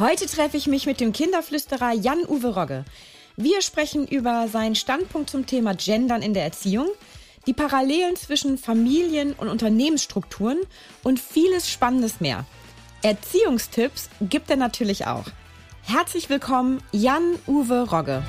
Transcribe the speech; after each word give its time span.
Heute 0.00 0.24
treffe 0.24 0.56
ich 0.56 0.66
mich 0.66 0.86
mit 0.86 0.98
dem 0.98 1.12
Kinderflüsterer 1.12 1.92
Jan-Uwe 1.92 2.54
Rogge. 2.54 2.86
Wir 3.36 3.60
sprechen 3.60 4.06
über 4.06 4.48
seinen 4.48 4.74
Standpunkt 4.74 5.28
zum 5.28 5.44
Thema 5.44 5.74
Gendern 5.74 6.22
in 6.22 6.32
der 6.32 6.42
Erziehung, 6.42 6.88
die 7.46 7.52
Parallelen 7.52 8.16
zwischen 8.16 8.56
Familien- 8.56 9.34
und 9.34 9.48
Unternehmensstrukturen 9.48 10.58
und 11.02 11.20
vieles 11.20 11.68
Spannendes 11.68 12.18
mehr. 12.18 12.46
Erziehungstipps 13.02 14.08
gibt 14.22 14.48
er 14.48 14.56
natürlich 14.56 15.06
auch. 15.06 15.26
Herzlich 15.82 16.30
willkommen, 16.30 16.82
Jan-Uwe 16.92 17.90
Rogge. 17.90 18.22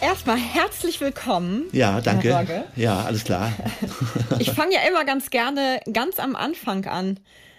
Erstmal 0.00 0.36
herzlich 0.36 1.00
willkommen. 1.00 1.64
Ja, 1.72 2.00
danke. 2.00 2.66
Ja, 2.76 3.00
alles 3.00 3.24
klar. 3.24 3.50
Ich 4.38 4.52
fange 4.52 4.74
ja 4.74 4.82
immer 4.88 5.04
ganz 5.04 5.30
gerne 5.30 5.80
ganz 5.92 6.20
am 6.20 6.36
Anfang 6.36 6.86
an. 6.86 7.18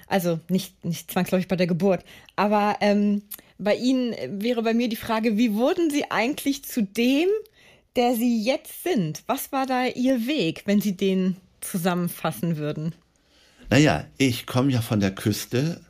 Also 0.09 0.39
nicht, 0.49 0.83
nicht 0.83 1.09
zwangsläufig 1.11 1.47
bei 1.47 1.55
der 1.55 1.67
Geburt. 1.67 2.03
Aber 2.35 2.77
ähm, 2.81 3.21
bei 3.59 3.75
Ihnen 3.75 4.15
wäre 4.41 4.63
bei 4.63 4.73
mir 4.73 4.89
die 4.89 4.95
Frage, 4.95 5.37
wie 5.37 5.53
wurden 5.53 5.89
Sie 5.89 6.09
eigentlich 6.09 6.65
zu 6.65 6.81
dem, 6.83 7.29
der 7.95 8.15
Sie 8.15 8.43
jetzt 8.43 8.83
sind? 8.83 9.23
Was 9.27 9.51
war 9.51 9.65
da 9.65 9.85
Ihr 9.85 10.27
Weg, 10.27 10.63
wenn 10.65 10.81
Sie 10.81 10.97
den 10.97 11.37
zusammenfassen 11.61 12.57
würden? 12.57 12.95
Naja, 13.69 14.05
ich 14.17 14.47
komme 14.47 14.71
ja 14.71 14.81
von 14.81 14.99
der 14.99 15.11
Küste 15.11 15.81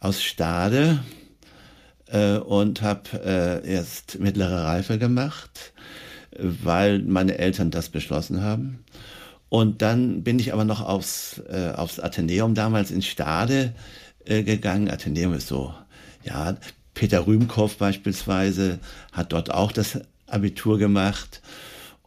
aus 0.00 0.22
Stade 0.22 1.04
äh, 2.08 2.38
und 2.38 2.82
habe 2.82 3.62
äh, 3.64 3.68
erst 3.70 4.18
mittlere 4.18 4.64
Reife 4.64 4.98
gemacht, 4.98 5.72
weil 6.36 6.98
meine 7.00 7.38
Eltern 7.38 7.70
das 7.70 7.90
beschlossen 7.90 8.42
haben. 8.42 8.84
Und 9.52 9.82
dann 9.82 10.22
bin 10.22 10.38
ich 10.38 10.54
aber 10.54 10.64
noch 10.64 10.80
aufs, 10.80 11.42
äh, 11.46 11.74
aufs 11.76 12.00
Athenäum 12.00 12.54
damals 12.54 12.90
in 12.90 13.02
Stade 13.02 13.74
äh, 14.24 14.44
gegangen. 14.44 14.88
Athenäum 14.88 15.34
ist 15.34 15.46
so, 15.46 15.74
ja, 16.24 16.56
Peter 16.94 17.26
Rühmkopf 17.26 17.76
beispielsweise 17.76 18.78
hat 19.12 19.34
dort 19.34 19.52
auch 19.52 19.70
das 19.70 20.00
Abitur 20.26 20.78
gemacht. 20.78 21.42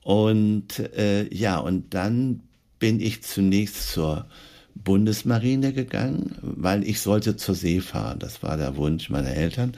Und 0.01 0.79
äh, 0.97 1.31
ja, 1.31 1.59
und 1.59 1.93
dann 1.93 2.41
bin 2.79 2.99
ich 2.99 3.21
zunächst 3.21 3.91
zur 3.91 4.25
Bundesmarine 4.73 5.71
gegangen, 5.71 6.35
weil 6.41 6.83
ich 6.83 6.99
sollte 6.99 7.35
zur 7.35 7.53
See 7.53 7.79
fahren. 7.79 8.17
Das 8.17 8.41
war 8.41 8.57
der 8.57 8.75
Wunsch 8.75 9.11
meiner 9.11 9.35
Eltern. 9.35 9.73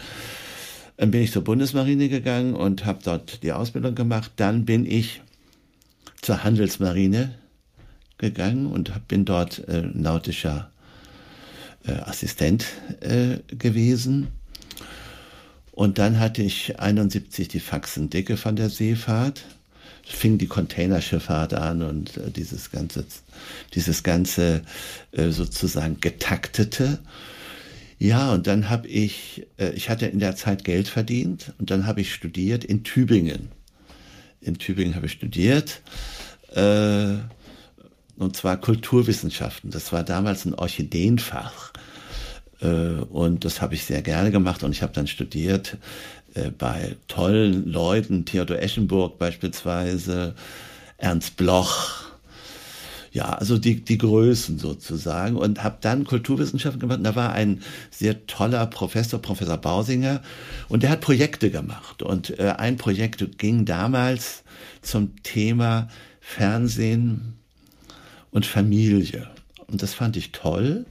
Dann 0.96 1.12
bin 1.12 1.22
ich 1.22 1.34
zur 1.34 1.44
Bundesmarine 1.44 2.08
gegangen 2.08 2.56
und 2.56 2.86
habe 2.86 3.00
dort 3.04 3.44
die 3.44 3.52
Ausbildung 3.52 3.94
gemacht. 3.94 4.32
Dann 4.38 4.64
bin 4.64 4.86
ich 4.86 5.22
zur 6.22 6.46
Handelsmarine 6.46 7.36
gegangen 8.18 8.68
und 8.68 9.08
bin 9.08 9.26
dort 9.26 9.68
äh, 9.68 9.84
nautischer 9.94 10.72
äh, 11.86 11.94
Assistent 11.94 12.66
äh, 13.02 13.38
gewesen. 13.56 14.28
Und 15.72 16.00
dann 16.00 16.20
hatte 16.20 16.42
ich 16.42 16.80
71 16.80 17.50
die 17.50 17.60
Faxendicke 17.60 18.38
von 18.38 18.56
der 18.56 18.70
Seefahrt. 18.70 19.44
Fing 20.04 20.38
die 20.38 20.48
Containerschifffahrt 20.48 21.54
an 21.54 21.82
und 21.82 22.18
äh, 22.18 22.32
dieses 22.32 22.72
ganze, 22.72 23.06
dieses 23.76 24.04
ganze 24.04 24.62
äh, 25.12 25.30
sozusagen 25.30 26.00
getaktete. 26.00 27.00
Ja, 28.00 28.32
und 28.32 28.48
dann 28.48 28.70
habe 28.70 28.88
ich, 28.88 29.46
äh, 29.58 29.72
ich 29.72 29.90
hatte 29.90 30.08
in 30.08 30.20
der 30.20 30.36
Zeit 30.36 30.64
Geld 30.64 30.88
verdient 30.88 31.54
und 31.60 31.72
dann 31.72 31.86
habe 31.86 32.02
ich 32.02 32.14
studiert 32.14 32.64
in 32.64 32.84
Tübingen. 32.84 33.50
In 34.42 34.58
Tübingen 34.58 34.96
habe 34.96 35.08
ich 35.08 35.12
studiert. 35.12 35.82
Und 38.18 38.36
zwar 38.36 38.58
Kulturwissenschaften. 38.58 39.72
Das 39.72 39.92
war 39.92 40.04
damals 40.04 40.46
ein 40.46 40.54
Orchideenfach. 40.56 41.72
Äh, 42.62 42.68
und 42.68 43.46
das 43.46 43.62
habe 43.62 43.76
ich 43.76 43.86
sehr 43.86 44.02
gerne 44.02 44.32
gemacht 44.32 44.64
und 44.64 44.72
ich 44.72 44.82
habe 44.82 44.94
dann 44.94 45.08
studiert 45.08 45.78
äh, 46.34 46.50
bei 46.50 46.96
tollen 47.08 47.68
Leuten, 47.68 48.26
Theodor 48.26 48.60
Eschenburg 48.60 49.20
beispielsweise, 49.20 50.36
Ernst 50.98 51.38
Bloch, 51.38 52.08
ja, 53.12 53.34
also 53.34 53.58
die, 53.58 53.84
die 53.84 53.98
Größen 53.98 54.60
sozusagen 54.60 55.38
und 55.38 55.64
habe 55.64 55.78
dann 55.82 56.04
Kulturwissenschaften 56.04 56.80
gemacht. 56.80 57.00
Und 57.00 57.04
da 57.04 57.16
war 57.16 57.34
ein 57.34 57.62
sehr 57.90 58.28
toller 58.28 58.66
Professor, 58.68 59.20
Professor 59.22 59.58
Bausinger, 59.58 60.22
und 60.70 60.84
der 60.84 60.92
hat 60.92 61.02
Projekte 61.02 61.50
gemacht. 61.50 62.04
Und 62.04 62.38
äh, 62.38 62.54
ein 62.58 62.78
Projekt 62.78 63.40
ging 63.40 63.66
damals 63.66 64.44
zum 64.82 65.16
Thema 65.24 65.88
Fernsehen 66.20 67.38
und 68.38 68.46
Familie. 68.46 69.28
Und 69.66 69.82
das 69.82 69.96
fand 69.96 70.16
ich 70.16 70.32
toll. 70.32 70.86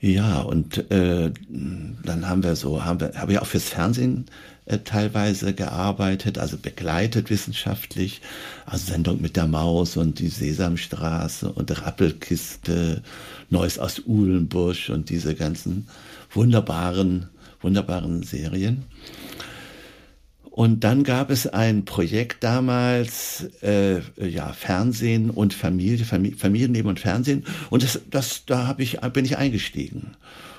Ja, 0.00 0.40
und 0.40 0.90
äh, 0.90 1.30
dann 1.48 2.28
haben 2.28 2.42
wir 2.42 2.56
so, 2.56 2.84
haben 2.84 3.00
wir, 3.00 3.12
habe 3.14 3.32
ich 3.32 3.38
auch 3.38 3.46
fürs 3.46 3.68
Fernsehen 3.68 4.26
äh, 4.66 4.78
teilweise 4.78 5.54
gearbeitet, 5.54 6.38
also 6.38 6.56
begleitet 6.56 7.30
wissenschaftlich, 7.30 8.20
also 8.66 8.90
Sendung 8.92 9.22
mit 9.22 9.36
der 9.36 9.46
Maus 9.46 9.96
und 9.96 10.18
die 10.18 10.26
Sesamstraße 10.26 11.52
und 11.52 11.70
Rappelkiste, 11.86 13.02
Neues 13.48 13.78
aus 13.78 14.02
Uhlenbusch 14.04 14.90
und 14.90 15.08
diese 15.08 15.36
ganzen 15.36 15.86
wunderbaren, 16.32 17.28
wunderbaren 17.60 18.24
Serien. 18.24 18.82
Und 20.52 20.84
dann 20.84 21.02
gab 21.02 21.30
es 21.30 21.46
ein 21.46 21.86
Projekt 21.86 22.44
damals, 22.44 23.48
äh, 23.62 24.00
ja, 24.20 24.52
Fernsehen 24.52 25.30
und 25.30 25.54
Familie, 25.54 26.04
Familie, 26.04 26.36
Familienleben 26.36 26.90
und 26.90 27.00
Fernsehen. 27.00 27.44
Und 27.70 27.82
das, 27.82 28.02
das, 28.10 28.44
da 28.44 28.66
hab 28.66 28.78
ich, 28.78 29.00
bin 29.00 29.24
ich 29.24 29.38
eingestiegen. 29.38 30.10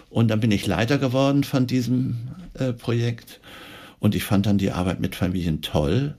Und 0.09 0.29
dann 0.29 0.39
bin 0.39 0.49
ich 0.49 0.65
Leiter 0.65 0.97
geworden 0.97 1.43
von 1.43 1.67
diesem 1.67 2.17
äh, 2.55 2.73
Projekt. 2.73 3.39
Und 3.99 4.15
ich 4.15 4.23
fand 4.23 4.47
dann 4.47 4.57
die 4.57 4.71
Arbeit 4.71 4.99
mit 4.99 5.15
Familien 5.15 5.61
toll. 5.61 6.15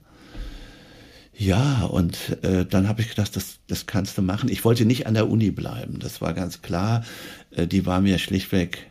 Ja, 1.36 1.82
und 1.82 2.44
äh, 2.44 2.64
dann 2.64 2.86
habe 2.86 3.00
ich 3.00 3.08
gedacht, 3.08 3.34
das, 3.34 3.58
das 3.66 3.86
kannst 3.86 4.16
du 4.16 4.22
machen. 4.22 4.50
Ich 4.50 4.64
wollte 4.64 4.84
nicht 4.84 5.08
an 5.08 5.14
der 5.14 5.28
Uni 5.28 5.50
bleiben, 5.50 5.98
das 5.98 6.20
war 6.20 6.32
ganz 6.32 6.62
klar. 6.62 7.04
Äh, 7.50 7.66
die 7.66 7.86
war 7.86 8.00
mir 8.00 8.20
schlichtweg 8.20 8.88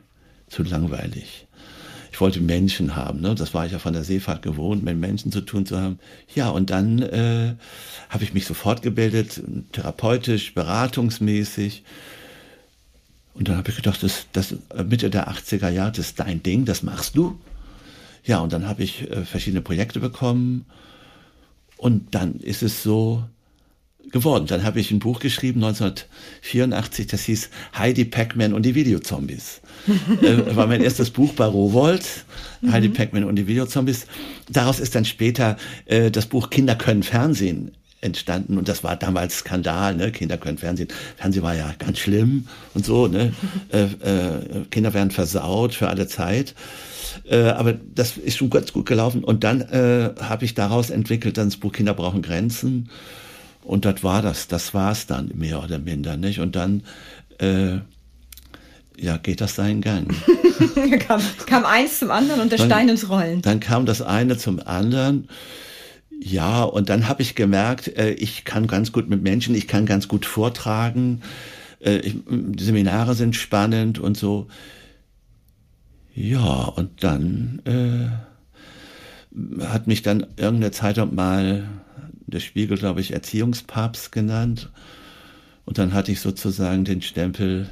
zu 0.50 0.62
langweilig 0.62 1.43
ich 2.14 2.22
wollte 2.22 2.42
Menschen 2.42 2.96
haben. 2.96 3.22
Ne? 3.22 3.34
Das 3.34 3.56
war 3.56 3.66
ich 3.66 3.72
ja 3.72 3.80
von 3.80 3.94
der 3.94 4.04
Seefahrt 4.04 4.44
gewohnt, 4.44 4.84
mit 4.84 4.96
Menschen 4.98 5.32
zu 5.32 5.42
tun 5.42 5.66
zu 5.66 5.82
haben. 5.82 5.98
Ja, 6.36 6.50
und 6.50 6.70
dann 6.70 7.02
äh, 7.02 7.56
habe 8.10 8.24
ich 8.24 8.36
mich 8.36 8.46
sofort 8.46 8.84
gebildet, 8.84 9.42
therapeutisch, 9.72 10.54
beratungsmäßig. 10.54 11.84
Und 13.34 13.48
dann 13.48 13.58
habe 13.58 13.72
ich 13.72 13.78
gedacht, 13.78 14.04
das, 14.04 14.28
das 14.32 14.56
Mitte 14.88 15.10
der 15.10 15.28
80er 15.28 15.70
Jahre, 15.70 15.92
das 15.92 16.06
ist 16.06 16.20
dein 16.20 16.44
Ding, 16.44 16.66
das 16.66 16.84
machst 16.84 17.18
du. 17.18 17.40
Ja, 18.24 18.42
und 18.42 18.54
dann 18.54 18.68
habe 18.68 18.84
ich 18.84 19.10
äh, 19.10 19.26
verschiedene 19.26 19.64
Projekte 19.64 20.00
bekommen. 20.00 20.66
Und 21.78 22.14
dann 22.14 22.36
ist 22.36 22.62
es 22.62 22.84
so, 22.84 23.24
geworden. 24.12 24.46
Dann 24.48 24.64
habe 24.64 24.80
ich 24.80 24.92
ein 24.92 25.00
Buch 25.00 25.20
geschrieben, 25.20 25.64
1984, 25.64 27.08
das 27.08 27.24
hieß 27.24 27.50
Heidi 27.78 28.06
Pac-Man 28.06 28.54
und 28.54 28.64
die 28.64 28.76
Videozombies. 28.76 29.62
äh, 30.22 30.56
war 30.56 30.68
mein 30.68 30.82
erstes 30.82 31.10
Buch 31.10 31.34
bei 31.34 31.46
Rowold, 31.46 32.06
mhm. 32.62 32.72
Heidi 32.72 32.90
Pac-Man 32.90 33.24
und 33.24 33.36
die 33.36 33.48
Videozombies. 33.48 34.08
Daraus 34.50 34.80
ist 34.80 34.96
dann 34.96 35.06
später 35.06 35.58
äh, 35.86 36.12
das 36.12 36.28
Buch 36.28 36.50
Kinder 36.50 36.76
können 36.76 37.04
Fernsehen 37.04 37.72
entstanden 38.02 38.58
und 38.58 38.68
das 38.68 38.84
war 38.84 38.98
damals 38.98 39.40
Skandal, 39.40 39.96
ne? 39.96 40.12
Kinder 40.12 40.38
können 40.38 40.58
Fernsehen. 40.58 40.90
Fernsehen 41.16 41.42
war 41.42 41.56
ja 41.56 41.74
ganz 41.80 42.00
schlimm 42.00 42.48
und 42.74 42.86
so, 42.86 43.08
ne? 43.08 43.34
äh, 43.72 43.84
äh, 43.84 44.66
Kinder 44.70 44.94
werden 44.94 45.12
versaut 45.12 45.74
für 45.74 45.88
alle 45.88 46.08
Zeit. 46.08 46.54
Äh, 47.26 47.44
aber 47.44 47.74
das 47.74 48.18
ist 48.18 48.38
schon 48.38 48.50
ganz 48.50 48.74
gut 48.74 48.86
gelaufen. 48.86 49.24
Und 49.24 49.44
dann 49.44 49.62
äh, 49.62 50.12
habe 50.20 50.46
ich 50.46 50.54
daraus 50.54 50.90
entwickelt, 50.90 51.38
dann 51.38 51.48
das 51.48 51.58
Buch 51.58 51.72
Kinder 51.72 51.94
brauchen 51.94 52.22
Grenzen. 52.22 52.90
Und 53.64 53.86
das 53.86 54.04
war 54.04 54.22
das, 54.22 54.48
das 54.48 54.74
war 54.74 54.92
es 54.92 55.08
dann 55.08 55.32
mehr 55.36 55.64
oder 55.64 55.80
minder, 55.80 56.18
nicht? 56.18 56.40
Und 56.40 56.56
dann, 56.56 56.84
äh, 57.40 57.78
ja, 58.98 59.18
geht 59.18 59.42
das 59.42 59.56
seinen 59.56 59.82
Gang. 59.82 60.14
kam, 61.08 61.22
kam 61.46 61.66
eins 61.66 62.00
zum 62.00 62.12
anderen 62.12 62.42
und 62.42 62.52
der 62.52 62.60
dann, 62.60 62.68
Stein 62.68 62.90
ins 62.90 63.10
Rollen. 63.10 63.42
Dann 63.42 63.60
kam 63.60 63.86
das 63.86 64.02
eine 64.02 64.38
zum 64.38 64.60
anderen. 64.60 65.28
Ja, 66.22 66.64
und 66.64 66.90
dann 66.90 67.08
habe 67.08 67.22
ich 67.22 67.36
gemerkt, 67.36 67.88
äh, 67.98 68.12
ich 68.12 68.46
kann 68.46 68.68
ganz 68.68 68.92
gut 68.92 69.10
mit 69.10 69.24
Menschen, 69.24 69.56
ich 69.56 69.68
kann 69.68 69.86
ganz 69.86 70.08
gut 70.08 70.26
vortragen. 70.26 71.22
äh, 71.80 71.98
ich, 71.98 72.16
die 72.28 72.64
Seminare 72.64 73.14
sind 73.16 73.36
spannend 73.36 74.00
und 74.00 74.18
so. 74.18 74.48
Ja, 76.16 76.66
und 76.66 77.04
dann 77.04 77.62
äh, 77.66 78.08
hat 79.66 79.88
mich 79.88 80.04
dann 80.04 80.28
irgendeine 80.38 80.72
Zeitung 80.72 81.16
mal 81.16 81.68
der 82.34 82.40
Spiegel, 82.40 82.78
glaube 82.78 83.02
ich, 83.02 83.14
Erziehungspapst 83.14 84.12
genannt. 84.12 84.70
Und 85.66 85.78
dann 85.78 85.94
hatte 85.94 86.12
ich 86.12 86.20
sozusagen 86.20 86.84
den 86.84 87.02
Stempel. 87.02 87.70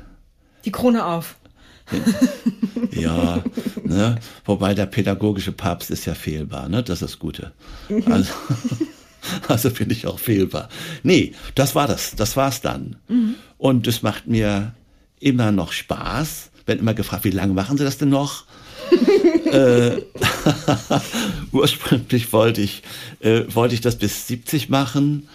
Die 0.64 0.72
Krone 0.72 1.06
auf. 1.06 1.36
ja, 2.92 3.44
ne? 3.84 4.18
wobei 4.46 4.74
der 4.74 4.86
pädagogische 4.86 5.52
Papst 5.52 5.92
ist 5.92 6.06
ja 6.06 6.14
fehlbar, 6.14 6.70
ne? 6.70 6.84
das 6.84 7.02
ist 7.02 7.12
das 7.14 7.20
Gute. 7.20 7.52
Also, 8.06 8.32
also 9.50 9.70
finde 9.70 9.94
ich 9.94 10.08
auch 10.08 10.20
fehlbar. 10.20 10.70
Nee, 11.04 11.34
das 11.56 11.76
war 11.76 11.88
das, 11.88 12.16
das 12.16 12.38
war's 12.38 12.62
dann. 12.62 12.96
Mhm. 13.10 13.36
Und 13.58 13.88
es 13.88 14.04
macht 14.04 14.28
mir 14.28 14.74
immer 15.20 15.52
noch 15.52 15.74
Spaß. 15.74 16.52
Wenn 16.66 16.80
immer 16.80 16.94
gefragt, 16.94 17.26
wie 17.26 17.32
lange 17.32 17.54
machen 17.54 17.78
Sie 17.78 17.84
das 17.84 17.98
denn 17.98 18.10
noch? 18.10 18.46
Äh, 19.52 20.02
ursprünglich 21.52 22.32
wollte 22.34 22.62
ich, 22.62 22.84
äh, 23.20 23.44
wollte 23.50 23.76
ich 23.76 23.82
das 23.82 23.98
bis 23.98 24.28
70 24.28 24.70
machen. 24.70 25.28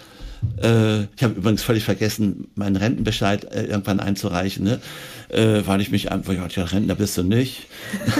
Äh, 0.61 1.03
ich 1.15 1.23
habe 1.23 1.35
übrigens 1.35 1.63
völlig 1.63 1.83
vergessen, 1.83 2.47
meinen 2.55 2.75
Rentenbescheid 2.75 3.45
äh, 3.45 3.65
irgendwann 3.65 3.99
einzureichen, 3.99 4.63
ne? 4.63 4.81
äh, 5.29 5.61
weil 5.65 5.81
ich 5.81 5.91
mich 5.91 6.11
einfach, 6.11 6.33
ja, 6.33 6.63
Rentner 6.63 6.95
bist 6.95 7.17
du 7.17 7.23
nicht. 7.23 7.67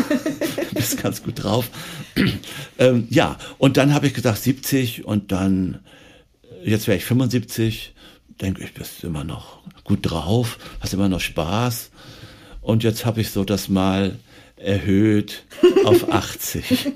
bist 0.74 1.02
ganz 1.02 1.24
gut 1.24 1.44
drauf. 1.44 1.70
ähm, 2.80 3.08
ja, 3.10 3.38
und 3.58 3.78
dann 3.78 3.94
habe 3.94 4.08
ich 4.08 4.14
gesagt 4.14 4.40
70 4.40 5.06
und 5.06 5.32
dann, 5.32 5.80
jetzt 6.64 6.88
wäre 6.88 6.98
ich 6.98 7.06
75, 7.06 7.94
denke 8.42 8.64
ich, 8.64 8.74
bist 8.74 9.04
immer 9.04 9.24
noch 9.24 9.60
gut 9.84 10.00
drauf, 10.04 10.60
hast 10.80 10.94
immer 10.94 11.10
noch 11.10 11.22
Spaß. 11.22 11.92
Und 12.62 12.84
jetzt 12.84 13.06
habe 13.06 13.22
ich 13.22 13.32
so 13.32 13.44
das 13.44 13.70
mal 13.70 14.18
erhöht 14.58 15.46
auf 15.86 16.12
80. 16.12 16.92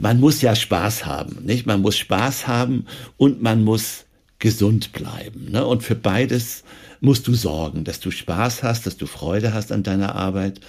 Man 0.00 0.20
muss 0.20 0.42
ja 0.42 0.54
Spaß 0.54 1.06
haben, 1.06 1.44
nicht? 1.44 1.66
Man 1.66 1.80
muss 1.80 1.96
Spaß 1.96 2.46
haben 2.46 2.86
und 3.16 3.42
man 3.42 3.64
muss 3.64 4.04
gesund 4.38 4.92
bleiben. 4.92 5.50
Ne? 5.50 5.66
Und 5.66 5.82
für 5.82 5.94
beides 5.94 6.64
musst 7.00 7.26
du 7.26 7.34
sorgen, 7.34 7.84
dass 7.84 8.00
du 8.00 8.10
Spaß 8.10 8.62
hast, 8.62 8.86
dass 8.86 8.96
du 8.96 9.06
Freude 9.06 9.54
hast 9.54 9.72
an 9.72 9.82
deiner 9.82 10.14
Arbeit 10.14 10.60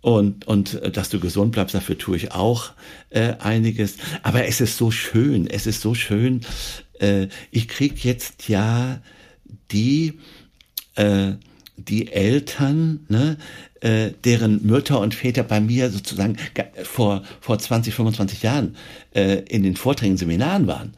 und, 0.00 0.46
und 0.46 0.74
äh, 0.74 0.90
dass 0.90 1.08
du 1.08 1.20
gesund 1.20 1.52
bleibst, 1.52 1.74
dafür 1.74 1.98
tue 1.98 2.16
ich 2.16 2.32
auch 2.32 2.70
äh, 3.10 3.34
einiges. 3.38 3.96
Aber 4.22 4.44
es 4.46 4.60
ist 4.60 4.76
so 4.76 4.90
schön, 4.90 5.46
es 5.46 5.66
ist 5.66 5.80
so 5.80 5.94
schön. 5.94 6.42
Äh, 7.00 7.28
ich 7.50 7.68
krieg 7.68 8.04
jetzt 8.04 8.48
ja 8.48 9.00
die, 9.72 10.20
äh, 10.94 11.32
die 11.76 12.12
Eltern, 12.12 13.00
ne, 13.08 13.36
äh, 13.80 14.10
deren 14.24 14.64
Mütter 14.66 15.00
und 15.00 15.14
Väter 15.14 15.42
bei 15.42 15.60
mir 15.60 15.90
sozusagen 15.90 16.36
vor, 16.82 17.22
vor 17.40 17.58
20, 17.58 17.94
25 17.94 18.42
Jahren 18.42 18.76
äh, 19.14 19.42
in 19.48 19.62
den 19.62 19.76
Vorträgen, 19.76 20.16
Seminaren 20.16 20.66
waren. 20.66 20.94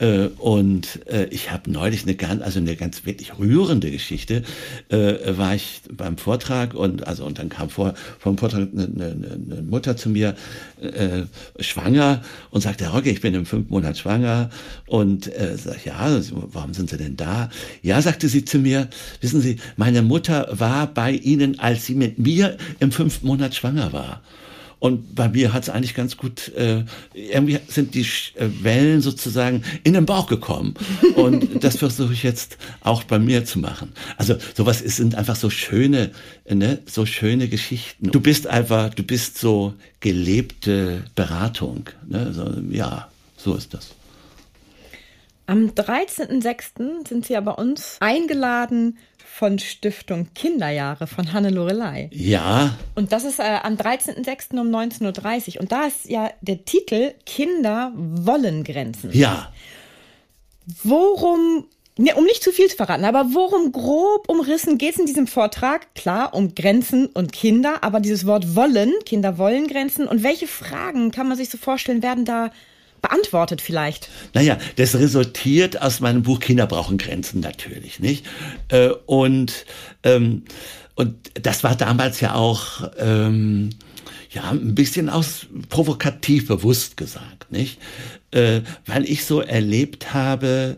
Äh, 0.00 0.28
und 0.38 1.06
äh, 1.06 1.26
ich 1.26 1.50
habe 1.50 1.70
neulich 1.70 2.02
eine 2.02 2.14
ganz, 2.14 2.42
also 2.42 2.58
eine 2.58 2.74
ganz 2.74 3.04
wirklich 3.06 3.38
rührende 3.38 3.90
Geschichte, 3.90 4.42
äh, 4.88 5.36
war 5.36 5.54
ich 5.54 5.82
beim 5.92 6.16
Vortrag 6.16 6.74
und 6.74 7.06
also 7.06 7.24
und 7.24 7.38
dann 7.38 7.48
kam 7.48 7.68
vor 7.68 7.94
vom 8.18 8.38
Vortrag 8.38 8.68
eine, 8.72 8.84
eine, 8.84 9.40
eine 9.52 9.62
Mutter 9.62 9.96
zu 9.96 10.08
mir 10.08 10.34
äh, 10.80 11.22
schwanger 11.60 12.22
und 12.50 12.62
sagte, 12.62 12.84
Herr 12.84 12.94
Rocke, 12.94 13.10
ich 13.10 13.20
bin 13.20 13.34
im 13.34 13.46
fünften 13.46 13.72
Monat 13.72 13.98
schwanger 13.98 14.50
und 14.86 15.32
äh, 15.34 15.56
sag 15.56 15.84
ja, 15.84 16.20
warum 16.32 16.74
sind 16.74 16.90
Sie 16.90 16.96
denn 16.96 17.16
da? 17.16 17.50
Ja, 17.82 18.00
sagte 18.00 18.28
sie 18.28 18.44
zu 18.44 18.58
mir, 18.58 18.88
wissen 19.20 19.40
Sie, 19.40 19.56
meine 19.76 20.02
Mutter 20.02 20.48
war 20.52 20.86
bei 20.86 21.12
Ihnen, 21.12 21.58
als 21.58 21.86
sie 21.86 21.94
mit 21.94 22.18
mir 22.18 22.56
im 22.78 22.92
fünften 22.92 23.26
Monat 23.26 23.54
schwanger 23.54 23.92
war. 23.92 24.22
Und 24.80 25.14
bei 25.14 25.28
mir 25.28 25.52
hat 25.52 25.64
es 25.64 25.68
eigentlich 25.68 25.94
ganz 25.94 26.16
gut, 26.16 26.48
äh, 26.54 26.84
irgendwie 27.12 27.58
sind 27.68 27.94
die 27.94 28.00
äh, 28.00 28.48
Wellen 28.62 29.02
sozusagen 29.02 29.62
in 29.84 29.92
den 29.92 30.06
Bauch 30.06 30.26
gekommen. 30.26 30.74
Und 31.16 31.62
das 31.62 31.76
versuche 31.76 32.14
ich 32.14 32.22
jetzt 32.22 32.56
auch 32.80 33.04
bei 33.04 33.18
mir 33.18 33.44
zu 33.44 33.58
machen. 33.58 33.92
Also 34.16 34.36
sowas 34.54 34.80
ist, 34.80 34.96
sind 34.96 35.14
einfach 35.14 35.36
so 35.36 35.50
schöne, 35.50 36.10
ne, 36.48 36.78
so 36.86 37.04
schöne 37.04 37.48
Geschichten. 37.48 38.10
Du 38.10 38.20
bist 38.20 38.46
einfach, 38.46 38.92
du 38.94 39.02
bist 39.02 39.38
so 39.38 39.74
gelebte 40.00 41.04
Beratung. 41.14 41.84
Ne? 42.08 42.32
So, 42.32 42.50
ja, 42.70 43.08
so 43.36 43.54
ist 43.54 43.74
das. 43.74 43.90
Am 45.46 45.66
13.06. 45.66 47.08
sind 47.08 47.26
Sie 47.26 47.32
ja 47.32 47.40
bei 47.40 47.52
uns 47.52 47.96
eingeladen 48.00 48.96
von 49.40 49.58
Stiftung 49.58 50.28
Kinderjahre 50.34 51.06
von 51.06 51.32
Hanne 51.32 51.48
Lorelei. 51.48 52.10
Ja. 52.12 52.76
Und 52.94 53.10
das 53.10 53.24
ist 53.24 53.38
äh, 53.38 53.58
am 53.62 53.76
13.06. 53.76 54.60
um 54.60 54.68
19.30 54.68 55.54
Uhr. 55.54 55.62
Und 55.62 55.72
da 55.72 55.86
ist 55.86 56.10
ja 56.10 56.30
der 56.42 56.66
Titel 56.66 57.14
Kinder 57.24 57.90
wollen 57.96 58.64
Grenzen. 58.64 59.10
Ja. 59.14 59.50
Worum 60.84 61.64
Ne, 61.98 62.14
um 62.14 62.24
nicht 62.24 62.42
zu 62.42 62.50
viel 62.52 62.68
zu 62.68 62.76
verraten, 62.76 63.04
aber 63.04 63.34
worum 63.34 63.72
grob 63.72 64.28
umrissen 64.28 64.78
geht 64.78 64.94
es 64.94 65.00
in 65.00 65.06
diesem 65.06 65.26
Vortrag? 65.26 65.94
Klar, 65.94 66.32
um 66.32 66.54
Grenzen 66.54 67.06
und 67.06 67.32
Kinder, 67.32 67.82
aber 67.82 68.00
dieses 68.00 68.24
Wort 68.26 68.54
wollen, 68.54 68.92
Kinder 69.04 69.36
wollen 69.36 69.66
Grenzen. 69.66 70.06
Und 70.06 70.22
welche 70.22 70.46
Fragen 70.46 71.10
kann 71.10 71.28
man 71.28 71.36
sich 71.36 71.50
so 71.50 71.58
vorstellen, 71.58 72.02
werden 72.02 72.24
da 72.24 72.52
beantwortet 73.02 73.60
vielleicht? 73.60 74.08
Naja, 74.34 74.58
das 74.76 74.94
resultiert 74.94 75.80
aus 75.80 76.00
meinem 76.00 76.22
Buch 76.22 76.40
Kinder 76.40 76.66
brauchen 76.66 76.98
Grenzen 76.98 77.40
natürlich, 77.40 78.00
nicht? 78.00 78.26
Äh, 78.68 78.90
und, 79.06 79.66
ähm, 80.02 80.44
und 80.94 81.16
das 81.34 81.64
war 81.64 81.76
damals 81.76 82.20
ja 82.20 82.34
auch, 82.34 82.90
ähm, 82.98 83.70
ja, 84.30 84.50
ein 84.50 84.74
bisschen 84.74 85.08
aus 85.08 85.46
provokativ 85.68 86.48
bewusst 86.48 86.96
gesagt, 86.96 87.50
nicht? 87.50 87.78
Äh, 88.30 88.60
weil 88.86 89.04
ich 89.04 89.24
so 89.24 89.40
erlebt 89.40 90.14
habe, 90.14 90.76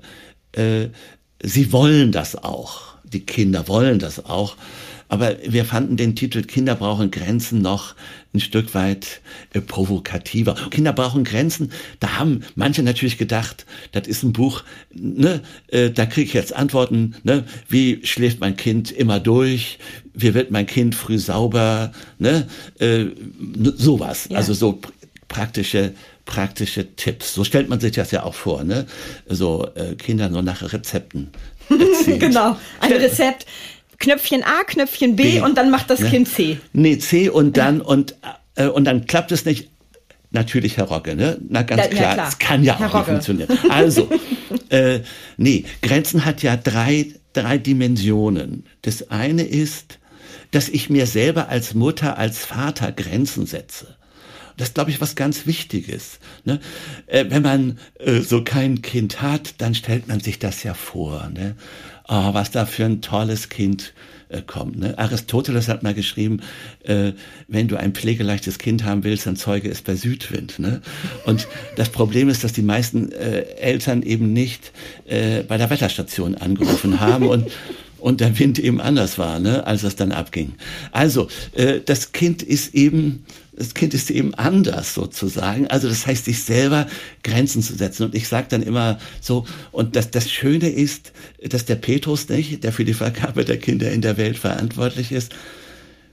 äh, 0.53 0.89
sie 1.43 1.73
wollen 1.73 2.13
das 2.13 2.37
auch. 2.37 2.97
Die 3.05 3.27
Kinder 3.27 3.69
wollen 3.69 3.99
das 3.99 4.25
auch. 4.25 4.57
Aber 5.09 5.37
wir 5.47 5.67
fanden 5.67 5.99
den 5.99 6.17
Titel 6.17 6.43
Kinder 6.43 6.75
brauchen 6.75 7.11
Grenzen 7.11 7.61
noch 7.61 7.95
ein 8.35 8.41
Stück 8.41 8.75
weit 8.75 9.21
äh, 9.53 9.61
provokativer. 9.61 10.55
Kinder 10.71 10.93
brauchen 10.93 11.25
Grenzen. 11.25 11.73
Da 12.01 12.19
haben 12.19 12.43
manche 12.55 12.83
natürlich 12.83 13.19
gedacht, 13.19 13.67
das 13.93 14.09
ist 14.09 14.23
ein 14.23 14.33
Buch, 14.33 14.63
ne, 14.95 15.43
äh, 15.69 15.91
da 15.91 16.07
kriege 16.07 16.27
ich 16.27 16.33
jetzt 16.33 16.55
Antworten, 16.55 17.15
ne, 17.25 17.45
wie 17.69 18.05
schläft 18.05 18.41
mein 18.41 18.57
Kind 18.57 18.91
immer 18.91 19.21
durch, 19.21 19.79
wie 20.15 20.35
wird 20.35 20.51
mein 20.51 20.67
Kind 20.67 20.95
früh 20.95 21.19
sauber, 21.19 21.93
ne, 22.19 22.47
äh, 22.79 23.07
sowas. 23.77 24.29
Ja. 24.31 24.39
Also 24.39 24.55
so 24.55 24.81
praktische 25.29 25.93
praktische 26.25 26.95
Tipps. 26.95 27.35
So 27.35 27.43
stellt 27.45 27.69
man 27.69 27.81
sich 27.81 27.93
das 27.93 28.11
ja 28.13 28.23
auch 28.23 28.35
vor, 28.35 28.63
ne? 28.63 28.87
So 29.27 29.69
äh, 29.75 29.97
Kinder 29.97 30.29
nur 30.29 30.43
nach 30.43 30.73
Rezepten. 30.73 31.31
genau, 32.07 32.57
ein 32.81 32.93
Rezept. 32.93 33.47
Knöpfchen 34.03 34.43
A, 34.43 34.65
Knöpfchen 34.65 35.17
B, 35.17 35.39
B 35.39 35.41
und 35.41 35.57
dann 35.57 35.71
macht 35.71 35.89
das 35.91 36.01
ne? 36.01 36.11
Kind 36.11 36.29
C. 36.29 36.59
Nee, 36.73 36.99
C 36.99 37.29
und 37.29 37.57
dann 37.57 37.81
und 37.81 38.17
äh, 38.57 38.67
und 38.67 38.85
dann 38.85 39.07
klappt 39.07 39.33
es 39.33 39.45
nicht. 39.45 39.71
Natürlich, 40.31 40.79
Herr 40.79 40.85
Rogge, 40.85 41.15
ne? 41.15 41.39
Na 41.49 41.63
ganz 41.63 41.83
ja, 41.83 41.89
klar, 41.89 42.17
ja, 42.17 42.29
es 42.29 42.39
kann 42.39 42.65
ja 42.65 42.79
Herr 42.79 42.89
auch 42.89 42.95
Rogge. 42.95 43.13
nicht 43.13 43.27
funktionieren. 43.27 43.71
Also, 43.71 44.09
äh, 44.71 45.01
nee, 45.37 45.65
Grenzen 45.83 46.25
hat 46.25 46.43
ja 46.43 46.57
drei, 46.57 47.09
drei 47.35 47.59
Dimensionen. 47.59 48.65
Das 48.81 49.11
eine 49.11 49.43
ist, 49.43 49.99
dass 50.51 50.71
ich 50.71 50.89
mir 50.89 51.07
selber 51.07 51.49
als 51.49 51.75
Mutter, 51.75 52.17
als 52.17 52.39
Vater 52.39 52.93
Grenzen 52.93 53.45
setze. 53.47 53.97
Das 54.57 54.75
glaube 54.75 54.91
ich 54.91 55.01
was 55.01 55.17
ganz 55.17 55.47
Wichtiges. 55.47 56.19
Ne? 56.45 56.61
Äh, 57.07 57.27
wenn 57.29 57.43
man 57.43 57.79
äh, 57.99 58.21
so 58.21 58.45
kein 58.45 58.83
Kind 58.83 59.21
hat, 59.21 59.55
dann 59.59 59.75
stellt 59.75 60.09
man 60.09 60.21
sich 60.21 60.39
das 60.39 60.63
ja 60.63 60.75
vor. 60.75 61.31
Ne? 61.33 61.57
Oh, 62.09 62.35
was 62.35 62.51
da 62.51 62.67
für 62.67 62.85
ein 62.85 63.01
tolles 63.01 63.49
Kind 63.49 63.93
äh, 64.29 64.43
kommt. 64.43 64.79
Ne? 64.79 64.99
Aristoteles 64.99 65.69
hat 65.69 65.83
mal 65.83 65.95
geschrieben, 65.95 66.41
äh, 66.85 67.13
wenn 67.49 67.69
du 67.69 67.77
ein 67.77 67.93
pflegeleichtes 67.93 68.59
Kind 68.59 68.85
haben 68.85 69.05
willst, 69.05 69.27
dann 69.27 69.37
zeuge 69.37 69.69
es 69.69 69.83
bei 69.83 69.95
Südwind. 69.95 70.59
Ne? 70.59 70.81
Und 71.27 71.47
das 71.77 71.91
Problem 71.91 72.29
ist, 72.29 72.45
dass 72.45 72.53
die 72.53 72.63
meisten 72.63 73.13
äh, 73.13 73.43
Eltern 73.59 74.03
eben 74.03 74.33
nicht 74.33 74.73
äh, 75.07 75.43
bei 75.43 75.59
der 75.59 75.71
Wetterstation 75.71 76.35
angerufen 76.35 77.01
haben 77.01 77.29
und 77.29 77.51
und 78.03 78.21
der 78.21 78.39
Wind 78.39 78.59
eben 78.59 78.81
anders 78.81 79.17
war, 79.17 79.39
ne, 79.39 79.65
als 79.67 79.85
es 79.85 79.97
dann 79.97 80.13
abging. 80.13 80.55
Also, 80.91 81.29
äh, 81.53 81.81
das 81.85 82.13
Kind 82.13 82.43
ist 82.43 82.75
eben 82.75 83.25
das 83.55 83.75
Kind 83.75 83.93
ist 83.93 84.11
eben 84.11 84.35
anders 84.35 84.95
sozusagen. 84.95 85.67
Also 85.67 85.89
das 85.89 86.07
heißt, 86.07 86.25
sich 86.25 86.43
selber 86.43 86.87
Grenzen 87.23 87.63
zu 87.63 87.75
setzen. 87.75 88.05
Und 88.05 88.15
ich 88.15 88.29
sage 88.29 88.47
dann 88.49 88.63
immer 88.63 88.99
so, 89.21 89.47
und 89.73 89.95
das, 89.95 90.11
das 90.11 90.31
Schöne 90.31 90.71
ist, 90.71 91.13
dass 91.43 91.67
der 91.67 91.77
Petrus 91.77 92.29
nicht, 92.29 92.65
der 92.65 92.73
für 92.73 92.85
die 92.85 92.95
Vergabe 92.95 93.45
der 93.45 93.59
Kinder 93.59 93.91
in 93.91 94.01
der 94.01 94.17
Welt 94.17 94.39
verantwortlich 94.39 95.13
ist, 95.13 95.35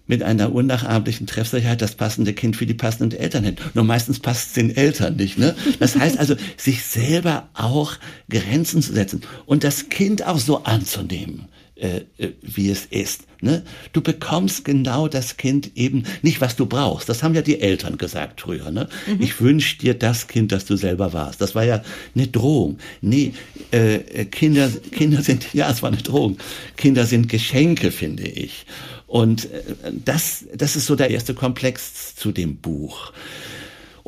mit 0.05 0.23
einer 0.23 0.51
unnachahmlichen 0.53 1.27
Treffsicherheit 1.27 1.81
das 1.81 1.93
passende 1.95 2.33
Kind 2.33 2.55
für 2.55 2.65
die 2.65 2.73
passenden 2.73 3.17
Eltern 3.17 3.43
hin. 3.43 3.55
Nur 3.75 3.85
meistens 3.85 4.19
passt 4.19 4.47
es 4.47 4.53
den 4.53 4.75
Eltern 4.75 5.15
nicht. 5.15 5.37
Ne? 5.37 5.55
Das 5.79 5.95
heißt 5.95 6.17
also, 6.17 6.35
sich 6.57 6.83
selber 6.83 7.49
auch 7.53 7.93
Grenzen 8.27 8.81
zu 8.81 8.91
setzen 8.91 9.21
und 9.45 9.63
das 9.63 9.89
Kind 9.89 10.25
auch 10.25 10.39
so 10.39 10.63
anzunehmen 10.63 11.47
äh, 11.79 12.01
äh, 12.17 12.33
wie 12.41 12.69
es 12.69 12.85
ist. 12.85 13.23
Ne? 13.41 13.63
Du 13.93 14.01
bekommst 14.01 14.65
genau 14.65 15.07
das 15.07 15.37
Kind 15.37 15.71
eben 15.75 16.03
nicht, 16.21 16.41
was 16.41 16.55
du 16.55 16.65
brauchst. 16.65 17.07
Das 17.07 17.23
haben 17.23 17.33
ja 17.33 17.41
die 17.41 17.61
Eltern 17.61 17.97
gesagt 17.97 18.41
früher. 18.41 18.69
Ne? 18.69 18.89
Mhm. 19.07 19.21
Ich 19.21 19.39
wünsche 19.39 19.77
dir 19.77 19.93
das 19.93 20.27
Kind, 20.27 20.51
das 20.51 20.65
du 20.65 20.75
selber 20.75 21.13
warst. 21.13 21.39
Das 21.41 21.55
war 21.55 21.63
ja 21.63 21.81
eine 22.15 22.27
Drohung. 22.27 22.79
Nee, 23.01 23.33
äh, 23.71 24.25
Kinder, 24.25 24.69
Kinder 24.91 25.21
sind, 25.21 25.47
ja, 25.53 25.71
es 25.71 25.81
war 25.81 25.91
eine 25.91 26.01
Drohung. 26.01 26.37
Kinder 26.75 27.05
sind 27.05 27.29
Geschenke, 27.29 27.91
finde 27.91 28.23
ich. 28.23 28.65
Und 29.07 29.45
äh, 29.45 29.61
das, 30.03 30.45
das 30.53 30.75
ist 30.75 30.85
so 30.85 30.95
der 30.95 31.09
erste 31.09 31.33
Komplex 31.33 32.15
zu 32.15 32.31
dem 32.31 32.57
Buch 32.57 33.13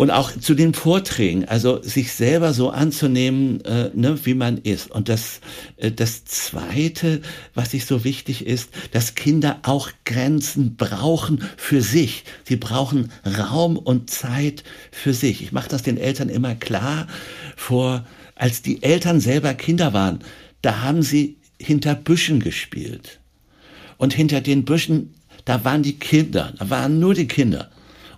und 0.01 0.10
auch 0.10 0.31
zu 0.31 0.55
den 0.55 0.74
Vorträgen, 0.74 1.46
also 1.46 1.79
sich 1.84 2.13
selber 2.13 2.55
so 2.55 2.72
anzunehmen, 2.72 3.63
äh, 3.65 3.91
ne, 3.93 4.17
wie 4.24 4.34
man 4.34 4.58
ist. 4.58 4.89
Und 4.89 5.10
das, 5.10 5.41
äh, 5.77 5.91
das 5.91 6.25
Zweite, 6.25 7.22
was 7.53 7.75
ich 7.75 7.86
so 7.86 8.03
wichtig 8.03 8.48
ist, 8.48 8.72
dass 8.93 9.13
Kinder 9.13 9.60
auch 9.62 9.91
Grenzen 10.03 10.75
brauchen 10.75 11.48
für 11.55 11.84
sich. 11.84 12.24
Sie 12.46 12.55
brauchen 12.55 13.12
Raum 13.38 13.77
und 13.77 14.10
Zeit 14.10 14.63
für 14.89 15.13
sich. 15.13 15.43
Ich 15.43 15.51
mache 15.51 15.70
das 15.70 15.84
den 15.84 15.98
Eltern 15.98 16.29
immer 16.29 16.55
klar. 16.55 17.05
Vor, 17.55 18.03
als 18.34 18.63
die 18.63 18.81
Eltern 18.81 19.20
selber 19.20 19.53
Kinder 19.53 19.93
waren, 19.93 20.22
da 20.63 20.81
haben 20.81 21.03
sie 21.03 21.38
hinter 21.60 21.93
Büschen 21.93 22.39
gespielt. 22.39 23.20
Und 23.98 24.15
hinter 24.15 24.41
den 24.41 24.65
Büschen, 24.65 25.13
da 25.46 25.63
waren 25.63 25.84
die 25.84 26.00
Kinder, 26.00 26.53
da 26.58 26.72
waren 26.72 27.00
nur 27.00 27.13
die 27.13 27.27
Kinder. 27.27 27.70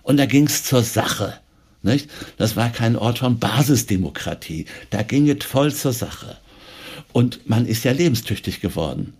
Und 0.02 0.16
da 0.16 0.24
ging's 0.24 0.64
zur 0.64 0.82
Sache. 0.82 1.43
Nicht? 1.84 2.08
Das 2.38 2.56
war 2.56 2.70
kein 2.70 2.96
Ort 2.96 3.18
von 3.18 3.38
Basisdemokratie. 3.38 4.64
Da 4.90 5.02
ging 5.02 5.28
es 5.28 5.44
voll 5.44 5.72
zur 5.72 5.92
Sache. 5.92 6.38
Und 7.12 7.48
man 7.48 7.66
ist 7.66 7.84
ja 7.84 7.92
lebenstüchtig 7.92 8.60
geworden. 8.60 9.12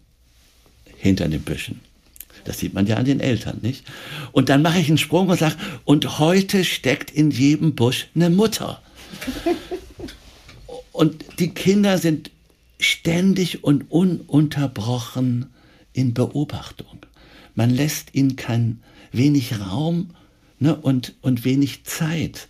Hinter 0.96 1.28
den 1.28 1.42
Büschen. 1.42 1.80
Das 2.44 2.58
sieht 2.58 2.72
man 2.72 2.86
ja 2.86 2.96
an 2.96 3.04
den 3.04 3.20
Eltern, 3.20 3.58
nicht? 3.60 3.84
Und 4.32 4.48
dann 4.48 4.62
mache 4.62 4.78
ich 4.78 4.88
einen 4.88 4.98
Sprung 4.98 5.28
und 5.28 5.38
sage, 5.38 5.56
und 5.84 6.18
heute 6.18 6.64
steckt 6.64 7.10
in 7.10 7.30
jedem 7.30 7.74
Busch 7.74 8.08
eine 8.14 8.30
Mutter. 8.30 8.82
Und 10.92 11.24
die 11.40 11.50
Kinder 11.50 11.98
sind 11.98 12.30
ständig 12.78 13.64
und 13.64 13.90
ununterbrochen 13.90 15.46
in 15.92 16.14
Beobachtung. 16.14 17.00
Man 17.56 17.70
lässt 17.70 18.14
ihnen 18.14 18.36
kein 18.36 18.80
wenig 19.10 19.58
Raum 19.58 20.10
ne, 20.58 20.74
und, 20.76 21.14
und 21.20 21.44
wenig 21.44 21.84
Zeit 21.84 22.48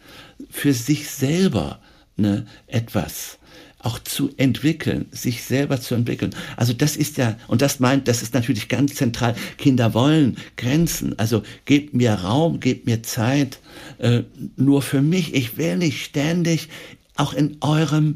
für 0.50 0.72
sich 0.72 1.10
selber 1.10 1.80
ne, 2.16 2.46
etwas 2.66 3.38
auch 3.84 3.98
zu 3.98 4.30
entwickeln, 4.38 5.06
sich 5.10 5.42
selber 5.42 5.78
zu 5.78 5.94
entwickeln. 5.94 6.34
Also 6.56 6.72
das 6.72 6.96
ist 6.96 7.18
ja, 7.18 7.36
und 7.48 7.60
das 7.60 7.80
meint, 7.80 8.08
das 8.08 8.22
ist 8.22 8.32
natürlich 8.32 8.68
ganz 8.68 8.94
zentral, 8.94 9.34
Kinder 9.58 9.92
wollen 9.92 10.36
Grenzen, 10.56 11.18
also 11.18 11.42
gebt 11.66 11.92
mir 11.92 12.12
Raum, 12.14 12.60
gebt 12.60 12.86
mir 12.86 13.02
Zeit, 13.02 13.60
äh, 13.98 14.22
nur 14.56 14.80
für 14.80 15.02
mich, 15.02 15.34
ich 15.34 15.58
will 15.58 15.76
nicht 15.76 16.02
ständig 16.02 16.70
auch 17.16 17.34
in 17.34 17.58
eurem 17.60 18.14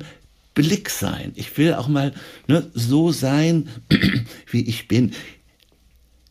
Blick 0.54 0.88
sein. 0.88 1.32
Ich 1.34 1.56
will 1.58 1.74
auch 1.74 1.88
mal 1.88 2.14
ne, 2.46 2.68
so 2.72 3.12
sein, 3.12 3.68
wie 4.50 4.62
ich 4.62 4.88
bin. 4.88 5.12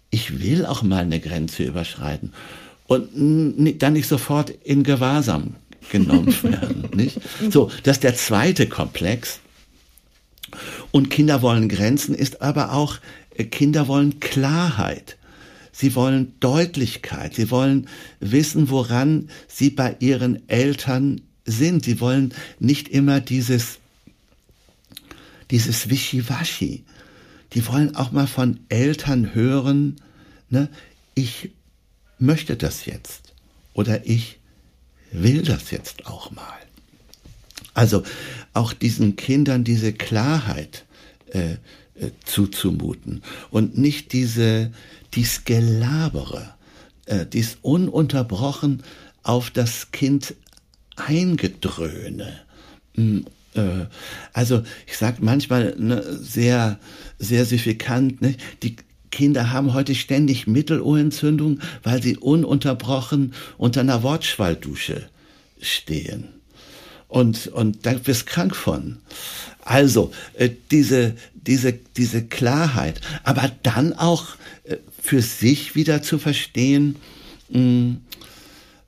Ich 0.10 0.42
will 0.42 0.66
auch 0.66 0.82
mal 0.82 1.04
eine 1.04 1.20
Grenze 1.20 1.64
überschreiten 1.64 2.34
und 2.88 3.10
dann 3.79 3.94
nicht 3.94 4.08
sofort 4.08 4.50
in 4.50 4.84
Gewahrsam 4.84 5.56
genommen 5.91 6.36
werden. 6.44 6.89
nicht? 6.96 7.20
So, 7.51 7.70
das 7.84 7.98
ist 7.98 8.03
der 8.03 8.15
zweite 8.15 8.67
Komplex. 8.67 9.39
Und 10.91 11.10
Kinder 11.10 11.41
wollen 11.41 11.70
Grenzen 11.70 12.15
ist 12.15 12.41
aber 12.41 12.74
auch, 12.74 12.98
äh, 13.36 13.44
Kinder 13.44 13.88
wollen 13.88 14.20
Klarheit. 14.20 15.17
Sie 15.72 15.94
wollen 15.94 16.34
Deutlichkeit. 16.39 17.36
Sie 17.36 17.51
wollen 17.51 17.88
wissen, 18.20 18.70
woran 18.70 19.29
sie 19.48 19.70
bei 19.70 19.96
ihren 20.00 20.48
Eltern 20.50 21.22
sind. 21.46 21.86
Sie 21.86 22.00
wollen 22.00 22.34
nicht 22.60 22.89
immer 22.89 23.20
dieses, 23.20 23.77
dieses 25.51 25.89
Wischiwaschi. 25.89 26.84
Die 27.53 27.67
wollen 27.67 27.96
auch 27.96 28.12
mal 28.12 28.27
von 28.27 28.60
Eltern 28.70 29.36
hören, 29.36 29.98
ne, 30.50 30.70
ich 31.13 31.51
möchte 32.20 32.56
das 32.56 32.86
jetzt 32.86 33.34
oder 33.74 34.06
ich 34.08 34.40
will 35.12 35.42
das 35.42 35.72
jetzt 35.72 36.08
auch 36.08 36.32
mal. 36.32 36.58
Also 37.74 38.04
auch 38.54 38.74
diesen 38.74 39.16
Kindern 39.16 39.64
diese 39.64 39.94
Klarheit 39.94 40.86
äh, 41.32 41.54
äh, 42.00 42.12
zuzumuten 42.26 43.22
und 43.52 43.78
nicht 43.78 44.14
diese 44.14 44.72
dies 45.14 45.46
Gelabere, 45.46 46.56
äh, 47.06 47.26
dies 47.26 47.58
ununterbrochen 47.62 48.84
auf 49.24 49.52
das 49.52 49.92
Kind 49.92 50.36
eingedröhne. 50.96 52.40
Mm, 52.96 53.20
also 54.34 54.62
ich 54.86 54.98
sage 54.98 55.18
manchmal 55.22 55.76
ne, 55.80 56.04
sehr, 56.20 56.80
sehr 57.18 57.44
signifikant, 57.44 58.22
ne, 58.22 58.36
die, 58.62 58.76
Kinder 59.18 59.52
haben 59.52 59.74
heute 59.74 59.96
ständig 59.96 60.46
Mittelohrentzündung, 60.46 61.60
weil 61.82 62.04
sie 62.04 62.18
ununterbrochen 62.18 63.34
unter 63.58 63.82
einer 63.82 64.04
Wortschwalldusche 64.04 65.10
stehen. 65.60 66.26
Und, 67.08 67.48
und 67.48 67.88
da 67.88 67.94
bist 67.94 68.28
krank 68.28 68.56
von. 68.56 68.98
Also, 69.62 70.12
äh, 70.36 70.52
diese, 70.70 71.16
diese, 71.34 71.74
diese 71.74 72.26
Klarheit, 72.26 73.02
aber 73.24 73.52
dann 73.64 73.94
auch 73.94 74.36
äh, 74.66 74.78
für 75.02 75.24
sich 75.24 75.74
wieder 75.74 76.04
zu 76.04 76.20
verstehen, 76.20 76.98
mh, 77.50 77.58
hm, 77.58 78.02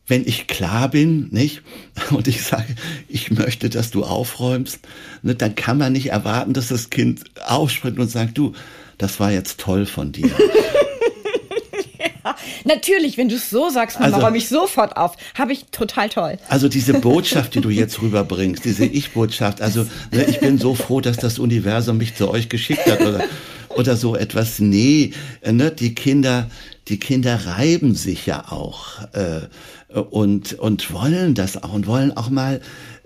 wenn 0.05 0.27
ich 0.27 0.45
klar 0.45 0.89
bin, 0.89 1.29
nicht? 1.31 1.63
Und 2.11 2.27
ich 2.27 2.43
sage, 2.43 2.75
ich 3.07 3.31
möchte, 3.31 3.69
dass 3.69 3.89
du 3.89 4.03
aufräumst, 4.03 4.79
ne, 5.23 5.33
dann 5.33 5.55
kann 5.55 5.79
man 5.79 5.93
nicht 5.93 6.11
erwarten, 6.11 6.53
dass 6.53 6.67
das 6.67 6.91
Kind 6.91 7.23
aufspringt 7.45 7.99
und 7.99 8.09
sagt, 8.09 8.37
du, 8.37 8.53
das 8.99 9.19
war 9.19 9.31
jetzt 9.31 9.59
toll 9.59 9.87
von 9.87 10.11
dir. 10.11 10.27
ja, 11.99 12.35
natürlich, 12.65 13.17
wenn 13.17 13.29
du 13.29 13.35
es 13.35 13.49
so 13.49 13.69
sagst, 13.69 13.99
Mama, 13.99 14.13
also, 14.13 14.25
räume 14.25 14.37
ich 14.37 14.47
sofort 14.49 14.97
auf. 14.97 15.15
Habe 15.33 15.53
ich 15.53 15.65
total 15.71 16.09
toll. 16.09 16.37
Also 16.49 16.69
diese 16.69 16.93
Botschaft, 17.01 17.55
die 17.55 17.61
du 17.61 17.69
jetzt 17.69 18.01
rüberbringst, 18.01 18.63
diese 18.63 18.85
Ich-Botschaft, 18.85 19.61
also 19.61 19.87
ne, 20.11 20.25
ich 20.25 20.39
bin 20.39 20.59
so 20.59 20.75
froh, 20.75 21.01
dass 21.01 21.17
das 21.17 21.39
Universum 21.39 21.97
mich 21.97 22.15
zu 22.15 22.29
euch 22.29 22.49
geschickt 22.49 22.85
hat 22.85 23.01
oder, 23.01 23.23
oder 23.69 23.95
so 23.95 24.15
etwas. 24.15 24.59
Nee, 24.59 25.13
ne, 25.49 25.71
die 25.71 25.95
Kinder, 25.95 26.51
die 26.89 26.99
Kinder 26.99 27.45
reiben 27.45 27.95
sich 27.95 28.25
ja 28.25 28.51
auch 28.51 29.01
äh, 29.13 29.47
und, 29.93 30.59
und 30.59 30.93
wollen 30.93 31.35
das 31.35 31.63
auch 31.63 31.73
und 31.73 31.87
wollen 31.87 32.15
auch 32.15 32.29
mal 32.29 32.59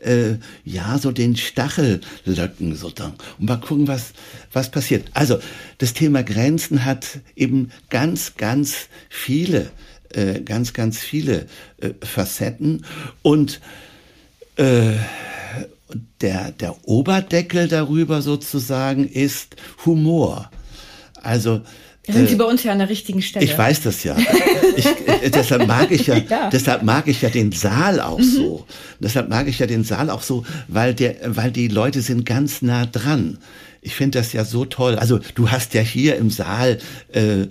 äh, 0.04 0.38
ja, 0.64 0.98
so 0.98 1.12
den 1.12 1.36
Stachel 1.36 2.02
löcken 2.26 2.76
sozusagen 2.76 3.16
und 3.40 3.48
mal 3.48 3.58
gucken, 3.58 3.88
was, 3.88 4.14
was 4.52 4.72
passiert. 4.72 5.10
Also 5.14 5.40
das 5.78 5.94
Thema 5.94 6.24
Grenzen 6.24 6.86
hat 6.86 7.20
eben 7.36 7.72
ganz, 7.90 8.36
ganz 8.36 8.88
viele, 9.10 9.72
äh, 10.10 10.42
ganz, 10.42 10.74
ganz 10.74 11.00
viele 11.00 11.48
äh, 11.82 11.92
Facetten 12.02 12.86
und 13.22 13.62
äh, 14.58 14.94
der, 16.22 16.52
der 16.52 16.88
Oberdeckel 16.88 17.68
darüber 17.68 18.22
sozusagen 18.22 19.08
ist 19.08 19.56
Humor. 19.86 20.50
Also 21.22 21.62
da 22.06 22.14
sind 22.14 22.28
Sie 22.28 22.36
äh, 22.36 22.38
bei 22.38 22.46
uns 22.46 22.64
ja 22.64 22.72
an 22.74 22.80
der 22.80 22.90
richtigen 22.90 23.22
Stelle. 23.22 23.46
Ich 23.46 23.58
weiß 23.58 23.82
das 23.82 24.04
ja. 24.04 24.16
Ich, 24.76 24.88
äh, 24.88 25.30
deshalb 25.30 25.68
mag 25.68 25.92
ich 25.92 26.08
ja, 26.08 26.18
ja, 26.18 26.50
deshalb 26.50 26.82
mag 26.82 27.08
ich 27.08 27.22
ja 27.22 27.30
den 27.30 27.52
Saal 27.52 28.00
auch 28.00 28.18
mhm. 28.18 28.24
so. 28.24 28.66
Deshalb 29.00 29.30
mag 29.30 29.48
ich 29.48 29.60
ja 29.60 29.68
den 29.68 29.84
Saal 29.84 30.10
auch 30.10 30.24
so, 30.24 30.46
weil 30.68 30.96
der, 30.96 31.18
weil 31.26 31.52
die 31.52 31.68
Leute 31.68 32.02
sind 32.02 32.26
ganz 32.26 32.64
nah 32.64 32.88
dran. 32.88 33.38
Ich 33.84 33.94
finde 33.94 34.18
das 34.18 34.34
ja 34.34 34.46
so 34.46 34.66
toll. 34.66 34.96
Also 34.96 35.20
du 35.36 35.52
hast 35.52 35.76
ja 35.76 35.82
hier 35.82 36.16
im 36.16 36.32
Saal 36.32 36.80
äh, 37.12 37.48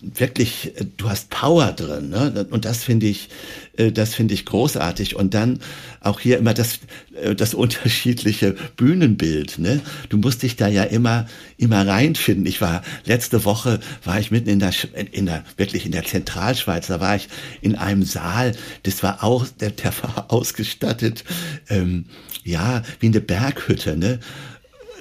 wirklich, 0.00 0.76
äh, 0.76 0.84
du 0.96 1.08
hast 1.08 1.30
Power 1.30 1.72
drin, 1.72 2.10
ne? 2.10 2.46
Und 2.50 2.64
das 2.64 2.84
finde 2.84 3.06
ich, 3.06 3.28
äh, 3.76 3.92
das 3.92 4.14
finde 4.14 4.34
ich 4.34 4.44
großartig. 4.44 5.16
Und 5.16 5.34
dann 5.34 5.60
auch 6.00 6.20
hier 6.20 6.38
immer 6.38 6.54
das, 6.54 6.80
äh, 7.20 7.34
das 7.34 7.54
unterschiedliche 7.54 8.56
Bühnenbild, 8.76 9.58
ne? 9.58 9.80
Du 10.08 10.18
musst 10.18 10.42
dich 10.42 10.56
da 10.56 10.68
ja 10.68 10.84
immer, 10.84 11.26
immer 11.56 11.86
reinfinden. 11.86 12.46
Ich 12.46 12.60
war, 12.60 12.82
letzte 13.04 13.44
Woche 13.44 13.80
war 14.04 14.20
ich 14.20 14.30
mitten 14.30 14.48
in 14.48 14.58
der, 14.58 14.72
in 15.12 15.26
der, 15.26 15.44
wirklich 15.56 15.86
in 15.86 15.92
der 15.92 16.04
Zentralschweiz, 16.04 16.86
da 16.86 17.00
war 17.00 17.16
ich 17.16 17.28
in 17.60 17.74
einem 17.74 18.02
Saal, 18.02 18.52
das 18.82 19.02
war 19.02 19.24
auch, 19.24 19.46
der, 19.60 19.70
der 19.70 19.92
war 20.02 20.26
ausgestattet, 20.28 21.24
ähm, 21.68 22.06
ja, 22.44 22.82
wie 23.00 23.06
eine 23.06 23.20
Berghütte, 23.20 23.96
ne? 23.96 24.20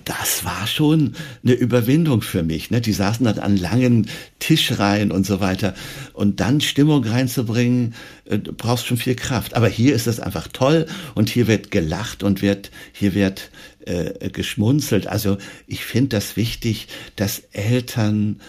Das 0.05 0.45
war 0.45 0.67
schon 0.67 1.15
eine 1.43 1.53
Überwindung 1.53 2.21
für 2.21 2.43
mich. 2.43 2.69
Ne? 2.69 2.79
Die 2.79 2.93
saßen 2.93 3.25
dann 3.25 3.39
an 3.39 3.57
langen 3.57 4.07
Tischreihen 4.39 5.11
und 5.11 5.25
so 5.25 5.39
weiter. 5.39 5.73
Und 6.13 6.39
dann 6.39 6.61
Stimmung 6.61 7.03
reinzubringen, 7.03 7.95
äh, 8.25 8.37
brauchst 8.37 8.85
schon 8.85 8.97
viel 8.97 9.15
Kraft. 9.15 9.55
Aber 9.55 9.67
hier 9.67 9.95
ist 9.95 10.07
es 10.07 10.19
einfach 10.19 10.47
toll 10.47 10.85
und 11.15 11.29
hier 11.29 11.47
wird 11.47 11.71
gelacht 11.71 12.23
und 12.23 12.41
wird, 12.41 12.71
hier 12.93 13.13
wird 13.15 13.49
äh, 13.85 14.29
geschmunzelt. 14.29 15.07
Also 15.07 15.37
ich 15.67 15.83
finde 15.83 16.09
das 16.09 16.37
wichtig, 16.37 16.87
dass 17.15 17.39
Eltern 17.51 18.39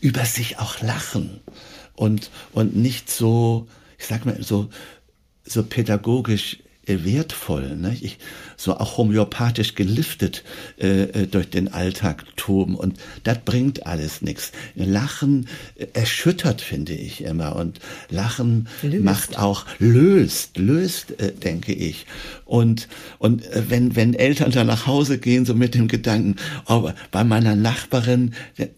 über 0.00 0.24
sich 0.24 0.58
auch 0.58 0.80
lachen 0.80 1.40
und, 1.94 2.30
und 2.52 2.76
nicht 2.76 3.10
so, 3.10 3.68
ich 3.98 4.06
sag 4.06 4.24
mal, 4.24 4.42
so, 4.42 4.70
so 5.44 5.62
pädagogisch 5.62 6.58
wertvoll. 6.86 7.76
Ne? 7.76 7.96
Ich, 8.00 8.18
so 8.60 8.76
auch 8.76 8.98
homöopathisch 8.98 9.74
geliftet 9.74 10.44
äh, 10.78 11.02
äh, 11.04 11.26
durch 11.26 11.48
den 11.48 11.72
Alltag 11.72 12.24
toben 12.36 12.74
und 12.74 12.98
das 13.24 13.38
bringt 13.38 13.86
alles 13.86 14.20
nichts. 14.20 14.52
Lachen 14.74 15.48
äh, 15.76 15.86
erschüttert, 15.94 16.60
finde 16.60 16.92
ich 16.92 17.22
immer 17.24 17.56
und 17.56 17.80
Lachen 18.10 18.68
löst. 18.82 19.02
macht 19.02 19.38
auch, 19.38 19.64
löst, 19.78 20.58
löst, 20.58 21.18
äh, 21.20 21.32
denke 21.32 21.72
ich. 21.72 22.04
Und, 22.44 22.88
und 23.18 23.46
äh, 23.46 23.62
wenn, 23.68 23.96
wenn 23.96 24.12
Eltern 24.12 24.50
da 24.50 24.62
nach 24.62 24.86
Hause 24.86 25.16
gehen, 25.16 25.46
so 25.46 25.54
mit 25.54 25.74
dem 25.74 25.88
Gedanken, 25.88 26.36
oh, 26.68 26.90
bei 27.10 27.24
meiner 27.24 27.56
Nachbarin, 27.56 28.34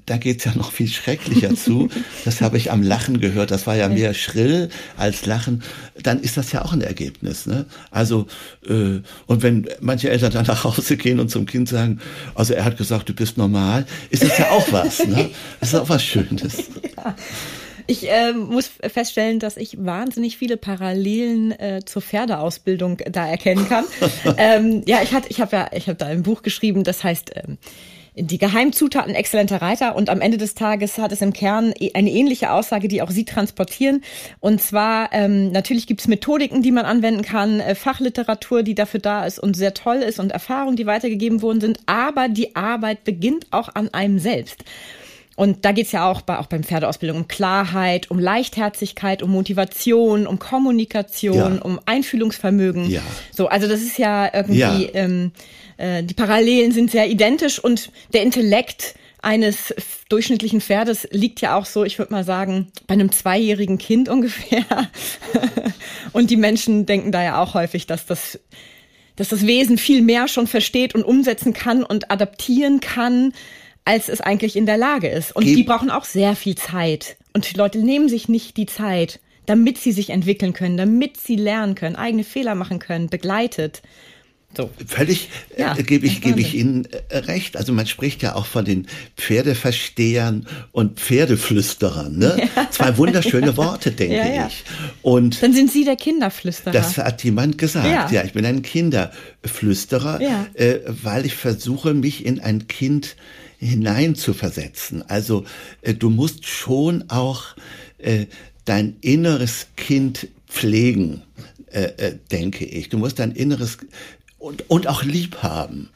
da 0.07 0.17
geht's 0.17 0.45
ja 0.45 0.55
noch 0.55 0.71
viel 0.71 0.89
schrecklicher 0.89 1.55
zu, 1.57 1.89
das 2.25 2.41
habe 2.41 2.57
ich 2.57 2.71
am 2.71 2.85
Lachen 2.85 3.19
gehört, 3.19 3.51
das 3.51 3.67
war 3.67 3.75
ja 3.75 3.89
mehr 3.89 4.15
schrill 4.15 4.69
als 4.97 5.27
Lachen, 5.27 5.65
dann 6.01 6.21
ist 6.21 6.37
das 6.37 6.53
ja 6.53 6.65
auch 6.65 6.73
ein 6.73 6.83
Ergebnis. 6.83 7.47
Ne? 7.47 7.67
Also, 7.91 8.29
äh, 8.69 9.01
und 9.27 9.43
wenn 9.43 9.67
manche 9.81 10.11
Eltern 10.11 10.33
dann 10.33 10.47
nach 10.47 10.65
Hause 10.65 10.97
gehen 10.97 11.21
und 11.21 11.31
zum 11.31 11.47
Kind 11.47 11.69
sagen, 11.69 12.01
also 12.35 12.55
er 12.55 12.65
hat 12.65 12.77
gesagt, 12.77 13.09
du 13.09 13.15
bist 13.15 13.39
normal, 13.39 13.87
ist 14.11 14.23
das 14.23 14.39
ja 14.39 14.51
auch 14.51 14.71
was, 14.73 15.07
ne? 15.07 15.31
Das 15.61 15.71
ist 15.71 15.75
auch 15.75 15.89
was 15.89 16.05
Schönes. 16.05 16.65
Ja. 16.97 17.17
Ich 17.87 18.09
äh, 18.09 18.33
muss 18.33 18.71
feststellen, 18.81 19.41
dass 19.41 19.57
ich 19.57 19.85
wahnsinnig 19.85 20.37
viele 20.37 20.57
Parallelen 20.57 21.53
äh, 21.53 21.81
zur 21.85 22.01
Pferdeausbildung 22.01 22.99
da 23.11 23.27
erkennen 23.27 23.69
kann. 23.69 23.85
ähm, 24.37 24.83
ja, 24.87 25.01
ich 25.03 25.13
ich 25.29 25.41
habe 25.41 25.57
ja, 25.57 25.71
ich 25.73 25.89
habe 25.89 25.97
da 25.97 26.07
ein 26.07 26.23
Buch 26.23 26.43
geschrieben, 26.43 26.85
das 26.85 27.03
heißt 27.03 27.33
ähm, 27.35 27.59
die 28.15 28.39
Geheimzutaten 28.39 29.15
exzellenter 29.15 29.63
Reiter 29.63 29.97
und 29.97 30.11
am 30.11 30.21
Ende 30.21 30.37
des 30.37 30.55
Tages 30.55 30.99
hat 30.99 31.13
es 31.13 31.23
im 31.23 31.33
Kern 31.33 31.73
e, 31.79 31.93
eine 31.95 32.11
ähnliche 32.11 32.51
Aussage, 32.51 32.89
die 32.89 33.01
auch 33.01 33.11
Sie 33.11 33.25
transportieren. 33.25 34.03
Und 34.41 34.61
zwar, 34.61 35.13
ähm, 35.13 35.51
natürlich 35.51 35.87
gibt 35.87 36.03
es 36.03 36.09
Methodiken, 36.09 36.63
die 36.63 36.73
man 36.73 36.85
anwenden 36.85 37.23
kann, 37.23 37.61
äh, 37.61 37.75
Fachliteratur, 37.75 38.63
die 38.63 38.75
dafür 38.75 39.01
da 39.01 39.25
ist 39.25 39.39
und 39.39 39.57
sehr 39.57 39.73
toll 39.73 39.97
ist 39.97 40.21
und 40.21 40.31
Erfahrungen, 40.31 40.77
die 40.77 40.87
weitergegeben 40.87 41.41
worden 41.41 41.61
sind, 41.61 41.81
aber 41.87 42.29
die 42.29 42.55
Arbeit 42.55 43.05
beginnt 43.05 43.47
auch 43.51 43.75
an 43.75 43.89
einem 43.95 44.19
selbst. 44.19 44.65
Und 45.35 45.65
da 45.65 45.73
geht's 45.73 45.93
ja 45.93 46.11
auch, 46.11 46.21
bei, 46.21 46.39
auch 46.39 46.47
beim 46.47 46.63
Pferdeausbildung 46.63 47.17
um 47.17 47.29
Klarheit, 47.29 48.11
um 48.11 48.19
Leichtherzigkeit, 48.19 49.23
um 49.23 49.31
Motivation, 49.31 50.27
um 50.27 50.39
Kommunikation, 50.39 51.55
ja. 51.57 51.63
um 51.63 51.81
Einfühlungsvermögen. 51.87 52.91
Ja. 52.91 53.01
So, 53.35 53.49
also 53.49 53.67
das 53.67 53.81
ist 53.81 53.99
ja 53.99 54.29
irgendwie 54.33 54.59
ja. 54.59 54.79
Ähm, 54.93 55.33
äh, 55.77 56.03
die 56.03 56.15
Parallelen 56.15 56.73
sind 56.73 56.91
sehr 56.91 57.09
identisch 57.09 57.59
und 57.59 57.91
der 58.13 58.23
Intellekt 58.23 58.95
eines 59.23 59.73
durchschnittlichen 60.09 60.61
Pferdes 60.61 61.09
liegt 61.13 61.41
ja 61.41 61.57
auch 61.57 61.65
so, 61.65 61.85
ich 61.85 61.99
würde 61.99 62.13
mal 62.13 62.25
sagen, 62.25 62.73
bei 62.87 62.95
einem 62.95 63.13
zweijährigen 63.13 63.79
Kind 63.79 64.09
ungefähr. 64.09 64.65
und 66.13 66.31
die 66.31 66.37
Menschen 66.37 66.87
denken 66.87 67.13
da 67.13 67.23
ja 67.23 67.43
auch 67.43 67.55
häufig, 67.55 67.87
dass 67.87 68.07
das, 68.07 68.41
dass 69.17 69.29
das 69.29 69.47
Wesen 69.47 69.79
viel 69.79 70.03
mehr 70.03 70.29
schon 70.29 70.47
versteht 70.47 70.95
und 70.95 71.05
umsetzen 71.05 71.53
kann 71.53 71.85
und 71.85 72.11
adaptieren 72.11 72.81
kann, 72.81 73.33
als 73.85 74.09
es 74.09 74.21
eigentlich 74.21 74.57
in 74.57 74.67
der 74.67 74.77
Lage 74.77 75.09
ist. 75.09 75.35
Und 75.35 75.45
Ge 75.45 75.55
die 75.55 75.63
brauchen 75.63 75.91
auch 75.91 76.05
sehr 76.05 76.37
viel 76.37 76.57
Zeit. 76.57 77.17
Und 77.33 77.51
die 77.51 77.57
Leute 77.57 77.79
nehmen 77.79 78.09
sich 78.09 78.29
nicht 78.29 78.57
die 78.57 78.67
Zeit, 78.67 79.21
damit 79.47 79.79
sie 79.79 79.93
sich 79.93 80.11
entwickeln 80.11 80.53
können, 80.53 80.77
damit 80.77 81.17
sie 81.17 81.37
lernen 81.37 81.75
können, 81.75 81.97
eigene 81.97 82.25
Fehler 82.25 82.55
machen 82.55 82.79
können, 82.79 83.09
begleitet. 83.09 83.83
So. 84.57 84.71
Völlig 84.87 85.29
äh, 85.57 85.63
ja, 85.63 85.77
äh, 85.77 85.83
gebe 85.83 86.07
ich, 86.07 86.21
gebe 86.21 86.41
ich 86.41 86.55
Ihnen 86.55 86.87
äh, 87.09 87.19
recht. 87.19 87.57
Also 87.57 87.73
man 87.73 87.87
spricht 87.87 88.23
ja 88.23 88.35
auch 88.35 88.47
von 88.47 88.65
den 88.65 88.87
Pferdeverstehern 89.17 90.47
und 90.73 91.01
Pferdeflüsterern. 91.01 92.19
Ne? 92.19 92.49
Ja. 92.57 92.71
Zwei 92.71 92.97
wunderschöne 92.99 93.57
Worte, 93.57 93.91
denke 93.93 94.17
ja, 94.17 94.27
ja. 94.27 94.47
ich. 94.49 94.65
Und 95.03 95.43
Dann 95.43 95.53
sind 95.53 95.71
Sie 95.71 95.85
der 95.85 95.97
Kinderflüsterer. 95.97 96.73
Das 96.73 96.99
hat 96.99 97.25
jemand 97.25 97.59
gesagt. 97.59 98.13
Ja, 98.13 98.25
ich 98.25 98.33
bin 98.33 98.45
ein 98.45 98.63
Kinderflüsterer, 98.63 100.21
äh, 100.55 100.81
weil 100.87 101.25
ich 101.27 101.35
versuche, 101.35 101.95
mich 101.95 102.27
in 102.27 102.41
ein 102.41 102.69
Kind 102.69 103.17
hineinzuversetzen. 103.59 105.09
Also 105.09 105.45
äh, 105.83 105.95
du 105.95 106.11
musst 106.11 106.47
schon 106.47 107.05
auch 107.09 107.45
äh, 107.99 108.27
dein 108.65 108.97
inneres 109.01 109.69
Kind 109.77 110.29
pflegen, 110.49 111.23
äh, 111.71 111.85
äh, 111.97 112.19
denke 112.31 112.65
ich. 112.65 112.89
Du 112.89 112.99
musst 112.99 113.19
dein 113.19 113.33
inneres 113.33 113.79
und, 114.43 114.69
und 114.69 114.87
auch 114.89 115.05
lieb 115.05 115.43
haben. 115.43 115.89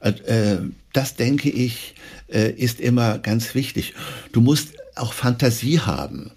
Äh, 0.00 0.58
das 0.92 1.16
denke 1.16 1.50
ich, 1.50 1.94
äh, 2.32 2.50
ist 2.50 2.80
immer 2.80 3.18
ganz 3.18 3.54
wichtig. 3.54 3.94
Du 4.32 4.40
musst 4.40 4.74
auch 4.94 5.12
Fantasie 5.12 5.80
haben. 5.80 6.30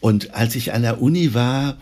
Und 0.00 0.34
als 0.34 0.54
ich 0.54 0.72
an 0.72 0.82
der 0.82 1.02
Uni 1.02 1.34
war, 1.34 1.76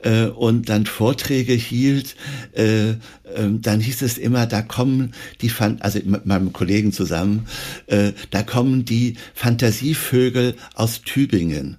äh, 0.00 0.26
und 0.26 0.68
dann 0.68 0.86
Vorträge 0.86 1.54
hielt, 1.54 2.16
äh, 2.52 2.90
äh, 2.90 2.96
dann 3.34 3.80
hieß 3.80 4.02
es 4.02 4.18
immer, 4.18 4.46
da 4.46 4.62
kommen 4.62 5.14
die, 5.40 5.48
Fan 5.48 5.80
also 5.80 5.98
mit 6.04 6.26
meinem 6.26 6.52
Kollegen 6.52 6.92
zusammen, 6.92 7.46
äh, 7.86 8.12
da 8.30 8.42
kommen 8.42 8.84
die 8.84 9.16
Fantasievögel 9.34 10.54
aus 10.74 11.00
Tübingen. 11.02 11.78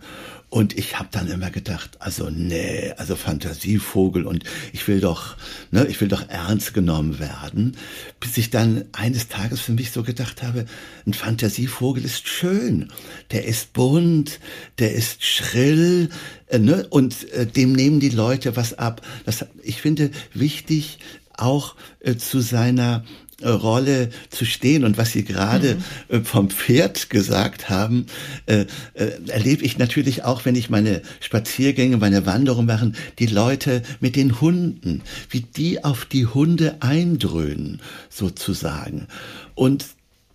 Und 0.57 0.75
ich 0.75 0.97
habe 0.97 1.09
dann 1.11 1.27
immer 1.27 1.51
gedacht, 1.51 1.97
also 1.99 2.31
nee, 2.31 2.91
also 2.97 3.15
Fantasievogel 3.15 4.25
und 4.25 4.43
ich 4.73 4.87
will 4.87 4.99
doch, 4.99 5.35
ne, 5.69 5.85
ich 5.85 6.01
will 6.01 6.07
doch 6.07 6.29
ernst 6.29 6.73
genommen 6.73 7.19
werden, 7.19 7.77
bis 8.19 8.35
ich 8.37 8.49
dann 8.49 8.85
eines 8.91 9.27
Tages 9.27 9.59
für 9.61 9.73
mich 9.73 9.91
so 9.91 10.01
gedacht 10.01 10.41
habe, 10.41 10.65
ein 11.05 11.13
Fantasievogel 11.13 12.03
ist 12.03 12.27
schön, 12.27 12.91
der 13.29 13.45
ist 13.45 13.73
bunt, 13.73 14.39
der 14.79 14.95
ist 14.95 15.23
schrill, 15.23 16.09
äh, 16.47 16.57
ne, 16.57 16.87
und 16.89 17.31
äh, 17.33 17.45
dem 17.45 17.73
nehmen 17.73 17.99
die 17.99 18.09
Leute 18.09 18.55
was 18.55 18.73
ab. 18.73 19.05
Das, 19.25 19.45
ich 19.61 19.79
finde 19.79 20.09
wichtig, 20.33 20.97
auch 21.35 21.75
äh, 21.99 22.15
zu 22.15 22.39
seiner 22.39 23.03
Rolle 23.43 24.09
zu 24.29 24.45
stehen. 24.45 24.83
Und 24.83 24.97
was 24.97 25.11
Sie 25.11 25.23
gerade 25.23 25.75
mhm. 25.75 26.15
Äh, 26.15 26.19
vom 26.21 26.49
Pferd 26.49 27.09
gesagt 27.09 27.69
haben, 27.69 28.05
äh, 28.45 28.65
äh, 28.93 29.11
erlebe 29.27 29.63
ich 29.63 29.77
natürlich 29.77 30.23
auch, 30.23 30.45
wenn 30.45 30.55
ich 30.55 30.69
meine 30.69 31.01
Spaziergänge, 31.19 31.97
meine 31.97 32.25
Wanderung 32.25 32.65
mache, 32.65 32.91
die 33.19 33.27
Leute 33.27 33.83
mit 33.99 34.15
den 34.15 34.41
Hunden, 34.41 35.01
wie 35.29 35.41
die 35.41 35.83
auf 35.83 36.05
die 36.05 36.25
Hunde 36.25 36.77
eindröhnen, 36.79 37.81
sozusagen. 38.09 39.07
Und 39.55 39.85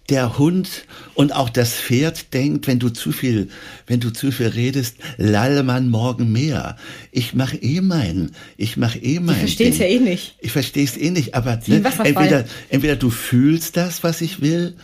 der 0.08 0.38
Hund 0.38 0.84
und 1.14 1.32
auch 1.34 1.48
das 1.48 1.74
Pferd 1.74 2.34
denkt, 2.34 2.66
wenn 2.66 2.78
du 2.78 2.88
zu 2.88 3.12
viel, 3.12 3.48
wenn 3.86 4.00
du 4.00 4.10
zu 4.10 4.32
viel 4.32 4.48
redest, 4.48 4.96
lalle 5.16 5.62
man 5.62 5.88
morgen 5.88 6.32
mehr. 6.32 6.76
Ich 7.12 7.34
mache 7.34 7.56
eh 7.56 7.80
mein, 7.80 8.32
ich 8.56 8.76
mache 8.76 8.98
eh 8.98 9.20
mein. 9.20 9.36
Ich 9.36 9.40
verstehe 9.40 9.70
es 9.70 9.78
ja 9.78 9.86
eh 9.86 10.00
nicht. 10.00 10.36
Ich 10.40 10.52
verstehe 10.52 10.84
es 10.84 10.96
eh 10.96 11.10
nicht, 11.10 11.34
aber 11.34 11.60
ne, 11.66 11.82
entweder, 12.04 12.44
entweder 12.68 12.96
du 12.96 13.10
fühlst 13.10 13.76
das, 13.76 14.02
was 14.02 14.20
ich 14.20 14.40
will, 14.40 14.74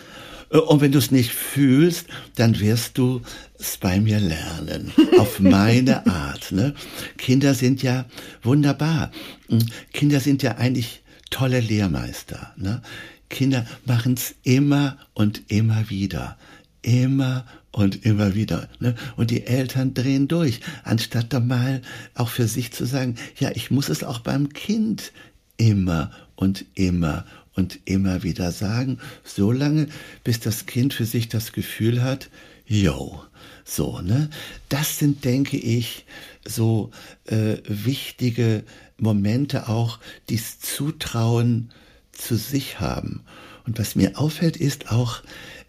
äh, 0.50 0.58
und 0.58 0.80
wenn 0.80 0.92
du 0.92 0.98
es 0.98 1.10
nicht 1.10 1.30
fühlst, 1.32 2.06
dann 2.36 2.58
wirst 2.60 2.98
du 2.98 3.22
es 3.58 3.76
bei 3.76 4.00
mir 4.00 4.20
lernen. 4.20 4.92
Auf 5.18 5.40
meine 5.40 6.06
Art. 6.06 6.52
Ne? 6.52 6.74
Kinder 7.16 7.54
sind 7.54 7.82
ja 7.82 8.06
wunderbar. 8.42 9.10
Hm, 9.48 9.66
Kinder 9.92 10.20
sind 10.20 10.42
ja 10.42 10.56
eigentlich 10.56 11.02
tolle 11.30 11.60
Lehrmeister. 11.60 12.54
Ne? 12.56 12.82
Kinder 13.28 13.66
machen 13.84 14.14
es 14.14 14.34
immer 14.42 14.98
und 15.14 15.42
immer 15.48 15.90
wieder. 15.90 16.38
Immer 16.82 17.44
und 17.72 18.04
immer 18.04 18.34
wieder. 18.34 18.68
Ne? 18.80 18.94
Und 19.16 19.30
die 19.30 19.46
Eltern 19.46 19.94
drehen 19.94 20.28
durch, 20.28 20.60
anstatt 20.84 21.32
da 21.32 21.40
mal 21.40 21.82
auch 22.14 22.28
für 22.28 22.48
sich 22.48 22.72
zu 22.72 22.86
sagen, 22.86 23.16
ja, 23.38 23.50
ich 23.54 23.70
muss 23.70 23.88
es 23.88 24.04
auch 24.04 24.20
beim 24.20 24.52
Kind 24.52 25.12
immer 25.56 26.10
und 26.36 26.64
immer 26.74 27.24
und 27.54 27.80
immer 27.84 28.22
wieder 28.22 28.52
sagen, 28.52 28.98
so 29.24 29.50
lange, 29.52 29.88
bis 30.24 30.40
das 30.40 30.66
Kind 30.66 30.94
für 30.94 31.04
sich 31.04 31.28
das 31.28 31.52
Gefühl 31.52 32.02
hat, 32.02 32.30
yo, 32.66 33.22
so, 33.64 34.00
ne? 34.00 34.30
Das 34.68 34.98
sind, 34.98 35.24
denke 35.24 35.56
ich, 35.56 36.06
so 36.46 36.90
äh, 37.26 37.58
wichtige 37.66 38.64
Momente 38.96 39.68
auch, 39.68 39.98
dies 40.28 40.60
Zutrauen 40.60 41.70
zu 42.18 42.36
sich 42.36 42.80
haben. 42.80 43.22
Und 43.66 43.78
was 43.78 43.94
mir 43.94 44.18
auffällt, 44.18 44.56
ist 44.56 44.90
auch, 44.90 45.22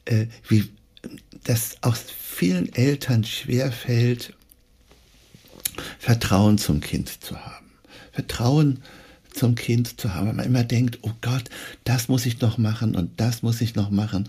äh, 0.06 0.28
wie 0.48 0.70
das 1.44 1.78
aus 1.82 2.06
vielen 2.10 2.74
Eltern 2.74 3.24
schwerfällt, 3.24 4.34
Vertrauen 5.98 6.58
zum 6.58 6.82
Kind 6.82 7.24
zu 7.24 7.38
haben. 7.38 7.72
Vertrauen 8.12 8.80
zum 9.34 9.56
Kind 9.56 10.00
zu 10.00 10.14
haben, 10.14 10.28
weil 10.28 10.34
man 10.34 10.46
immer 10.46 10.64
denkt, 10.64 11.00
oh 11.04 11.12
Gott, 11.22 11.44
das 11.84 12.08
muss 12.08 12.26
ich 12.26 12.42
noch 12.42 12.58
machen 12.58 12.96
und 12.96 13.12
das 13.20 13.44
muss 13.44 13.62
ich 13.62 13.76
noch 13.76 13.90
machen 13.90 14.28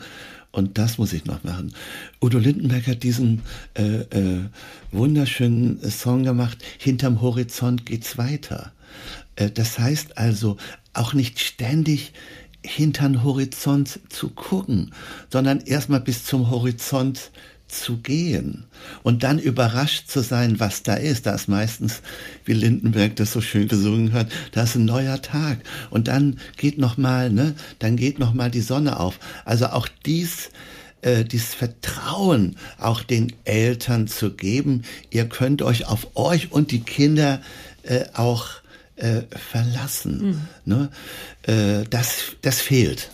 und 0.52 0.78
das 0.78 0.98
muss 0.98 1.12
ich 1.12 1.24
noch 1.24 1.42
machen. 1.44 1.74
Udo 2.20 2.38
Lindenberg 2.38 2.87
hat 2.87 3.02
diesen 3.02 3.42
äh, 3.74 4.00
äh, 4.02 4.44
wunderschönen 4.92 5.80
Song 5.90 6.24
gemacht, 6.24 6.59
Hinterm 6.78 7.20
Horizont 7.20 7.87
geht's 7.87 8.18
weiter. 8.18 8.72
Äh, 9.40 9.50
das 9.50 9.79
heißt 9.79 10.18
also, 10.18 10.57
auch 10.92 11.14
nicht 11.14 11.40
ständig 11.40 12.12
hintern 12.62 13.24
Horizont 13.24 14.00
zu 14.11 14.29
gucken, 14.29 14.92
sondern 15.33 15.61
erstmal 15.61 16.00
bis 16.00 16.24
zum 16.24 16.50
Horizont 16.50 17.31
zu 17.68 17.98
gehen 17.98 18.64
und 19.05 19.22
dann 19.22 19.38
überrascht 19.38 20.09
zu 20.09 20.20
sein, 20.20 20.59
was 20.59 20.83
da 20.83 20.94
ist. 20.94 21.26
Da 21.26 21.35
ist 21.37 21.48
meistens, 21.48 22.03
wie 22.44 22.53
Lindenberg 22.53 23.16
das 23.16 23.33
so 23.33 23.40
schön 23.40 23.68
gesungen 23.68 24.12
hat, 24.12 24.26
da 24.53 24.64
ist 24.64 24.74
ein 24.74 24.85
neuer 24.85 25.22
Tag 25.22 25.59
und 25.88 26.09
dann 26.09 26.38
geht 26.57 26.79
noch 26.79 26.96
mal, 26.96 27.31
ne, 27.31 27.55
dann 27.79 27.96
geht 27.96 28.18
noch 28.18 28.35
mal 28.35 28.50
die 28.50 28.61
Sonne 28.61 28.98
auf. 28.98 29.20
Also 29.44 29.66
auch 29.66 29.88
dies 30.05 30.50
äh, 31.03 31.24
dieses 31.24 31.55
Vertrauen 31.55 32.57
auch 32.79 33.03
den 33.03 33.33
Eltern 33.44 34.07
zu 34.07 34.33
geben. 34.35 34.83
Ihr 35.11 35.29
könnt 35.29 35.62
euch 35.62 35.87
auf 35.87 36.09
euch 36.14 36.53
und 36.53 36.72
die 36.72 36.81
Kinder 36.81 37.40
äh, 37.85 38.05
auch 38.12 38.60
äh, 39.01 39.23
verlassen. 39.37 40.49
Mhm. 40.67 40.73
Ne? 40.73 40.91
Äh, 41.43 41.85
das, 41.89 42.37
das 42.43 42.61
fehlt. 42.61 43.11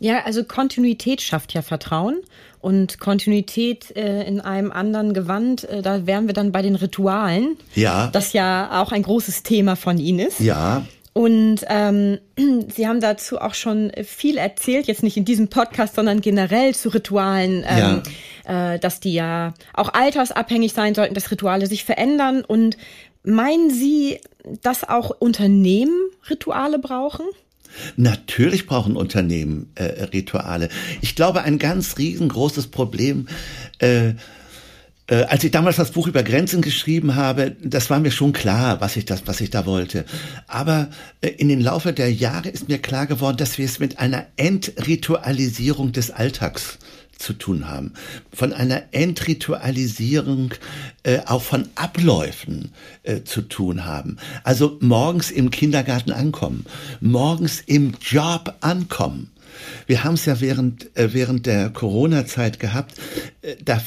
Ja, 0.00 0.24
also 0.24 0.44
Kontinuität 0.44 1.22
schafft 1.22 1.54
ja 1.54 1.62
Vertrauen 1.62 2.20
und 2.60 2.98
Kontinuität 2.98 3.94
äh, 3.96 4.22
in 4.24 4.40
einem 4.40 4.72
anderen 4.72 5.14
Gewand, 5.14 5.64
äh, 5.64 5.82
da 5.82 6.06
wären 6.06 6.26
wir 6.26 6.34
dann 6.34 6.50
bei 6.50 6.62
den 6.62 6.76
Ritualen. 6.76 7.56
Ja. 7.74 8.08
Das 8.08 8.32
ja 8.32 8.82
auch 8.82 8.92
ein 8.92 9.02
großes 9.02 9.42
Thema 9.42 9.76
von 9.76 9.98
Ihnen 9.98 10.20
ist. 10.20 10.40
Ja. 10.40 10.84
Und 11.14 11.60
ähm, 11.68 12.18
Sie 12.74 12.88
haben 12.88 13.00
dazu 13.00 13.38
auch 13.38 13.54
schon 13.54 13.92
viel 14.02 14.36
erzählt, 14.36 14.86
jetzt 14.86 15.02
nicht 15.02 15.16
in 15.16 15.24
diesem 15.24 15.48
Podcast, 15.48 15.94
sondern 15.94 16.20
generell 16.20 16.74
zu 16.74 16.88
Ritualen, 16.88 17.64
ähm, 17.68 18.02
ja. 18.46 18.74
äh, 18.74 18.78
dass 18.78 19.00
die 19.00 19.14
ja 19.14 19.54
auch 19.72 19.94
altersabhängig 19.94 20.72
sein 20.72 20.94
sollten, 20.94 21.14
dass 21.14 21.30
Rituale 21.30 21.66
sich 21.66 21.84
verändern. 21.84 22.44
Und 22.44 22.76
meinen 23.22 23.70
Sie, 23.70 24.20
dass 24.62 24.84
auch 24.84 25.10
Unternehmen 25.10 26.10
Rituale 26.28 26.78
brauchen? 26.78 27.26
Natürlich 27.96 28.66
brauchen 28.66 28.96
Unternehmen 28.96 29.72
äh, 29.74 30.04
Rituale. 30.04 30.68
Ich 31.00 31.16
glaube, 31.16 31.42
ein 31.42 31.58
ganz 31.58 31.98
riesengroßes 31.98 32.68
Problem, 32.68 33.26
äh, 33.78 34.12
äh, 35.06 35.24
als 35.24 35.44
ich 35.44 35.50
damals 35.50 35.76
das 35.76 35.90
Buch 35.90 36.06
über 36.06 36.22
Grenzen 36.22 36.62
geschrieben 36.62 37.14
habe, 37.14 37.56
das 37.62 37.90
war 37.90 38.00
mir 38.00 38.10
schon 38.10 38.32
klar, 38.32 38.80
was 38.80 38.96
ich, 38.96 39.04
das, 39.04 39.26
was 39.26 39.40
ich 39.40 39.50
da 39.50 39.66
wollte. 39.66 40.06
Aber 40.46 40.88
äh, 41.20 41.28
in 41.28 41.48
den 41.48 41.60
Laufe 41.60 41.92
der 41.92 42.10
Jahre 42.12 42.48
ist 42.48 42.68
mir 42.68 42.78
klar 42.78 43.06
geworden, 43.06 43.36
dass 43.36 43.58
wir 43.58 43.66
es 43.66 43.78
mit 43.78 43.98
einer 43.98 44.26
Entritualisierung 44.36 45.92
des 45.92 46.10
Alltags 46.10 46.78
zu 47.24 47.32
tun 47.32 47.68
haben, 47.68 47.94
von 48.32 48.52
einer 48.52 48.82
Entritualisierung 48.92 50.54
äh, 51.02 51.20
auch 51.26 51.42
von 51.42 51.68
Abläufen 51.74 52.72
äh, 53.02 53.22
zu 53.22 53.42
tun 53.42 53.84
haben. 53.84 54.18
Also 54.44 54.76
morgens 54.80 55.30
im 55.30 55.50
Kindergarten 55.50 56.12
ankommen, 56.12 56.66
morgens 57.00 57.62
im 57.66 57.94
Job 58.00 58.54
ankommen. 58.60 59.30
Wir 59.86 60.04
haben 60.04 60.14
es 60.14 60.26
ja 60.26 60.40
während, 60.40 60.96
äh, 60.96 61.12
während 61.14 61.46
der 61.46 61.70
Corona-Zeit 61.70 62.60
gehabt, 62.60 62.94
äh, 63.42 63.56
da 63.64 63.80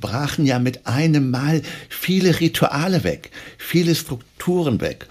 brachen 0.00 0.46
ja 0.46 0.58
mit 0.58 0.86
einem 0.86 1.30
Mal 1.30 1.62
viele 1.88 2.40
Rituale 2.40 3.04
weg, 3.04 3.30
viele 3.58 3.94
Strukturen 3.94 4.80
weg. 4.80 5.06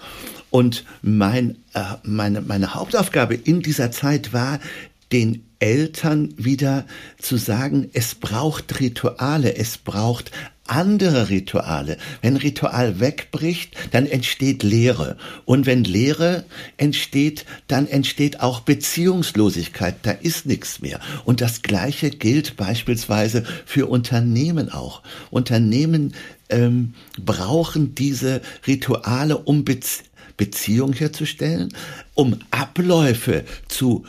Und 0.50 0.84
mein, 1.02 1.56
äh, 1.72 1.80
meine, 2.04 2.40
meine 2.40 2.74
Hauptaufgabe 2.74 3.34
in 3.34 3.60
dieser 3.60 3.90
Zeit 3.90 4.32
war, 4.32 4.60
den 5.14 5.44
Eltern 5.60 6.34
wieder 6.36 6.86
zu 7.20 7.36
sagen, 7.36 7.88
es 7.92 8.16
braucht 8.16 8.80
Rituale, 8.80 9.56
es 9.56 9.78
braucht 9.78 10.32
andere 10.66 11.28
Rituale. 11.28 11.98
Wenn 12.20 12.36
Ritual 12.36 12.98
wegbricht, 12.98 13.76
dann 13.92 14.06
entsteht 14.06 14.64
Leere. 14.64 15.16
Und 15.44 15.66
wenn 15.66 15.84
Leere 15.84 16.44
entsteht, 16.78 17.44
dann 17.68 17.86
entsteht 17.86 18.40
auch 18.40 18.60
Beziehungslosigkeit. 18.60 19.94
Da 20.02 20.10
ist 20.10 20.46
nichts 20.46 20.80
mehr. 20.80 20.98
Und 21.24 21.40
das 21.40 21.62
Gleiche 21.62 22.10
gilt 22.10 22.56
beispielsweise 22.56 23.44
für 23.66 23.86
Unternehmen 23.86 24.68
auch. 24.68 25.00
Unternehmen 25.30 26.14
ähm, 26.48 26.94
brauchen 27.24 27.94
diese 27.94 28.40
Rituale, 28.66 29.38
um 29.38 29.64
Beziehungen 29.64 30.10
Beziehung 30.36 30.92
herzustellen, 30.92 31.72
um 32.14 32.38
Abläufe 32.50 33.44
zu 33.68 34.04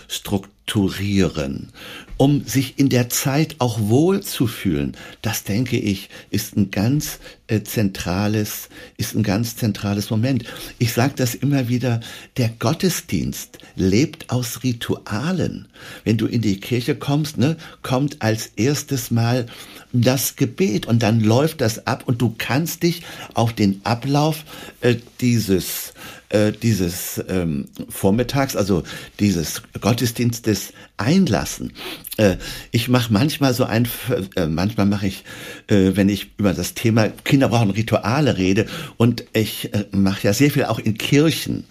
strukturieren, 0.66 1.70
um 2.18 2.44
sich 2.46 2.80
in 2.80 2.90
der 2.90 3.10
Zeit 3.10 3.56
auch 3.60 3.80
wohl 3.80 4.22
zu 4.22 4.48
fühlen. 4.48 4.96
Das 5.22 5.44
denke 5.44 5.78
ich 5.78 6.10
ist 6.32 6.58
ein 6.58 6.72
ganz 6.72 7.20
äh, 7.48 7.62
zentrales, 7.62 8.70
ist 8.98 9.16
ein 9.16 9.24
ganz 9.24 9.56
zentrales 9.56 10.10
Moment. 10.10 10.46
Ich 10.80 10.94
sage 10.94 11.14
das 11.16 11.36
immer 11.36 11.68
wieder, 11.68 12.00
der 12.38 12.50
Gottesdienst 12.50 13.60
lebt 13.76 14.30
aus 14.30 14.64
Ritualen. 14.64 15.68
Wenn 16.04 16.18
du 16.18 16.26
in 16.26 16.42
die 16.42 16.60
Kirche 16.60 16.96
kommst, 16.96 17.38
ne, 17.38 17.58
kommt 17.82 18.22
als 18.22 18.48
erstes 18.56 19.12
Mal 19.12 19.46
das 19.94 20.36
Gebet 20.36 20.88
und 20.88 21.04
dann 21.04 21.20
läuft 21.22 21.62
das 21.62 21.86
ab 21.86 22.04
und 22.08 22.22
du 22.22 22.34
kannst 22.38 22.84
dich 22.84 23.04
auf 23.34 23.54
den 23.54 23.82
Ablauf 23.84 24.44
äh, 24.82 24.96
dieses 25.22 25.94
äh, 26.36 26.52
dieses 26.52 27.24
ähm, 27.30 27.66
Vormittags, 27.90 28.56
also 28.56 28.84
dieses 29.20 29.62
Gottesdienstes 29.80 30.74
einlassen. 30.98 31.72
Äh, 32.18 32.36
ich 32.72 32.90
mache 32.90 33.12
manchmal 33.14 33.54
so 33.54 33.64
ein, 33.64 33.88
äh, 34.36 34.46
manchmal 34.48 34.86
mache 34.86 35.08
ich, 35.08 35.24
äh, 35.68 35.92
wenn 35.96 36.10
ich 36.10 36.32
über 36.38 36.54
das 36.54 36.74
Thema 36.74 37.08
Kinder 37.08 37.50
brauchen 37.50 37.72
Rituale 37.72 38.38
rede 38.38 38.66
und 38.98 39.26
ich 39.34 39.74
äh, 39.74 39.86
mache 39.92 40.28
ja 40.28 40.34
sehr 40.34 40.52
viel 40.52 40.66
auch 40.66 40.80
in 40.80 40.98
Kirchen. 40.98 41.64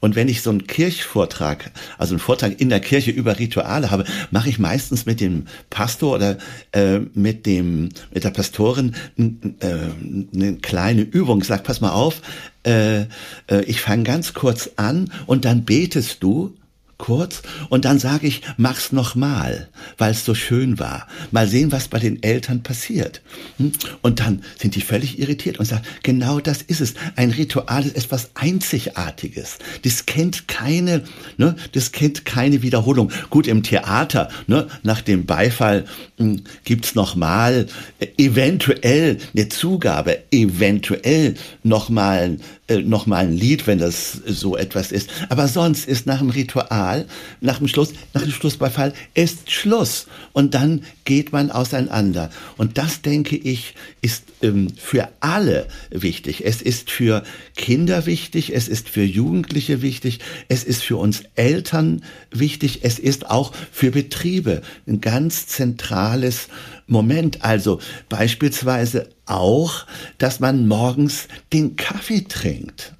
Und 0.00 0.16
wenn 0.16 0.28
ich 0.28 0.42
so 0.42 0.50
einen 0.50 0.66
Kirchvortrag, 0.66 1.70
also 1.96 2.14
einen 2.14 2.20
Vortrag 2.20 2.60
in 2.60 2.68
der 2.68 2.80
Kirche 2.80 3.10
über 3.10 3.38
Rituale 3.38 3.90
habe, 3.90 4.04
mache 4.30 4.48
ich 4.48 4.58
meistens 4.58 5.06
mit 5.06 5.20
dem 5.20 5.46
Pastor 5.70 6.16
oder 6.16 6.38
äh, 6.72 7.00
mit 7.14 7.46
dem 7.46 7.90
mit 8.12 8.24
der 8.24 8.30
Pastorin 8.30 8.94
äh, 9.16 10.34
eine 10.34 10.56
kleine 10.56 11.02
Übung. 11.02 11.42
Sag, 11.42 11.64
pass 11.64 11.80
mal 11.80 11.92
auf, 11.92 12.20
äh, 12.68 13.00
äh, 13.46 13.64
ich 13.66 13.80
fange 13.80 14.04
ganz 14.04 14.34
kurz 14.34 14.70
an 14.76 15.10
und 15.26 15.44
dann 15.44 15.64
betest 15.64 16.22
du 16.22 16.54
kurz 16.98 17.42
und 17.70 17.84
dann 17.84 17.98
sage 17.98 18.26
ich, 18.26 18.42
mach's 18.56 18.92
noch 18.92 19.14
mal, 19.14 19.68
weil 19.96 20.10
es 20.10 20.24
so 20.24 20.34
schön 20.34 20.78
war. 20.78 21.06
Mal 21.30 21.48
sehen, 21.48 21.72
was 21.72 21.88
bei 21.88 22.00
den 22.00 22.22
Eltern 22.22 22.62
passiert. 22.62 23.22
Hm? 23.56 23.72
Und 24.02 24.20
dann 24.20 24.42
sind 24.58 24.74
die 24.74 24.80
völlig 24.80 25.18
irritiert 25.18 25.58
und 25.58 25.64
sagen, 25.64 25.84
genau 26.02 26.40
das 26.40 26.60
ist 26.60 26.80
es. 26.80 26.94
Ein 27.16 27.30
Ritual 27.30 27.86
ist 27.86 27.96
etwas 27.96 28.30
Einzigartiges. 28.34 29.58
Das 29.82 30.06
kennt 30.06 30.48
keine, 30.48 31.04
ne, 31.36 31.54
das 31.72 31.92
kennt 31.92 32.24
keine 32.24 32.62
Wiederholung. 32.62 33.10
Gut, 33.30 33.46
im 33.46 33.62
Theater, 33.62 34.28
ne, 34.48 34.66
nach 34.82 35.00
dem 35.00 35.24
Beifall 35.24 35.84
hm, 36.18 36.42
gibt's 36.64 36.96
noch 36.96 37.14
mal 37.14 37.68
äh, 38.00 38.08
eventuell 38.18 39.18
eine 39.34 39.48
Zugabe, 39.48 40.18
eventuell 40.32 41.36
noch 41.62 41.88
mal 41.88 42.38
äh, 42.68 42.82
noch 42.82 43.06
mal 43.06 43.16
ein 43.16 43.32
Lied, 43.32 43.66
wenn 43.66 43.78
das 43.78 44.12
so 44.12 44.56
etwas 44.56 44.92
ist. 44.92 45.10
Aber 45.28 45.48
sonst 45.48 45.88
ist 45.88 46.06
nach 46.06 46.18
dem 46.18 46.30
Ritual, 46.30 47.06
nach 47.40 47.58
dem 47.58 47.68
Schluss, 47.68 47.92
nach 48.12 48.22
dem 48.22 48.30
Schlussbeifall 48.30 48.92
ist 49.14 49.50
Schluss. 49.50 50.06
Und 50.32 50.54
dann 50.54 50.82
geht 51.04 51.32
man 51.32 51.50
auseinander. 51.50 52.30
Und 52.56 52.78
das, 52.78 53.00
denke 53.02 53.36
ich, 53.36 53.74
ist 54.02 54.24
ähm, 54.42 54.68
für 54.76 55.08
alle 55.20 55.66
wichtig. 55.90 56.44
Es 56.44 56.62
ist 56.62 56.90
für 56.90 57.24
Kinder 57.56 58.06
wichtig, 58.06 58.54
es 58.54 58.68
ist 58.68 58.88
für 58.88 59.02
Jugendliche 59.02 59.82
wichtig, 59.82 60.20
es 60.48 60.62
ist 60.62 60.82
für 60.82 60.96
uns 60.96 61.22
Eltern 61.34 62.02
wichtig, 62.30 62.80
es 62.82 62.98
ist 62.98 63.30
auch 63.30 63.52
für 63.72 63.90
Betriebe 63.90 64.62
ein 64.86 65.00
ganz 65.00 65.46
zentrales 65.46 66.48
Moment. 66.88 67.44
Also 67.44 67.80
beispielsweise 68.08 69.08
auch, 69.26 69.86
dass 70.18 70.40
man 70.40 70.66
morgens 70.66 71.28
den 71.52 71.76
Kaffee 71.76 72.22
trinkt 72.22 72.94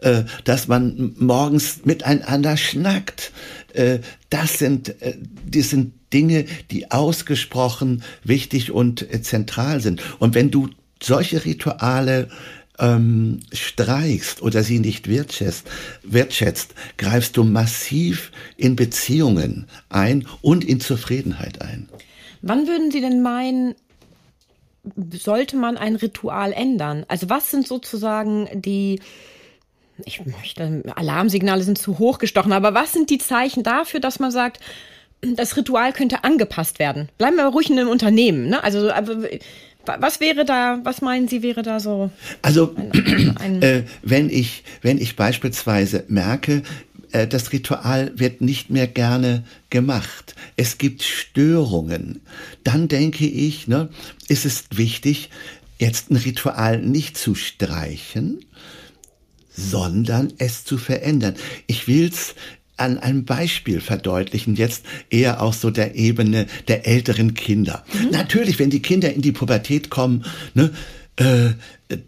äh, 0.00 0.24
dass 0.44 0.68
man 0.68 1.14
morgens 1.18 1.84
miteinander 1.84 2.56
schnackt. 2.56 3.32
Äh, 3.72 3.98
das 4.30 4.58
sind, 4.58 5.02
äh, 5.02 5.14
die 5.44 5.62
sind 5.62 5.92
Dinge, 6.12 6.44
die 6.70 6.92
ausgesprochen 6.92 8.04
wichtig 8.22 8.70
und 8.70 9.06
zentral 9.22 9.80
sind. 9.80 10.00
Und 10.20 10.34
wenn 10.34 10.52
du 10.52 10.70
solche 11.02 11.44
Rituale 11.44 12.28
ähm, 12.78 13.40
streichst 13.52 14.40
oder 14.40 14.62
sie 14.62 14.78
nicht 14.78 15.08
wertschätzt, 15.08 15.66
wertschätzt, 16.04 16.74
greifst 16.96 17.36
du 17.36 17.44
massiv 17.44 18.30
in 18.56 18.76
Beziehungen 18.76 19.66
ein 19.88 20.26
und 20.42 20.64
in 20.64 20.80
Zufriedenheit 20.80 21.60
ein. 21.60 21.88
Wann 22.42 22.66
würden 22.66 22.90
Sie 22.90 23.00
denn 23.00 23.22
meinen, 23.22 23.74
sollte 25.12 25.56
man 25.56 25.76
ein 25.76 25.96
Ritual 25.96 26.52
ändern? 26.52 27.04
Also 27.08 27.28
was 27.28 27.50
sind 27.50 27.66
sozusagen 27.66 28.48
die 28.54 29.00
ich 30.04 30.24
möchte, 30.24 30.82
Alarmsignale 30.94 31.62
sind 31.62 31.78
zu 31.78 31.98
hoch 31.98 32.18
gestochen, 32.18 32.52
aber 32.52 32.74
was 32.74 32.92
sind 32.92 33.10
die 33.10 33.18
Zeichen 33.18 33.62
dafür, 33.62 34.00
dass 34.00 34.20
man 34.20 34.30
sagt, 34.30 34.60
das 35.20 35.56
Ritual 35.56 35.92
könnte 35.92 36.24
angepasst 36.24 36.78
werden? 36.78 37.08
Bleiben 37.18 37.36
wir 37.36 37.46
ruhig 37.46 37.70
in 37.70 37.78
einem 37.78 37.88
Unternehmen, 37.88 38.48
ne? 38.48 38.62
Also, 38.62 38.90
was 39.84 40.20
wäre 40.20 40.44
da, 40.44 40.80
was 40.84 41.00
meinen 41.00 41.28
Sie, 41.28 41.42
wäre 41.42 41.62
da 41.62 41.80
so? 41.80 42.10
Also, 42.42 42.74
ein, 42.76 43.36
ein 43.38 43.62
äh, 43.62 43.82
wenn 44.02 44.30
ich, 44.30 44.62
wenn 44.82 44.98
ich 44.98 45.16
beispielsweise 45.16 46.04
merke, 46.08 46.62
das 47.12 47.52
Ritual 47.52 48.12
wird 48.16 48.40
nicht 48.40 48.70
mehr 48.70 48.86
gerne 48.86 49.44
gemacht. 49.70 50.34
Es 50.56 50.78
gibt 50.78 51.02
Störungen. 51.02 52.20
Dann 52.64 52.88
denke 52.88 53.26
ich, 53.26 53.66
ne, 53.66 53.88
ist 54.28 54.44
es 54.44 54.64
wichtig, 54.72 55.30
jetzt 55.78 56.10
ein 56.10 56.16
Ritual 56.16 56.80
nicht 56.80 57.16
zu 57.16 57.34
streichen, 57.34 58.44
sondern 59.50 60.32
es 60.38 60.64
zu 60.64 60.78
verändern. 60.78 61.34
Ich 61.66 61.88
will's 61.88 62.34
an 62.76 62.98
einem 62.98 63.24
Beispiel 63.24 63.80
verdeutlichen, 63.80 64.54
jetzt 64.54 64.84
eher 65.10 65.42
aus 65.42 65.60
so 65.60 65.70
der 65.70 65.96
Ebene 65.96 66.46
der 66.68 66.86
älteren 66.86 67.34
Kinder. 67.34 67.84
Mhm. 67.92 68.10
Natürlich, 68.10 68.58
wenn 68.58 68.70
die 68.70 68.82
Kinder 68.82 69.12
in 69.12 69.20
die 69.20 69.32
Pubertät 69.32 69.90
kommen, 69.90 70.24
ne, 70.54 70.70
äh, 71.16 71.50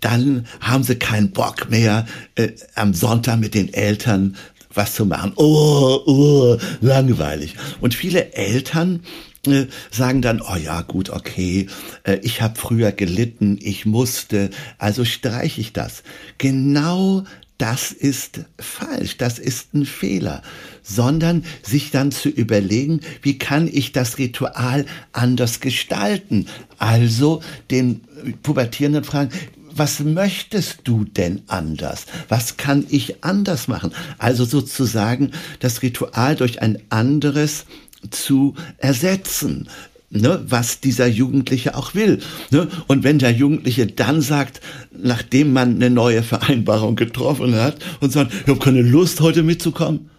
dann 0.00 0.46
haben 0.60 0.84
sie 0.84 0.96
keinen 0.96 1.32
Bock 1.32 1.70
mehr, 1.70 2.06
äh, 2.36 2.50
am 2.76 2.94
Sonntag 2.94 3.40
mit 3.40 3.54
den 3.54 3.72
Eltern 3.72 4.36
was 4.72 4.94
zu 4.94 5.06
machen. 5.06 5.33
Oh, 5.37 6.00
oh, 6.06 6.56
langweilig. 6.80 7.56
Und 7.80 7.94
viele 7.94 8.33
Eltern 8.35 9.02
äh, 9.46 9.66
sagen 9.90 10.22
dann, 10.22 10.40
oh 10.40 10.56
ja, 10.56 10.83
gut, 10.83 11.11
okay, 11.11 11.66
äh, 12.04 12.18
ich 12.22 12.42
habe 12.42 12.59
früher 12.59 12.92
gelitten, 12.92 13.59
ich 13.61 13.87
musste, 13.87 14.50
also 14.78 15.04
streiche 15.04 15.61
ich 15.61 15.72
das. 15.72 16.02
Genau 16.38 17.24
das 17.61 17.92
ist 17.92 18.40
falsch, 18.59 19.18
das 19.18 19.38
ist 19.38 19.74
ein 19.74 19.85
Fehler, 19.85 20.42
sondern 20.83 21.44
sich 21.62 21.90
dann 21.90 22.11
zu 22.11 22.30
überlegen, 22.30 23.00
wie 23.20 23.37
kann 23.37 23.68
ich 23.70 23.92
das 23.92 24.16
Ritual 24.16 24.87
anders 25.12 25.61
gestalten? 25.61 26.46
Also 26.78 27.42
den 27.70 28.00
Pubertierenden 28.42 29.04
fragen, 29.04 29.30
was 29.74 30.00
möchtest 30.00 30.80
du 30.85 31.04
denn 31.04 31.42
anders? 31.46 32.06
Was 32.28 32.56
kann 32.56 32.87
ich 32.88 33.24
anders 33.24 33.68
machen? 33.68 33.92
Also 34.18 34.44
sozusagen 34.44 35.33
das 35.61 35.83
Ritual 35.83 36.37
durch 36.37 36.62
ein 36.62 36.78
anderes 36.88 37.66
zu 38.11 38.54
ersetzen. 38.78 39.68
Ne, 40.12 40.42
was 40.44 40.80
dieser 40.80 41.06
Jugendliche 41.06 41.76
auch 41.76 41.94
will. 41.94 42.18
Ne? 42.50 42.66
Und 42.88 43.04
wenn 43.04 43.20
der 43.20 43.30
Jugendliche 43.30 43.87
dann 43.87 44.22
sagt, 44.22 44.61
nachdem 44.90 45.52
man 45.52 45.76
eine 45.76 45.88
neue 45.88 46.24
Vereinbarung 46.24 46.96
getroffen 46.96 47.54
hat 47.54 47.76
und 48.00 48.11
sagt, 48.12 48.33
ich 48.35 48.48
habe 48.48 48.59
keine 48.59 48.83
Lust, 48.83 49.20
heute 49.20 49.44
mitzukommen, 49.44 50.11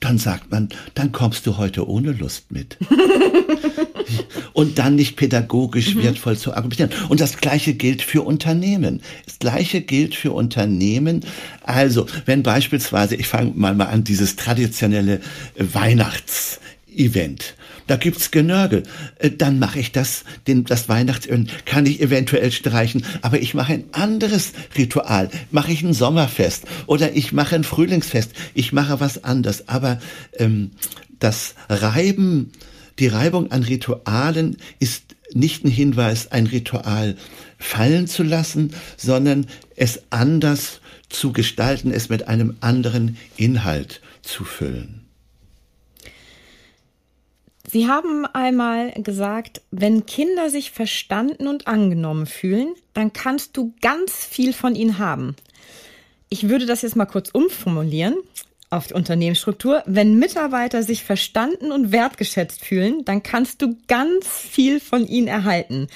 dann 0.00 0.18
sagt 0.18 0.50
man, 0.50 0.68
dann 0.92 1.12
kommst 1.12 1.46
du 1.46 1.56
heute 1.56 1.88
ohne 1.88 2.12
Lust 2.12 2.52
mit. 2.52 2.76
und 4.52 4.78
dann 4.78 4.96
nicht 4.96 5.16
pädagogisch 5.16 5.94
mhm. 5.94 6.02
wertvoll 6.04 6.36
zu 6.36 6.54
argumentieren. 6.54 6.90
Und 7.08 7.20
das 7.20 7.38
Gleiche 7.38 7.74
gilt 7.74 8.02
für 8.02 8.22
Unternehmen. 8.22 9.00
Das 9.26 9.38
Gleiche 9.38 9.80
gilt 9.80 10.14
für 10.14 10.32
Unternehmen. 10.32 11.20
Also, 11.62 12.06
wenn 12.26 12.42
beispielsweise, 12.42 13.16
ich 13.16 13.26
fange 13.26 13.52
mal, 13.54 13.74
mal 13.74 13.86
an, 13.86 14.04
dieses 14.04 14.36
traditionelle 14.36 15.20
Weihnachtsevent, 15.56 17.54
da 17.86 17.96
gibt's 17.96 18.30
Genörgel. 18.30 18.84
Äh, 19.18 19.30
dann 19.30 19.58
mache 19.58 19.78
ich 19.80 19.92
das, 19.92 20.24
den, 20.46 20.64
das 20.64 20.88
Weihnachtsöl 20.88 21.46
kann 21.64 21.86
ich 21.86 22.00
eventuell 22.00 22.52
streichen, 22.52 23.04
aber 23.22 23.40
ich 23.40 23.54
mache 23.54 23.74
ein 23.74 23.84
anderes 23.92 24.52
Ritual. 24.76 25.30
Mache 25.50 25.72
ich 25.72 25.82
ein 25.82 25.94
Sommerfest 25.94 26.64
oder 26.86 27.14
ich 27.14 27.32
mache 27.32 27.54
ein 27.54 27.64
Frühlingsfest. 27.64 28.32
Ich 28.54 28.72
mache 28.72 29.00
was 29.00 29.24
anderes. 29.24 29.68
Aber 29.68 30.00
ähm, 30.38 30.70
das 31.18 31.54
Reiben 31.68 32.52
die 32.98 33.08
Reibung 33.08 33.50
an 33.50 33.62
Ritualen 33.62 34.56
ist 34.78 35.16
nicht 35.34 35.64
ein 35.64 35.70
Hinweis, 35.70 36.30
ein 36.30 36.46
Ritual 36.46 37.16
fallen 37.58 38.06
zu 38.06 38.22
lassen, 38.22 38.74
sondern 38.96 39.46
es 39.76 40.02
anders 40.10 40.80
zu 41.08 41.32
gestalten, 41.32 41.90
es 41.90 42.08
mit 42.08 42.28
einem 42.28 42.56
anderen 42.60 43.16
Inhalt 43.36 44.00
zu 44.22 44.44
füllen. 44.44 45.02
Sie 47.70 47.88
haben 47.88 48.26
einmal 48.26 48.90
gesagt, 49.02 49.62
wenn 49.70 50.04
Kinder 50.04 50.50
sich 50.50 50.72
verstanden 50.72 51.46
und 51.46 51.68
angenommen 51.68 52.26
fühlen, 52.26 52.74
dann 52.92 53.12
kannst 53.12 53.56
du 53.56 53.74
ganz 53.80 54.12
viel 54.12 54.52
von 54.52 54.74
ihnen 54.74 54.98
haben. 54.98 55.36
Ich 56.28 56.48
würde 56.48 56.66
das 56.66 56.82
jetzt 56.82 56.96
mal 56.96 57.06
kurz 57.06 57.30
umformulieren 57.30 58.16
auf 58.72 58.88
die 58.88 58.94
Unternehmensstruktur. 58.94 59.82
Wenn 59.86 60.18
Mitarbeiter 60.18 60.82
sich 60.82 61.04
verstanden 61.04 61.72
und 61.72 61.92
wertgeschätzt 61.92 62.64
fühlen, 62.64 63.04
dann 63.04 63.22
kannst 63.22 63.62
du 63.62 63.76
ganz 63.86 64.26
viel 64.26 64.80
von 64.80 65.06
ihnen 65.06 65.28
erhalten. 65.28 65.88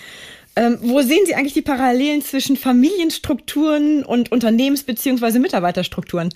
Ähm, 0.54 0.78
wo 0.80 1.02
sehen 1.02 1.24
Sie 1.26 1.34
eigentlich 1.34 1.52
die 1.54 1.62
Parallelen 1.62 2.22
zwischen 2.22 2.56
Familienstrukturen 2.56 4.04
und 4.04 4.32
Unternehmens- 4.32 4.84
bzw. 4.84 5.38
Mitarbeiterstrukturen? 5.38 6.30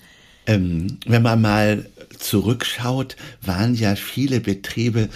Ähm, 0.47 0.97
wenn 1.05 1.21
man 1.21 1.41
mal 1.41 1.85
zurückschaut, 2.19 3.15
waren 3.41 3.75
ja 3.75 3.95
viele 3.95 4.39
Betriebe 4.39 5.09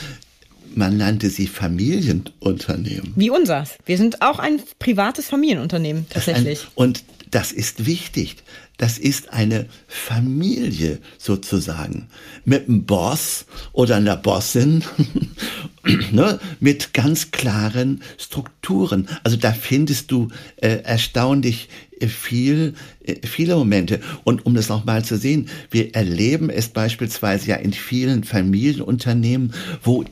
man 0.76 0.98
nannte 0.98 1.30
sie 1.30 1.48
Familienunternehmen. 1.48 3.14
Wie 3.16 3.30
unseres. 3.30 3.78
Wir 3.86 3.98
sind 3.98 4.22
auch 4.22 4.40
ein 4.40 4.62
privates 4.78 5.28
Familienunternehmen 5.28 6.06
tatsächlich. 6.10 6.68
Und 6.76 7.04
das 7.32 7.52
ist 7.52 7.86
wichtig. 7.86 8.38
Das 8.78 8.98
ist 8.98 9.32
eine 9.32 9.68
Familie 9.88 11.00
sozusagen. 11.18 12.08
Mit 12.44 12.68
einem 12.68 12.86
Boss 12.86 13.46
oder 13.72 13.96
einer 13.96 14.18
Bossin, 14.18 14.84
ne, 16.12 16.40
mit 16.60 16.94
ganz 16.94 17.32
klaren 17.32 18.02
Strukturen. 18.18 19.08
Also 19.24 19.38
da 19.38 19.54
findest 19.54 20.12
du 20.12 20.28
äh, 20.58 20.82
erstaunlich 20.84 21.70
äh, 22.00 22.08
viel, 22.08 22.74
äh, 23.06 23.26
viele 23.26 23.56
Momente. 23.56 24.02
Und 24.26 24.46
um 24.46 24.56
das 24.56 24.68
nochmal 24.68 25.06
zu 25.06 25.18
sehen, 25.18 25.48
wir 25.72 25.96
erleben 25.96 26.50
es 26.50 26.68
beispielsweise 26.68 27.48
ja 27.48 27.56
in 27.56 27.72
vielen 27.72 28.26
Familienunternehmen, 28.26 29.54
wo 29.84 30.04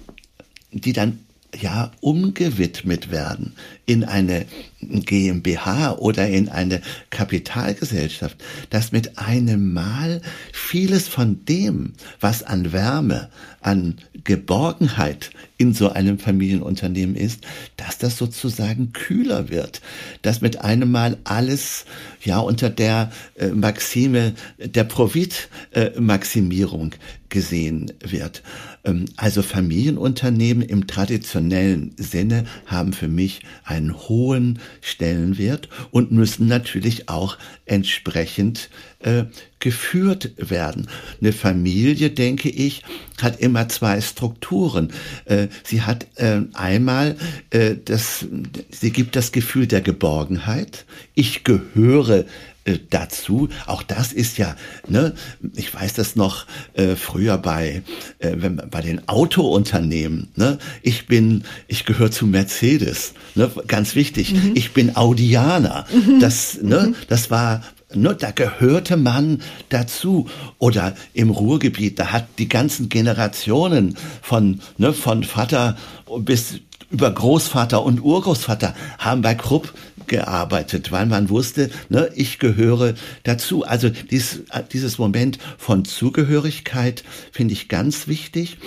die 0.72 0.94
dann 0.94 1.20
ja 1.60 1.92
umgewidmet 2.00 3.12
werden 3.12 3.54
in 3.86 4.04
eine 4.04 4.46
GmbH 4.82 5.94
oder 5.94 6.28
in 6.28 6.50
eine 6.50 6.82
Kapitalgesellschaft, 7.10 8.38
dass 8.70 8.92
mit 8.92 9.18
einem 9.18 9.74
Mal 9.74 10.22
vieles 10.52 11.08
von 11.08 11.46
dem, 11.46 11.94
was 12.20 12.44
an 12.44 12.72
Wärme, 12.72 13.30
an 13.62 13.96
Geborgenheit 14.24 15.32
in 15.58 15.74
so 15.74 15.90
einem 15.90 16.20
Familienunternehmen 16.20 17.16
ist, 17.16 17.46
dass 17.78 17.98
das 17.98 18.18
sozusagen 18.18 18.94
kühler 18.94 19.50
wird, 19.50 19.82
dass 20.22 20.42
mit 20.42 20.62
einem 20.62 20.92
Mal 20.92 21.18
alles 21.24 21.86
ja 22.24 22.40
unter 22.40 22.70
der 22.70 23.12
äh, 23.36 23.48
Maxime 23.50 24.34
der 24.60 24.84
Profitmaximierung 24.84 26.94
äh, 26.94 26.98
gesehen 27.34 27.92
wird. 28.00 28.44
Ähm, 28.86 29.06
also 29.18 29.42
Familienunternehmen 29.42 30.64
im 30.64 30.88
traditionellen 30.88 31.94
Sinne 31.98 32.46
haben 32.68 32.94
für 32.94 33.08
mich 33.08 33.42
einen 33.74 34.08
hohen 34.08 34.60
Stellenwert 34.82 35.68
und 35.92 36.12
müssen 36.12 36.48
natürlich 36.48 37.10
auch 37.10 37.38
entsprechend 37.66 38.70
äh, 39.00 39.26
geführt 39.60 40.32
werden. 40.38 40.88
Eine 41.22 41.34
Familie, 41.34 42.10
denke 42.10 42.50
ich, 42.50 42.84
hat 43.22 43.40
immer 43.40 43.68
zwei 43.70 44.00
Strukturen. 44.02 44.92
Äh, 45.26 45.48
sie 45.64 45.82
hat 45.82 46.08
äh, 46.16 46.42
einmal 46.54 47.16
äh, 47.50 47.76
das, 47.84 48.26
sie 48.70 48.92
gibt 48.92 49.16
das 49.16 49.32
Gefühl 49.32 49.68
der 49.68 49.82
Geborgenheit. 49.82 50.86
Ich 51.14 51.44
gehöre 51.44 52.26
äh, 52.66 52.80
dazu. 52.90 53.50
Auch 53.66 53.84
das 53.84 54.14
ist 54.14 54.38
ja, 54.38 54.56
ne, 54.88 55.14
ich 55.56 55.74
weiß 55.74 55.94
das 55.94 56.16
noch 56.16 56.46
äh, 56.74 56.96
früher 56.96 57.38
bei, 57.38 57.84
äh, 58.20 58.32
wenn, 58.36 58.62
bei 58.70 58.82
den 58.82 59.08
Autounternehmen. 59.08 60.30
Ne, 60.36 60.58
ich 60.82 61.08
bin, 61.08 61.44
ich 61.68 61.86
gehöre 61.86 62.12
zu 62.12 62.26
Mercedes. 62.26 63.14
Ne, 63.36 63.52
ganz 63.68 63.96
wichtig. 63.96 64.34
Mhm. 64.34 64.52
Ich 64.56 64.74
bin 64.74 64.96
Audianer. 64.96 65.86
Mhm. 65.94 66.20
Das, 66.20 66.60
ne, 66.62 66.88
mhm. 66.88 66.96
das 67.08 67.30
war 67.30 67.62
Ne, 67.96 68.16
da 68.16 68.32
gehörte 68.32 68.98
man 68.98 69.42
dazu. 69.70 70.28
Oder 70.58 70.96
im 71.14 71.30
Ruhrgebiet, 71.30 72.00
da 72.00 72.12
hat 72.12 72.26
die 72.40 72.50
ganzen 72.50 72.90
Generationen 72.90 73.96
von, 74.22 74.62
ne, 74.78 74.94
von 74.94 75.24
Vater 75.24 75.78
bis 76.20 76.62
über 76.90 77.12
Großvater 77.12 77.84
und 77.84 78.02
Urgroßvater 78.02 78.76
haben 79.00 79.22
bei 79.22 79.34
Krupp 79.34 79.74
gearbeitet, 80.08 80.92
weil 80.92 81.06
man 81.06 81.30
wusste, 81.30 81.70
ne, 81.90 82.10
ich 82.16 82.40
gehöre 82.40 82.94
dazu. 83.24 83.64
Also 83.64 83.90
dies, 83.90 84.42
dieses 84.72 84.98
Moment 84.98 85.40
von 85.58 85.86
Zugehörigkeit 85.86 87.04
finde 87.32 87.54
ich 87.54 87.70
ganz 87.70 88.08
wichtig 88.08 88.58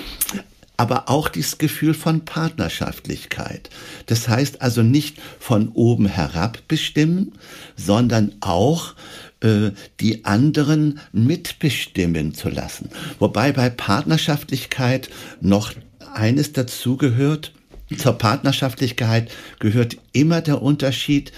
aber 0.77 1.09
auch 1.09 1.29
dieses 1.29 1.59
Gefühl 1.59 1.95
von 1.95 2.25
Partnerschaftlichkeit. 2.25 3.71
Das 4.07 4.29
heißt 4.29 4.63
also 4.63 4.83
nicht 4.83 5.19
von 5.39 5.71
oben 5.71 6.07
herab 6.07 6.59
bestimmen, 6.69 7.33
sondern 7.77 8.35
auch 8.41 8.95
äh, 9.41 9.71
die 10.01 10.25
anderen 10.25 11.01
mitbestimmen 11.13 12.35
zu 12.35 12.49
lassen. 12.49 12.91
Wobei 13.19 13.53
bei 13.53 13.71
Partnerschaftlichkeit 13.71 15.09
noch 15.41 15.73
eines 16.15 16.53
dazugehört, 16.53 17.53
zur 17.95 18.19
Partnerschaftlichkeit 18.19 19.31
gehört 19.61 19.97
immer 20.13 20.41
der 20.41 20.63
Unterschied, 20.63 21.33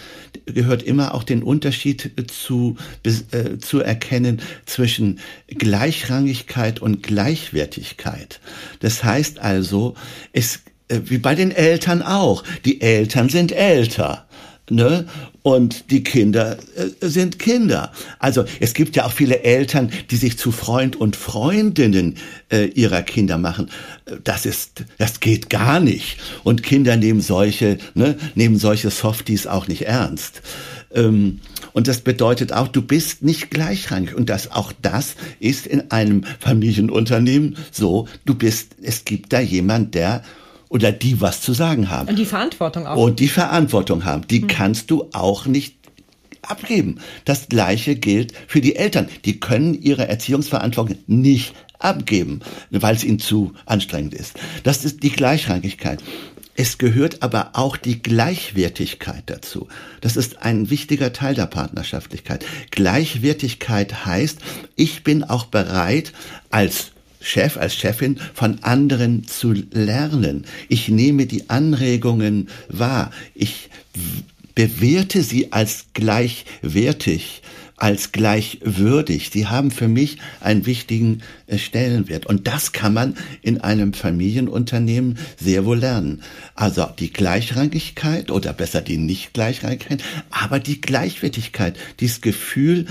gehört 0.46 0.82
immer 0.82 1.14
auch 1.14 1.22
den 1.22 1.42
Unterschied 1.42 2.12
zu, 2.30 2.76
äh, 3.04 3.58
zu 3.58 3.80
erkennen 3.80 4.40
zwischen 4.64 5.20
Gleichrangigkeit 5.48 6.80
und 6.80 7.02
Gleichwertigkeit. 7.02 8.40
Das 8.80 9.04
heißt 9.04 9.40
also, 9.40 9.94
es, 10.32 10.61
äh, 10.88 11.00
wie 11.04 11.18
bei 11.18 11.34
den 11.34 11.50
Eltern 11.50 12.02
auch, 12.02 12.44
die 12.64 12.80
Eltern 12.80 13.28
sind 13.28 13.52
älter 13.52 14.27
ne? 14.70 15.07
Und 15.42 15.90
die 15.90 16.02
Kinder 16.02 16.59
äh, 16.76 17.09
sind 17.09 17.38
Kinder. 17.38 17.92
Also 18.18 18.44
es 18.61 18.74
gibt 18.74 18.96
ja 18.96 19.07
auch 19.07 19.12
viele 19.12 19.42
Eltern, 19.42 19.90
die 20.11 20.16
sich 20.16 20.38
zu 20.38 20.52
Freund 20.52 20.96
und 20.96 21.16
Freundinnen 21.16 22.16
äh, 22.50 22.66
ihrer 22.66 23.02
Kinder 23.02 23.38
machen. 23.38 23.70
Das 24.24 24.44
ist, 24.44 24.85
das 24.98 25.20
geht 25.20 25.48
gar 25.48 25.81
nicht. 25.81 26.18
Und 26.44 26.62
Kinder 26.62 26.96
nehmen 26.96 27.20
solche, 27.20 27.78
ne, 27.94 28.16
nehmen 28.35 28.59
solche 28.59 28.90
Softies 28.90 29.46
auch 29.46 29.68
nicht 29.68 29.87
ernst. 29.87 30.42
Ähm, 30.94 31.40
und 31.72 31.88
das 31.88 32.00
bedeutet 32.00 32.52
auch, 32.52 32.68
du 32.68 32.83
bist 32.83 33.22
nicht 33.22 33.50
gleichrangig. 33.50 34.14
Und 34.14 34.28
das, 34.31 34.50
auch 34.50 34.72
das 34.83 35.16
ist 35.40 35.66
in 35.66 35.90
einem 35.90 36.24
Familienunternehmen 36.40 37.57
so. 37.70 38.09
Du 38.24 38.35
bist, 38.35 38.76
es 38.83 39.04
gibt 39.04 39.33
da 39.33 39.40
jemand, 39.40 39.94
der 39.94 40.22
oder 40.68 40.92
die 40.92 41.20
was 41.20 41.40
zu 41.40 41.52
sagen 41.52 41.90
haben. 41.90 42.09
Und 42.09 42.18
die 42.18 42.26
Verantwortung 42.26 42.87
auch. 42.87 42.96
Und 42.96 43.20
die 43.20 43.28
Verantwortung 43.28 44.04
haben. 44.04 44.26
Die 44.28 44.40
hm. 44.40 44.48
kannst 44.48 44.90
du 44.90 45.09
auch 45.12 45.46
nicht 45.46 45.76
abgeben. 46.42 47.00
Das 47.24 47.48
Gleiche 47.48 47.96
gilt 47.96 48.33
für 48.46 48.61
die 48.61 48.76
Eltern. 48.76 49.09
Die 49.24 49.40
können 49.40 49.74
ihre 49.74 50.09
Erziehungsverantwortung 50.09 50.98
nicht 51.07 51.54
abgeben, 51.78 52.40
weil 52.70 52.96
es 52.96 53.04
ihnen 53.04 53.18
zu 53.18 53.54
anstrengend 53.66 54.14
ist. 54.14 54.35
Das 54.64 54.85
ist 54.85 55.02
die 55.02 55.11
Gleichrangigkeit. 55.11 56.02
Es 56.57 56.76
gehört 56.76 57.22
aber 57.22 57.50
auch 57.52 57.76
die 57.76 58.02
Gleichwertigkeit 58.02 59.22
dazu. 59.26 59.68
Das 60.00 60.16
ist 60.16 60.42
ein 60.42 60.70
wichtiger 60.70 61.12
Teil 61.12 61.37
der 61.37 61.46
Partnerschaftlichkeit. 61.46 62.44
Gleichwertigkeit 62.72 64.07
heißt, 64.07 64.40
ich 64.74 65.04
bin 65.04 65.22
auch 65.22 65.44
bereit, 65.44 66.12
als 66.50 66.90
Chef, 67.20 67.57
als 67.57 67.74
Chefin 67.74 68.18
von 68.35 68.62
anderen 68.62 69.26
zu 69.26 69.52
lernen. 69.72 70.44
Ich 70.68 70.88
nehme 70.88 71.26
die 71.26 71.50
Anregungen 71.50 72.48
wahr. 72.68 73.11
Ich 73.35 73.70
bewerte 74.54 75.22
sie 75.22 75.52
als 75.52 75.87
gleichwertig, 75.94 77.42
als 77.76 78.11
gleichwürdig. 78.11 79.31
Sie 79.33 79.46
haben 79.46 79.70
für 79.70 79.87
mich 79.87 80.18
einen 80.40 80.66
wichtigen 80.66 81.22
äh, 81.46 81.59
Stellenwert. 81.59 82.26
Und 82.26 82.48
das 82.48 82.72
kann 82.72 82.92
man 82.92 83.16
in 83.40 83.61
einem 83.61 83.92
Familienunternehmen 83.92 85.16
sehr 85.37 85.64
wohl 85.64 85.78
lernen. 85.78 86.22
Also 86.57 86.87
die 86.98 87.12
Gleichrangigkeit 87.12 88.33
oder 88.33 88.52
besser 88.52 88.81
die 88.81 88.98
Nicht-Gleichrangigkeit, 88.98 90.02
aber 90.31 90.59
die 90.59 90.81
Gleichwertigkeit, 90.81 91.76
dieses 92.00 92.20
Gefühl, 92.20 92.87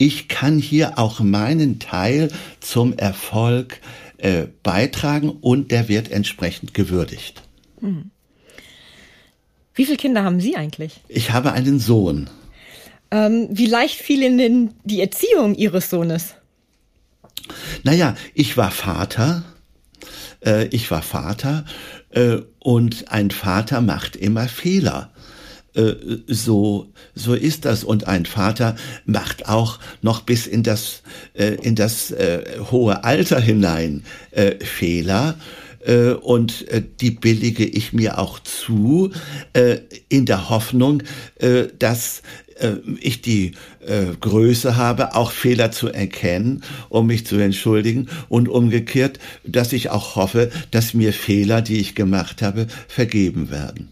ich 0.00 0.28
kann 0.28 0.58
hier 0.58 0.98
auch 0.98 1.20
meinen 1.20 1.78
Teil 1.78 2.30
zum 2.60 2.96
Erfolg 2.96 3.80
äh, 4.16 4.46
beitragen 4.62 5.28
und 5.28 5.70
der 5.70 5.88
wird 5.88 6.10
entsprechend 6.10 6.72
gewürdigt. 6.72 7.42
Hm. 7.80 8.10
Wie 9.74 9.84
viele 9.84 9.98
Kinder 9.98 10.24
haben 10.24 10.40
Sie 10.40 10.56
eigentlich? 10.56 11.02
Ich 11.08 11.32
habe 11.32 11.52
einen 11.52 11.78
Sohn. 11.78 12.30
Ähm, 13.10 13.48
wie 13.50 13.66
leicht 13.66 14.00
fiel 14.00 14.22
Ihnen 14.22 14.72
die 14.84 15.02
Erziehung 15.02 15.54
Ihres 15.54 15.90
Sohnes? 15.90 16.34
Naja, 17.82 18.16
ich 18.32 18.56
war 18.56 18.70
Vater. 18.70 19.44
Äh, 20.42 20.68
ich 20.68 20.90
war 20.90 21.02
Vater 21.02 21.66
äh, 22.08 22.38
und 22.58 23.12
ein 23.12 23.30
Vater 23.30 23.82
macht 23.82 24.16
immer 24.16 24.48
Fehler. 24.48 25.12
Äh, 25.74 25.92
so, 26.26 26.88
so 27.14 27.34
ist 27.34 27.64
das. 27.64 27.84
Und 27.84 28.06
ein 28.08 28.26
Vater 28.26 28.76
macht 29.04 29.48
auch 29.48 29.78
noch 30.02 30.22
bis 30.22 30.46
in 30.46 30.62
das, 30.62 31.02
äh, 31.34 31.54
in 31.62 31.74
das 31.74 32.10
äh, 32.10 32.44
hohe 32.70 33.04
Alter 33.04 33.40
hinein 33.40 34.04
äh, 34.32 34.56
Fehler. 34.64 35.36
Äh, 35.84 36.12
und 36.12 36.66
die 37.00 37.10
billige 37.10 37.64
ich 37.64 37.92
mir 37.92 38.18
auch 38.18 38.38
zu, 38.40 39.10
in 40.08 40.26
der 40.26 40.50
Hoffnung, 40.50 41.02
dass 41.78 42.22
ich 43.00 43.22
die 43.22 43.52
Größe 44.20 44.76
habe, 44.76 45.14
auch 45.14 45.32
Fehler 45.32 45.72
zu 45.72 45.88
erkennen, 45.88 46.62
um 46.90 47.06
mich 47.06 47.24
zu 47.24 47.36
entschuldigen 47.36 48.08
und 48.28 48.50
umgekehrt, 48.50 49.18
dass 49.44 49.72
ich 49.72 49.88
auch 49.88 50.16
hoffe, 50.16 50.50
dass 50.70 50.92
mir 50.92 51.14
Fehler, 51.14 51.62
die 51.62 51.78
ich 51.78 51.94
gemacht 51.94 52.42
habe, 52.42 52.66
vergeben 52.88 53.50
werden. 53.50 53.88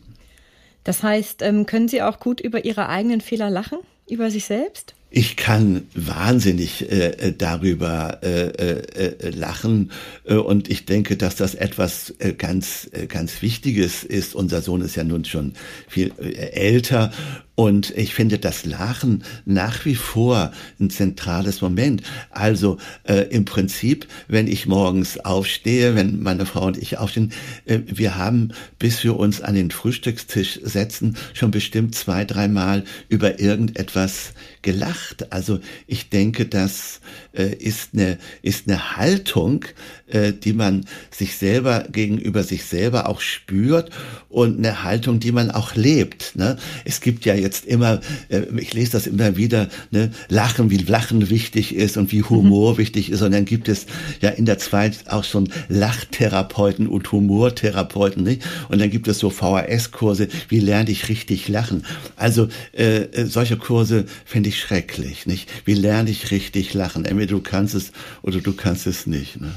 Das 0.89 1.03
heißt, 1.03 1.43
ähm, 1.43 1.67
können 1.67 1.87
Sie 1.87 2.01
auch 2.01 2.19
gut 2.19 2.41
über 2.41 2.65
Ihre 2.65 2.89
eigenen 2.89 3.21
Fehler 3.21 3.51
lachen, 3.51 3.77
über 4.09 4.31
sich 4.31 4.47
selbst? 4.47 4.95
Ich 5.11 5.37
kann 5.37 5.87
wahnsinnig 5.95 6.91
äh, 6.91 7.09
äh, 7.09 7.35
darüber 7.37 8.21
äh, 8.23 8.47
äh, 8.47 9.17
äh, 9.21 9.29
lachen 9.29 9.93
äh, 10.25 10.37
und 10.37 10.71
ich 10.71 10.87
denke, 10.87 11.19
dass 11.19 11.37
das 11.37 11.55
etwas 11.55 12.15
ganz 12.39 12.89
ganz 13.09 13.43
Wichtiges 13.43 14.03
ist. 14.03 14.35
Unser 14.35 14.63
Sohn 14.63 14.81
ist 14.81 14.97
ja 14.97 15.05
nun 15.05 15.27
schon 15.27 15.53
viel 15.89 16.11
älter 16.19 17.13
und 17.59 17.91
ich 17.97 18.15
finde 18.15 18.39
das 18.39 18.67
Lachen 18.67 19.25
nach 19.45 19.85
wie 19.85 19.97
vor 19.97 20.53
ein 20.79 20.91
zentrales 20.91 21.61
Moment. 21.61 22.05
Also 22.31 22.77
äh, 23.03 23.27
im 23.31 23.47
Prinzip, 23.47 24.07
wenn 24.29 24.47
ich 24.47 24.67
morgens 24.67 25.19
aufstehe, 25.19 25.97
wenn 25.97 26.23
meine 26.23 26.47
Frau 26.47 26.67
und 26.67 26.79
ich 26.79 26.99
aufstehen, 26.99 27.33
äh, 27.65 27.81
wir 27.85 28.15
haben, 28.15 28.53
bis 28.79 29.03
wir 29.03 29.17
uns 29.17 29.41
an 29.41 29.57
den 29.57 29.73
Frühstückstisch 29.73 30.61
setzen, 30.63 31.17
schon 31.35 31.51
bestimmt 31.51 31.97
zwei, 31.97 32.25
dreimal 32.25 32.85
über 33.09 33.41
irgendetwas 33.41 34.35
gelacht. 34.63 35.33
Also 35.33 35.59
ich 35.89 36.11
denke, 36.11 36.47
das 36.47 37.01
äh, 37.33 37.57
ist 37.57 37.91
eine 37.93 38.19
ist 38.41 38.69
eine 38.69 38.97
Haltung, 38.97 39.65
äh, 40.07 40.33
die 40.33 40.53
man 40.53 40.85
sich 41.11 41.37
selber 41.37 41.87
gegenüber 41.91 42.45
sich 42.45 42.67
selber 42.67 43.09
auch 43.09 43.21
spürt 43.21 43.91
und 44.29 44.59
eine 44.59 44.85
Haltung, 44.85 45.19
die 45.19 45.33
man 45.33 45.51
auch 45.51 45.75
lebt. 45.75 46.37
Ne? 46.37 46.57
Es 46.85 47.01
gibt 47.01 47.25
ja 47.25 47.35
jetzt 47.35 47.48
immer, 47.67 48.01
äh, 48.29 48.43
ich 48.57 48.75
lese 48.75 48.93
das 48.93 49.07
immer 49.07 49.37
wieder, 49.37 49.69
ne? 49.91 50.11
Lachen, 50.29 50.71
wie 50.71 50.79
Lachen 50.79 51.31
wichtig 51.31 51.75
ist 51.75 51.97
und 51.97 52.13
wie 52.13 52.23
Humor 52.23 52.75
mhm. 52.75 52.79
wichtig 52.79 53.11
ist. 53.11 53.23
Und 53.23 53.33
dann 53.33 53.45
gibt 53.45 53.69
es 53.69 53.87
ja 54.21 54.31
in 54.31 54.47
der 54.47 54.59
Zweit 54.59 55.05
auch 55.09 55.25
schon 55.25 55.49
Lachtherapeuten 55.69 56.87
und 56.87 57.11
Humortherapeuten. 57.11 58.23
Nicht? 58.23 58.43
Und 58.69 58.81
dann 58.81 58.91
gibt 58.91 59.09
es 59.09 59.19
so 59.19 59.31
VHS-Kurse, 59.31 60.29
wie 60.49 60.61
lerne 60.61 60.91
ich 60.91 61.09
richtig 61.09 61.49
lachen. 61.49 61.85
Also 62.17 62.49
äh, 62.73 63.03
äh, 63.03 63.27
solche 63.27 63.57
Kurse 63.57 64.05
finde 64.25 64.49
ich 64.49 64.61
schrecklich. 64.61 65.27
Nicht? 65.27 65.49
Wie 65.65 65.75
lerne 65.75 66.11
ich 66.11 66.31
richtig 66.31 66.75
lachen? 66.75 67.05
Entweder 67.05 67.33
du 67.33 67.41
kannst 67.41 67.75
es 67.75 67.93
oder 68.23 68.41
du 68.41 68.53
kannst 68.53 68.87
es 68.87 69.07
nicht. 69.07 69.41
Ne? 69.41 69.51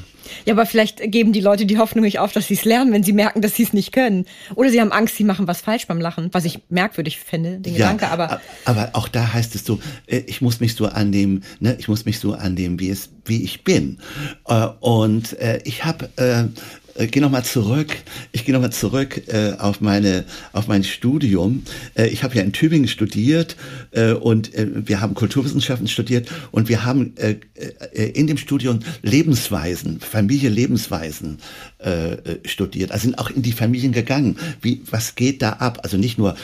Ja, 0.45 0.53
aber 0.53 0.65
vielleicht 0.65 1.11
geben 1.11 1.33
die 1.33 1.41
Leute 1.41 1.65
die 1.65 1.77
Hoffnung 1.77 2.03
nicht 2.03 2.19
auf, 2.19 2.31
dass 2.31 2.47
sie 2.47 2.55
es 2.55 2.65
lernen, 2.65 2.91
wenn 2.93 3.03
sie 3.03 3.13
merken, 3.13 3.41
dass 3.41 3.55
sie 3.55 3.63
es 3.63 3.73
nicht 3.73 3.91
können. 3.91 4.25
Oder 4.55 4.69
sie 4.69 4.81
haben 4.81 4.91
Angst, 4.91 5.17
sie 5.17 5.23
machen 5.23 5.47
was 5.47 5.61
falsch 5.61 5.87
beim 5.87 5.99
Lachen, 5.99 6.29
was 6.31 6.45
ich 6.45 6.59
merkwürdig 6.69 7.19
finde, 7.19 7.59
den 7.59 7.73
ja, 7.73 7.91
Gedanke. 7.91 8.09
Aber 8.09 8.41
aber 8.65 8.89
auch 8.93 9.07
da 9.07 9.33
heißt 9.33 9.55
es 9.55 9.65
so, 9.65 9.79
äh, 10.07 10.17
ich 10.27 10.41
muss 10.41 10.59
mich 10.59 10.75
so 10.75 10.87
annehmen, 10.87 11.43
ne, 11.59 11.75
ich 11.79 11.87
muss 11.87 12.05
mich 12.05 12.19
so 12.19 12.33
annehmen, 12.33 12.79
wie 12.79 12.89
es, 12.89 13.09
wie 13.25 13.43
ich 13.43 13.63
bin. 13.63 13.99
Äh, 14.47 14.67
und 14.79 15.37
äh, 15.39 15.61
ich 15.65 15.85
habe 15.85 16.09
äh, 16.95 17.07
gehe 17.07 17.21
nochmal 17.21 17.43
zurück. 17.43 17.95
Ich 18.31 18.45
gehe 18.45 18.53
nochmal 18.53 18.71
zurück 18.71 19.27
äh, 19.27 19.53
auf 19.57 19.81
meine 19.81 20.25
auf 20.53 20.67
mein 20.67 20.83
Studium. 20.83 21.63
Äh, 21.95 22.07
ich 22.07 22.23
habe 22.23 22.35
ja 22.35 22.41
in 22.41 22.53
Tübingen 22.53 22.87
studiert 22.87 23.55
äh, 23.91 24.13
und 24.13 24.53
äh, 24.55 24.67
wir 24.87 25.01
haben 25.01 25.13
Kulturwissenschaften 25.13 25.87
studiert 25.87 26.29
und 26.51 26.69
wir 26.69 26.85
haben 26.85 27.15
äh, 27.17 27.35
äh, 27.93 28.09
in 28.11 28.27
dem 28.27 28.37
Studium 28.37 28.79
Lebensweisen, 29.01 29.99
Familie 29.99 30.49
Lebensweisen 30.49 31.39
äh, 31.79 32.13
äh 32.13 32.39
studiert. 32.45 32.91
Also 32.91 33.03
sind 33.03 33.19
auch 33.19 33.29
in 33.29 33.41
die 33.41 33.51
Familien 33.51 33.91
gegangen. 33.91 34.37
Wie 34.61 34.81
was 34.89 35.15
geht 35.15 35.41
da 35.41 35.53
ab? 35.53 35.79
Also 35.83 35.97
nicht 35.97 36.17
nur 36.17 36.35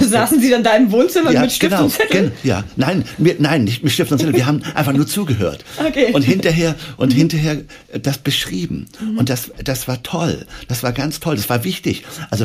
Saßen 0.00 0.40
Sie 0.40 0.50
dann 0.50 0.62
da 0.62 0.76
im 0.76 0.90
Wohnzimmer 0.90 1.32
ja, 1.32 1.40
mit 1.42 1.52
Stift 1.52 1.72
genau, 1.72 1.84
und 1.84 1.90
Zettel? 1.90 2.32
ja, 2.42 2.64
nein, 2.76 3.04
wir, 3.18 3.36
nein, 3.38 3.64
nicht 3.64 3.82
mit 3.82 3.92
Stift 3.92 4.12
und 4.12 4.18
Zettel. 4.18 4.34
Wir 4.34 4.46
haben 4.46 4.62
einfach 4.74 4.92
nur 4.92 5.06
zugehört. 5.06 5.64
Okay. 5.78 6.12
Und 6.12 6.22
hinterher 6.22 6.74
und 6.96 7.12
mhm. 7.12 7.16
hinterher 7.16 7.56
das 8.00 8.18
beschrieben. 8.18 8.86
Mhm. 9.00 9.18
Und 9.18 9.30
das, 9.30 9.50
das 9.62 9.88
war 9.88 10.02
toll. 10.02 10.46
Das 10.68 10.82
war 10.82 10.92
ganz 10.92 11.20
toll. 11.20 11.36
Das 11.36 11.48
war 11.48 11.64
wichtig. 11.64 12.04
Also 12.30 12.44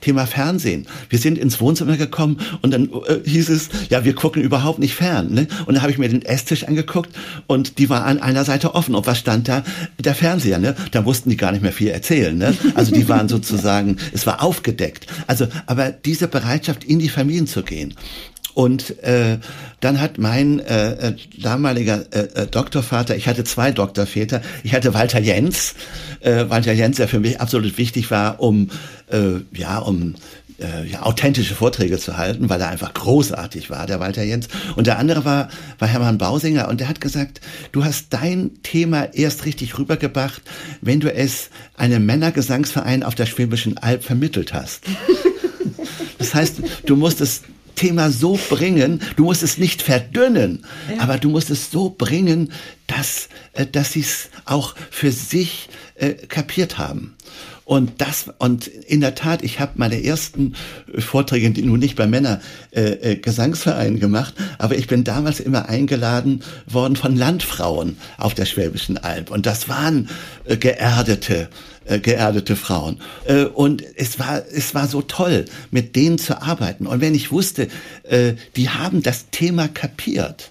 Thema 0.00 0.26
Fernsehen. 0.26 0.86
Wir 1.08 1.18
sind 1.18 1.38
ins 1.38 1.60
Wohnzimmer 1.60 1.96
gekommen 1.96 2.38
und 2.62 2.72
dann 2.72 2.90
äh, 3.06 3.28
hieß 3.28 3.48
es, 3.48 3.68
ja, 3.88 4.04
wir 4.04 4.14
gucken 4.14 4.42
überhaupt 4.42 4.78
nicht 4.78 4.94
fern. 4.94 5.32
Ne? 5.32 5.46
Und 5.66 5.74
dann 5.74 5.82
habe 5.82 5.92
ich 5.92 5.98
mir 5.98 6.08
den 6.08 6.22
Esstisch 6.22 6.64
angeguckt 6.64 7.10
und 7.46 7.78
die 7.78 7.88
war 7.90 8.04
an 8.04 8.20
einer 8.20 8.44
Seite 8.44 8.74
offen. 8.74 8.94
Und 8.94 9.06
was 9.06 9.18
stand 9.18 9.48
da? 9.48 9.62
Der 9.98 10.14
Fernseher. 10.14 10.58
Ne? 10.58 10.74
Da 10.90 11.02
mussten 11.02 11.30
die 11.30 11.36
gar 11.36 11.52
nicht 11.52 11.62
mehr 11.62 11.72
viel 11.72 11.88
erzählen. 11.88 12.36
Ne? 12.36 12.56
Also 12.74 12.94
die 12.94 13.08
waren 13.08 13.28
sozusagen, 13.32 13.96
es 14.12 14.26
war 14.26 14.42
aufgedeckt. 14.42 15.06
Also, 15.26 15.46
aber 15.66 15.90
diese 15.90 16.28
Bereitschaft, 16.42 16.84
in 16.84 16.98
die 16.98 17.08
Familien 17.08 17.46
zu 17.46 17.62
gehen. 17.62 17.94
Und 18.54 19.02
äh, 19.02 19.38
dann 19.80 20.00
hat 20.00 20.18
mein 20.18 20.60
äh, 20.60 21.08
äh, 21.08 21.16
damaliger 21.38 22.04
äh, 22.12 22.42
äh, 22.42 22.46
Doktorvater, 22.46 23.16
ich 23.16 23.26
hatte 23.26 23.44
zwei 23.44 23.70
Doktorväter, 23.70 24.42
ich 24.62 24.74
hatte 24.74 24.92
Walter 24.92 25.20
Jens, 25.20 25.74
äh, 26.20 26.44
Walter 26.48 26.72
Jens, 26.72 26.98
der 26.98 27.08
für 27.08 27.20
mich 27.20 27.40
absolut 27.40 27.78
wichtig 27.78 28.10
war, 28.10 28.40
um 28.40 28.68
äh, 29.10 29.40
ja 29.54 29.78
um 29.78 30.16
äh, 30.62 30.86
ja, 30.86 31.02
authentische 31.02 31.54
Vorträge 31.54 31.98
zu 31.98 32.18
halten, 32.18 32.50
weil 32.50 32.60
er 32.60 32.68
einfach 32.68 32.92
großartig 32.92 33.70
war, 33.70 33.86
der 33.86 34.00
Walter 34.00 34.22
Jens. 34.22 34.48
Und 34.76 34.86
der 34.86 34.98
andere 34.98 35.24
war, 35.24 35.48
war 35.78 35.88
Hermann 35.88 36.18
Bausinger 36.18 36.68
und 36.68 36.80
der 36.80 36.88
hat 36.88 37.00
gesagt, 37.00 37.40
du 37.72 37.84
hast 37.84 38.08
dein 38.10 38.50
Thema 38.62 39.14
erst 39.14 39.46
richtig 39.46 39.78
rübergebracht, 39.78 40.42
wenn 40.80 41.00
du 41.00 41.12
es 41.12 41.48
einem 41.76 42.04
Männergesangsverein 42.04 43.02
auf 43.02 43.14
der 43.14 43.26
Schwäbischen 43.26 43.78
Alb 43.78 44.04
vermittelt 44.04 44.52
hast. 44.52 44.84
Das 46.22 46.34
heißt, 46.34 46.62
du 46.86 46.94
musst 46.94 47.20
es 47.20 47.42
Thema 47.74 48.12
so 48.12 48.38
bringen, 48.48 49.02
du 49.16 49.24
musst 49.24 49.42
es 49.42 49.58
nicht 49.58 49.82
verdünnen, 49.82 50.64
ja. 50.88 51.02
aber 51.02 51.18
du 51.18 51.30
musst 51.30 51.50
es 51.50 51.72
so 51.72 51.90
bringen, 51.90 52.52
dass, 52.86 53.28
äh, 53.54 53.66
dass 53.66 53.94
sie 53.94 54.02
es 54.02 54.28
auch 54.44 54.76
für 54.90 55.10
sich 55.10 55.68
äh, 55.96 56.12
kapiert 56.12 56.78
haben. 56.78 57.16
Und 57.64 58.00
das, 58.00 58.26
und 58.38 58.66
in 58.66 59.00
der 59.00 59.14
Tat, 59.14 59.42
ich 59.42 59.60
habe 59.60 59.72
meine 59.76 60.02
ersten 60.02 60.54
Vorträge, 60.98 61.50
die 61.50 61.62
nun 61.62 61.78
nicht 61.78 61.96
bei 61.96 62.06
Männer 62.06 62.40
äh, 62.72 63.12
äh, 63.12 63.16
Gesangsverein 63.16 64.00
gemacht, 64.00 64.34
aber 64.58 64.76
ich 64.76 64.88
bin 64.88 65.04
damals 65.04 65.38
immer 65.38 65.68
eingeladen 65.68 66.42
worden 66.66 66.96
von 66.96 67.16
Landfrauen 67.16 67.96
auf 68.18 68.34
der 68.34 68.46
Schwäbischen 68.46 68.98
Alb. 68.98 69.30
Und 69.30 69.46
das 69.46 69.68
waren 69.68 70.08
äh, 70.44 70.56
geerdete, 70.56 71.48
äh, 71.84 72.00
geerdete 72.00 72.56
Frauen. 72.56 73.00
Äh, 73.26 73.44
und 73.44 73.84
es 73.96 74.18
war, 74.18 74.42
es 74.52 74.74
war 74.74 74.88
so 74.88 75.02
toll, 75.02 75.44
mit 75.70 75.94
denen 75.94 76.18
zu 76.18 76.42
arbeiten. 76.42 76.86
Und 76.86 77.00
wenn 77.00 77.14
ich 77.14 77.30
wusste, 77.30 77.68
äh, 78.02 78.34
die 78.56 78.70
haben 78.70 79.02
das 79.02 79.30
Thema 79.30 79.68
kapiert, 79.68 80.50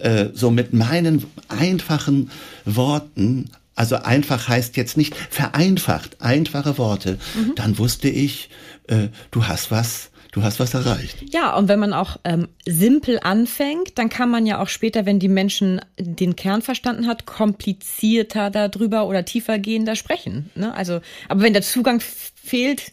äh, 0.00 0.26
so 0.34 0.50
mit 0.50 0.72
meinen 0.74 1.24
einfachen 1.48 2.30
Worten 2.64 3.50
also 3.80 3.96
einfach 3.96 4.46
heißt 4.46 4.76
jetzt 4.76 4.98
nicht 4.98 5.16
vereinfacht, 5.16 6.20
einfache 6.20 6.76
Worte, 6.76 7.18
mhm. 7.34 7.54
dann 7.54 7.78
wusste 7.78 8.10
ich, 8.10 8.50
äh, 8.88 9.08
du 9.30 9.48
hast 9.48 9.70
was, 9.70 10.10
du 10.32 10.42
hast 10.42 10.60
was 10.60 10.74
erreicht. 10.74 11.16
Ja, 11.32 11.56
und 11.56 11.68
wenn 11.68 11.78
man 11.78 11.94
auch 11.94 12.18
ähm, 12.24 12.48
simpel 12.66 13.18
anfängt, 13.22 13.96
dann 13.96 14.10
kann 14.10 14.30
man 14.30 14.44
ja 14.44 14.60
auch 14.60 14.68
später, 14.68 15.06
wenn 15.06 15.18
die 15.18 15.28
Menschen 15.28 15.80
den 15.98 16.36
Kern 16.36 16.60
verstanden 16.60 17.06
hat, 17.06 17.24
komplizierter 17.24 18.50
darüber 18.50 19.06
oder 19.06 19.24
tiefergehender 19.24 19.96
sprechen. 19.96 20.50
Ne? 20.54 20.74
Also, 20.74 21.00
aber 21.30 21.40
wenn 21.40 21.54
der 21.54 21.62
Zugang 21.62 22.02
fehlt, 22.02 22.92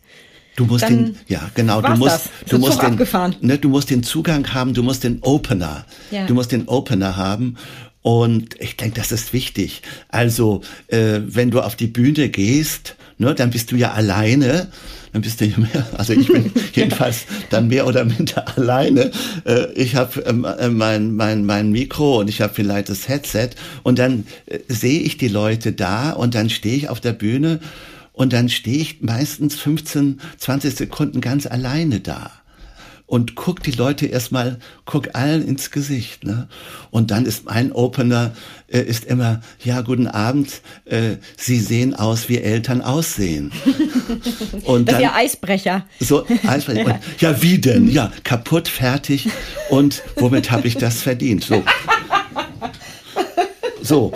Du 0.56 0.66
musst 0.66 0.90
den, 0.90 1.16
ja 1.28 1.52
genau, 1.54 1.82
du 1.82 1.96
musst, 1.98 2.32
du 2.50 2.58
musst 2.58 2.82
den, 2.82 2.98
ne, 3.42 3.60
du 3.60 3.70
musst 3.70 3.92
den 3.92 4.02
Zugang 4.02 4.56
haben, 4.56 4.74
du 4.74 4.82
musst 4.82 5.04
den 5.04 5.22
Opener, 5.22 5.86
ja. 6.10 6.26
du 6.26 6.34
musst 6.34 6.52
den 6.52 6.68
Opener 6.68 7.16
haben 7.16 7.58
und 8.08 8.56
ich 8.62 8.78
denke, 8.78 9.02
das 9.02 9.12
ist 9.12 9.34
wichtig. 9.34 9.82
Also, 10.08 10.62
äh, 10.88 11.20
wenn 11.26 11.52
du 11.52 11.60
auf 11.60 11.76
die 11.76 11.88
Bühne 11.88 12.30
gehst, 12.30 12.96
ne, 13.18 13.36
dann 13.36 13.50
bist 13.50 13.74
du 13.74 13.76
ja 13.76 13.92
alleine. 13.92 14.70
Dann 15.12 15.24
bist 15.24 15.42
du 15.42 15.46
ja 15.46 15.58
mehr, 15.58 15.86
also 15.98 16.14
ich 16.14 16.26
bin 16.26 16.54
jedenfalls 16.74 17.26
dann 17.50 17.68
mehr 17.68 17.86
oder 17.86 18.06
minder 18.06 18.46
alleine. 18.58 19.12
Äh, 19.44 19.74
ich 19.74 19.96
habe 19.96 20.22
ähm, 20.22 20.46
äh, 20.46 20.70
mein, 20.70 21.18
mein, 21.18 21.46
mein 21.46 21.70
Mikro 21.74 22.22
und 22.22 22.30
ich 22.30 22.40
habe 22.40 22.54
vielleicht 22.54 22.88
das 22.88 23.10
Headset 23.10 23.50
und 23.84 24.00
dann 24.00 24.26
äh, 24.46 24.60
sehe 24.70 25.02
ich 25.02 25.18
die 25.18 25.28
Leute 25.28 25.74
da 25.74 26.12
und 26.12 26.34
dann 26.34 26.50
stehe 26.50 26.78
ich 26.78 26.88
auf 26.88 27.02
der 27.02 27.12
Bühne 27.12 27.60
und 28.14 28.32
dann 28.32 28.48
stehe 28.48 28.78
ich 28.78 29.02
meistens 29.02 29.56
15, 29.56 30.22
20 30.38 30.74
Sekunden 30.74 31.20
ganz 31.20 31.46
alleine 31.46 32.00
da 32.00 32.32
und 33.08 33.36
guck 33.36 33.64
die 33.64 33.72
Leute 33.72 34.06
erstmal, 34.06 34.60
guck 34.86 35.16
allen 35.16 35.48
ins 35.48 35.72
Gesicht. 35.72 36.26
Ne? 36.26 36.48
Und 36.92 37.10
dann 37.10 37.26
ist 37.26 37.46
mein 37.46 37.72
Opener 37.72 38.34
äh, 38.68 38.82
ist 38.82 39.06
immer, 39.06 39.42
ja, 39.64 39.82
guten 39.82 40.08
Abend, 40.08 40.62
äh, 40.86 41.16
Sie 41.38 41.60
sehen 41.60 41.96
aus, 41.96 42.28
wie 42.28 42.38
Eltern 42.38 42.82
aussehen. 42.82 43.52
Und 44.66 44.90
das 44.90 44.96
dann, 44.96 44.96
ist 44.96 45.02
ja 45.02 45.16
Eisbrecher. 45.16 45.86
So, 46.02 46.26
Eisbrecher. 46.46 46.86
ja. 46.86 46.94
Und, 46.96 47.22
ja, 47.22 47.42
wie 47.42 47.58
denn? 47.58 47.90
Ja, 47.90 48.12
kaputt, 48.24 48.68
fertig 48.68 49.30
und 49.70 50.04
womit 50.18 50.52
habe 50.52 50.68
ich 50.68 50.78
das 50.78 51.02
verdient? 51.02 51.44
So. 51.44 51.64
So, 53.82 54.12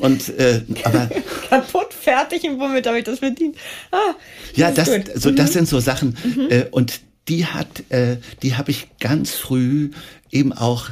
und 0.00 0.28
äh, 0.38 0.62
aber 0.84 1.10
kaputt, 1.48 1.92
fertig 1.92 2.44
und 2.44 2.60
womit 2.60 2.86
habe 2.86 2.98
ich 2.98 3.04
das 3.04 3.18
verdient? 3.18 3.56
Ah, 3.90 4.14
das 4.54 4.56
ja, 4.56 4.70
das, 4.70 5.22
so, 5.22 5.30
das 5.32 5.50
mhm. 5.50 5.52
sind 5.52 5.68
so 5.68 5.80
Sachen 5.80 6.16
mhm. 6.22 6.46
äh, 6.50 6.66
und 6.70 7.00
die 7.28 7.46
hat, 7.46 7.90
äh, 7.90 8.18
die 8.42 8.56
habe 8.56 8.70
ich 8.70 8.88
ganz 9.00 9.32
früh 9.32 9.90
eben 10.30 10.52
auch 10.52 10.90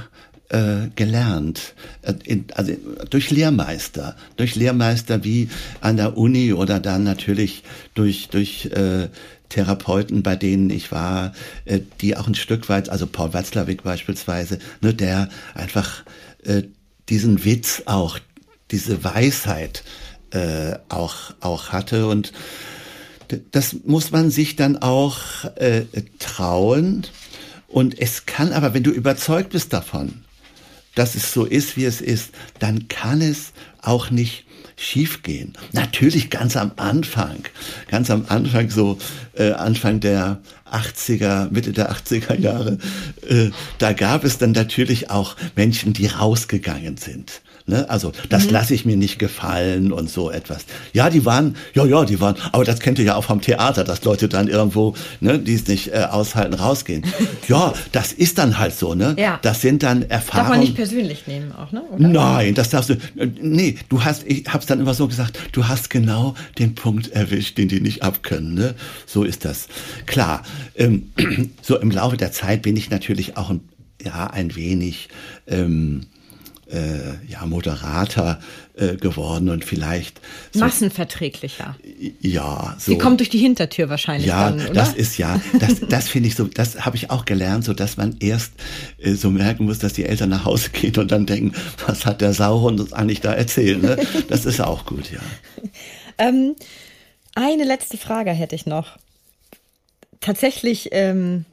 äh, 0.51 0.89
gelernt, 0.95 1.75
äh, 2.03 2.41
also 2.55 2.73
durch 3.11 3.31
Lehrmeister, 3.31 4.17
durch 4.37 4.55
Lehrmeister 4.55 5.25
wie 5.25 5.49
an 5.81 5.97
der 5.97 6.17
Uni 6.17 6.53
oder 6.53 6.81
dann 6.81 7.05
natürlich 7.05 7.63
durch 7.95 8.29
durch 8.29 8.67
äh, 8.67 9.09
Therapeuten, 9.49 10.23
bei 10.23 10.37
denen 10.37 10.71
ich 10.71 10.91
war, 10.91 11.33
äh, 11.65 11.81
die 12.01 12.17
auch 12.17 12.27
ein 12.27 12.35
Stück 12.35 12.69
weit, 12.69 12.89
also 12.89 13.07
Paul 13.07 13.33
Watzlawick 13.33 13.83
beispielsweise, 13.85 14.59
ne, 14.81 14.95
der 14.95 15.29
einfach 15.55 16.05
äh, 16.45 16.63
diesen 17.09 17.45
Witz 17.45 17.83
auch, 17.87 18.19
diese 18.71 19.05
Weisheit 19.05 19.85
äh, 20.31 20.75
auch 20.89 21.35
auch 21.41 21.69
hatte. 21.69 22.09
Und 22.09 22.33
das 23.53 23.77
muss 23.85 24.11
man 24.11 24.31
sich 24.31 24.57
dann 24.57 24.77
auch 24.79 25.19
äh, 25.57 25.83
trauen. 26.19 27.07
Und 27.69 27.99
es 27.99 28.27
kann 28.27 28.53
aber, 28.53 28.75
wenn 28.75 28.83
du 28.83 28.91
überzeugt 28.91 29.51
bist 29.51 29.73
davon, 29.73 30.25
dass 30.95 31.15
es 31.15 31.33
so 31.33 31.45
ist, 31.45 31.77
wie 31.77 31.85
es 31.85 32.01
ist, 32.01 32.31
dann 32.61 32.89
kann 32.89 33.21
es 33.21 33.53
auch 33.83 34.11
nicht 34.11 34.45
schiefgehen. 34.77 35.55
Natürlich 35.73 36.31
ganz 36.31 36.57
am 36.57 36.73
Anfang, 36.77 37.45
ganz 37.89 38.11
am 38.11 38.27
Anfang, 38.29 38.71
so 38.71 38.99
äh, 39.35 39.53
Anfang 39.53 40.01
der 40.01 40.41
80er, 40.71 41.51
Mitte 41.51 41.73
der 41.73 41.93
80er 41.93 42.39
Jahre, 42.39 42.79
äh, 43.29 43.51
da 43.79 43.93
gab 43.93 44.25
es 44.25 44.39
dann 44.39 44.53
natürlich 44.53 45.11
auch 45.11 45.37
Menschen, 45.55 45.93
die 45.93 46.07
rausgegangen 46.07 46.97
sind. 46.97 47.43
Ne? 47.67 47.89
Also 47.89 48.13
das 48.29 48.45
mhm. 48.45 48.51
lasse 48.51 48.75
ich 48.75 48.85
mir 48.85 48.99
nicht 48.99 49.19
gefallen 49.19 49.91
und 49.91 50.11
so 50.11 50.31
etwas. 50.31 50.67
Ja, 50.93 51.09
die 51.09 51.25
waren, 51.25 51.57
ja, 51.73 51.87
ja, 51.87 52.05
die 52.05 52.21
waren, 52.21 52.37
aber 52.53 52.63
das 52.63 52.79
kennt 52.79 52.99
ihr 52.99 53.07
ja 53.07 53.15
auch 53.15 53.25
vom 53.25 53.41
Theater, 53.41 53.85
dass 53.85 54.05
Leute 54.05 54.29
dann 54.29 54.49
irgendwo, 54.49 54.95
ne, 55.21 55.39
die 55.39 55.55
es 55.55 55.67
nicht 55.67 55.89
äh, 55.89 56.07
aushalten, 56.11 56.53
rausgehen. 56.53 57.07
ja, 57.49 57.73
das 57.93 58.13
ist 58.13 58.37
dann 58.37 58.59
halt 58.59 58.75
so, 58.75 58.95
ne? 58.95 59.17
Ja. 59.19 59.39
Das 59.41 59.63
sind 59.63 59.83
dann 59.83 60.03
Erfahrungen. 60.03 60.45
Darf 60.45 60.49
man 60.51 60.61
nicht 60.61 60.77
persönlich 60.77 61.27
nehmen 61.27 61.53
auch, 61.53 61.73
ne? 61.73 61.83
Oder? 61.85 62.07
Nein, 62.07 62.55
das 62.55 62.69
darfst 62.69 62.91
du, 62.91 62.95
äh, 63.17 63.31
nee, 63.41 63.77
du 63.89 64.05
hast, 64.05 64.25
ich 64.27 64.45
hab's 64.47 64.67
dann 64.67 64.79
immer 64.79 64.93
so 64.93 65.09
gesagt, 65.09 65.39
du 65.53 65.67
hast 65.67 65.89
genau 65.89 66.35
den 66.59 66.75
Punkt 66.75 67.13
erwischt, 67.13 67.57
den 67.57 67.69
die 67.69 67.81
nicht 67.81 68.03
abkönnen, 68.03 68.53
ne? 68.53 68.75
So 69.07 69.25
ist 69.25 69.47
das. 69.47 69.69
Klar, 70.05 70.43
ähm, 70.75 71.13
so 71.63 71.79
im 71.79 71.91
Laufe 71.91 72.19
der 72.19 72.31
Zeit 72.31 72.61
bin 72.61 72.77
ich 72.77 72.91
natürlich 72.91 73.39
auch 73.39 73.49
ein, 73.49 73.61
ja, 74.05 74.27
ein 74.27 74.55
wenig, 74.55 75.09
ähm, 75.47 76.03
äh, 76.71 77.27
ja, 77.29 77.45
moderater 77.47 78.41
äh, 78.75 78.97
geworden 78.97 79.49
und 79.49 79.65
vielleicht 79.65 80.21
so, 80.53 80.61
massenverträglicher. 80.61 81.77
Ja, 82.21 82.77
so. 82.79 82.93
Sie 82.93 82.99
kommt 82.99 83.21
durch 83.21 83.31
die 83.31 83.39
Hintertür 83.39 83.89
wahrscheinlich. 83.89 84.27
Ja, 84.27 84.51
dann, 84.51 84.73
das 84.73 84.95
ist 84.95 85.19
ja, 85.19 85.41
das, 85.59 85.81
das 85.89 86.09
finde 86.09 86.29
ich 86.29 86.35
so, 86.35 86.45
das 86.45 86.85
habe 86.85 86.97
ich 86.97 87.11
auch 87.11 87.25
gelernt, 87.25 87.65
so 87.65 87.75
dass 87.75 87.97
man 87.97 88.17
erst 88.21 88.53
äh, 88.99 89.15
so 89.15 89.31
merken 89.31 89.67
muss, 89.67 89.79
dass 89.79 89.93
die 89.93 90.05
Eltern 90.05 90.31
nach 90.31 90.45
Hause 90.45 90.71
gehen 90.71 90.97
und 90.97 91.11
dann 91.13 91.27
denken, 91.27 91.53
was 91.87 92.07
hat 92.07 92.21
der 92.21 92.33
Sauhund 92.33 92.81
uns 92.81 92.93
eigentlich 92.93 93.21
da 93.21 93.33
erzählt? 93.33 93.83
Ne? 93.83 93.97
Das 94.29 94.45
ist 94.45 94.61
auch 94.61 94.87
gut, 94.87 95.11
ja. 95.11 95.21
ähm, 96.19 96.55
eine 97.35 97.65
letzte 97.65 97.97
Frage 97.97 98.31
hätte 98.31 98.55
ich 98.55 98.67
noch. 98.67 98.97
Tatsächlich 100.21 100.89
ähm, 100.93 101.45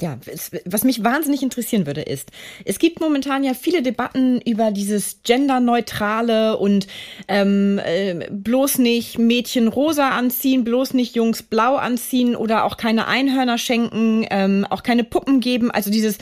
ja, 0.00 0.18
was 0.64 0.84
mich 0.84 1.04
wahnsinnig 1.04 1.42
interessieren 1.42 1.86
würde, 1.86 2.02
ist, 2.02 2.30
es 2.64 2.78
gibt 2.78 3.00
momentan 3.00 3.44
ja 3.44 3.54
viele 3.54 3.82
Debatten 3.82 4.40
über 4.40 4.70
dieses 4.70 5.22
genderneutrale 5.22 6.56
und 6.56 6.86
ähm, 7.28 7.78
äh, 7.84 8.28
bloß 8.30 8.78
nicht 8.78 9.18
Mädchen 9.18 9.68
rosa 9.68 10.10
anziehen, 10.10 10.64
bloß 10.64 10.94
nicht 10.94 11.14
Jungs 11.16 11.42
blau 11.42 11.76
anziehen 11.76 12.34
oder 12.36 12.64
auch 12.64 12.76
keine 12.76 13.06
Einhörner 13.06 13.58
schenken, 13.58 14.26
ähm, 14.30 14.66
auch 14.68 14.82
keine 14.82 15.04
Puppen 15.04 15.40
geben. 15.40 15.70
Also 15.70 15.90
dieses, 15.90 16.18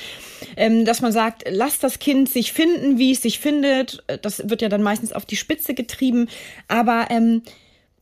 ähm, 0.56 0.84
dass 0.84 1.00
man 1.00 1.12
sagt, 1.12 1.44
lass 1.48 1.78
das 1.78 1.98
Kind 1.98 2.28
sich 2.28 2.52
finden, 2.52 2.98
wie 2.98 3.12
es 3.12 3.22
sich 3.22 3.38
findet. 3.38 4.02
Das 4.22 4.48
wird 4.48 4.62
ja 4.62 4.68
dann 4.68 4.82
meistens 4.82 5.12
auf 5.12 5.26
die 5.26 5.36
Spitze 5.36 5.74
getrieben. 5.74 6.28
Aber 6.66 7.06
ähm, 7.10 7.42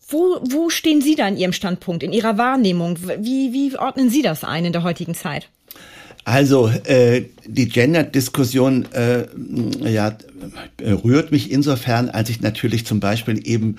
wo, 0.08 0.38
wo 0.42 0.70
stehen 0.70 1.02
Sie 1.02 1.16
da 1.16 1.26
in 1.26 1.36
Ihrem 1.36 1.52
Standpunkt, 1.52 2.02
in 2.02 2.12
Ihrer 2.12 2.38
Wahrnehmung? 2.38 2.98
Wie, 3.18 3.52
wie 3.52 3.76
ordnen 3.76 4.08
Sie 4.08 4.22
das 4.22 4.44
ein 4.44 4.64
in 4.64 4.72
der 4.72 4.84
heutigen 4.84 5.14
Zeit? 5.14 5.48
Also 6.26 6.68
äh, 6.68 7.26
die 7.46 7.68
Gender-Diskussion 7.68 8.86
äh, 8.92 9.26
ja, 9.88 10.18
rührt 10.82 11.30
mich 11.30 11.52
insofern, 11.52 12.08
als 12.08 12.30
ich 12.30 12.40
natürlich 12.40 12.84
zum 12.84 12.98
Beispiel 12.98 13.46
eben 13.46 13.76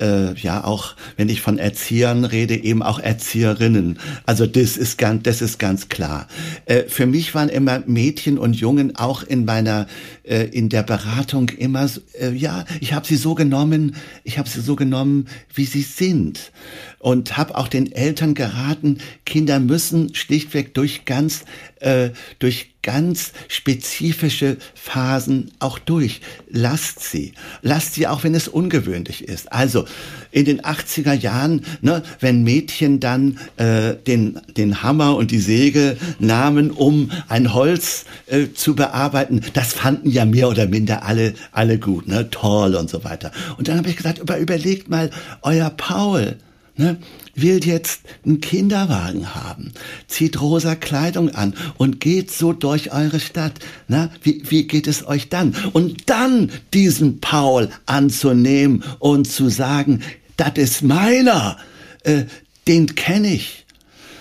äh, 0.00 0.34
ja 0.34 0.64
auch, 0.64 0.94
wenn 1.16 1.28
ich 1.28 1.40
von 1.40 1.58
Erziehern 1.58 2.24
rede, 2.24 2.56
eben 2.56 2.82
auch 2.82 2.98
Erzieherinnen. 2.98 3.98
Also 4.24 4.46
das 4.46 4.76
ist 4.76 4.98
ganz, 4.98 5.22
das 5.24 5.42
ist 5.42 5.58
ganz 5.58 5.88
klar. 5.88 6.28
Äh, 6.66 6.84
für 6.84 7.06
mich 7.06 7.34
waren 7.34 7.48
immer 7.48 7.82
Mädchen 7.86 8.38
und 8.38 8.54
Jungen 8.54 8.96
auch 8.96 9.22
in 9.22 9.44
meiner 9.44 9.86
äh, 10.24 10.44
in 10.44 10.68
der 10.68 10.82
Beratung 10.82 11.48
immer, 11.50 11.88
äh, 12.20 12.32
ja, 12.32 12.64
ich 12.80 12.92
habe 12.92 13.06
sie 13.06 13.16
so 13.16 13.34
genommen, 13.34 13.96
ich 14.24 14.38
habe 14.38 14.48
sie 14.48 14.60
so 14.60 14.76
genommen, 14.76 15.28
wie 15.54 15.64
sie 15.64 15.82
sind 15.82 16.52
und 16.98 17.36
habe 17.36 17.56
auch 17.56 17.68
den 17.68 17.92
Eltern 17.92 18.34
geraten, 18.34 18.98
Kinder 19.24 19.60
müssen 19.60 20.14
schlichtweg 20.14 20.74
durch 20.74 21.04
ganz 21.04 21.44
äh, 21.80 22.10
durch 22.38 22.75
ganz 22.86 23.32
spezifische 23.48 24.58
Phasen 24.76 25.50
auch 25.58 25.80
durch. 25.80 26.20
Lasst 26.48 27.00
sie. 27.00 27.32
Lasst 27.60 27.94
sie 27.94 28.06
auch, 28.06 28.22
wenn 28.22 28.32
es 28.32 28.46
ungewöhnlich 28.46 29.24
ist. 29.24 29.52
Also 29.52 29.86
in 30.30 30.44
den 30.44 30.60
80er 30.60 31.12
Jahren, 31.12 31.66
ne, 31.80 32.04
wenn 32.20 32.44
Mädchen 32.44 33.00
dann 33.00 33.38
äh, 33.56 33.96
den, 33.96 34.40
den 34.56 34.84
Hammer 34.84 35.16
und 35.16 35.32
die 35.32 35.40
Säge 35.40 35.96
nahmen, 36.20 36.70
um 36.70 37.10
ein 37.26 37.52
Holz 37.52 38.04
äh, 38.28 38.52
zu 38.54 38.76
bearbeiten, 38.76 39.40
das 39.52 39.72
fanden 39.72 40.08
ja 40.08 40.24
mehr 40.24 40.48
oder 40.48 40.68
minder 40.68 41.02
alle, 41.02 41.34
alle 41.50 41.80
gut, 41.80 42.06
ne, 42.06 42.30
toll 42.30 42.76
und 42.76 42.88
so 42.88 43.02
weiter. 43.02 43.32
Und 43.58 43.66
dann 43.66 43.78
habe 43.78 43.88
ich 43.88 43.96
gesagt, 43.96 44.20
über, 44.20 44.38
überlegt 44.38 44.88
mal, 44.88 45.10
euer 45.42 45.70
Paul, 45.70 46.36
ne, 46.76 46.98
will 47.36 47.64
jetzt 47.64 48.00
einen 48.24 48.40
Kinderwagen 48.40 49.34
haben, 49.34 49.72
zieht 50.08 50.40
rosa 50.40 50.74
Kleidung 50.74 51.30
an 51.30 51.54
und 51.76 52.00
geht 52.00 52.30
so 52.30 52.52
durch 52.52 52.92
eure 52.92 53.20
Stadt. 53.20 53.52
Na, 53.88 54.10
wie, 54.22 54.42
wie 54.48 54.66
geht 54.66 54.86
es 54.86 55.06
euch 55.06 55.28
dann? 55.28 55.54
Und 55.72 56.08
dann 56.08 56.50
diesen 56.72 57.20
Paul 57.20 57.68
anzunehmen 57.84 58.82
und 58.98 59.26
zu 59.30 59.48
sagen, 59.48 60.02
das 60.36 60.52
ist 60.56 60.82
meiner, 60.82 61.58
äh, 62.04 62.24
den 62.66 62.94
kenne 62.94 63.34
ich. 63.34 63.66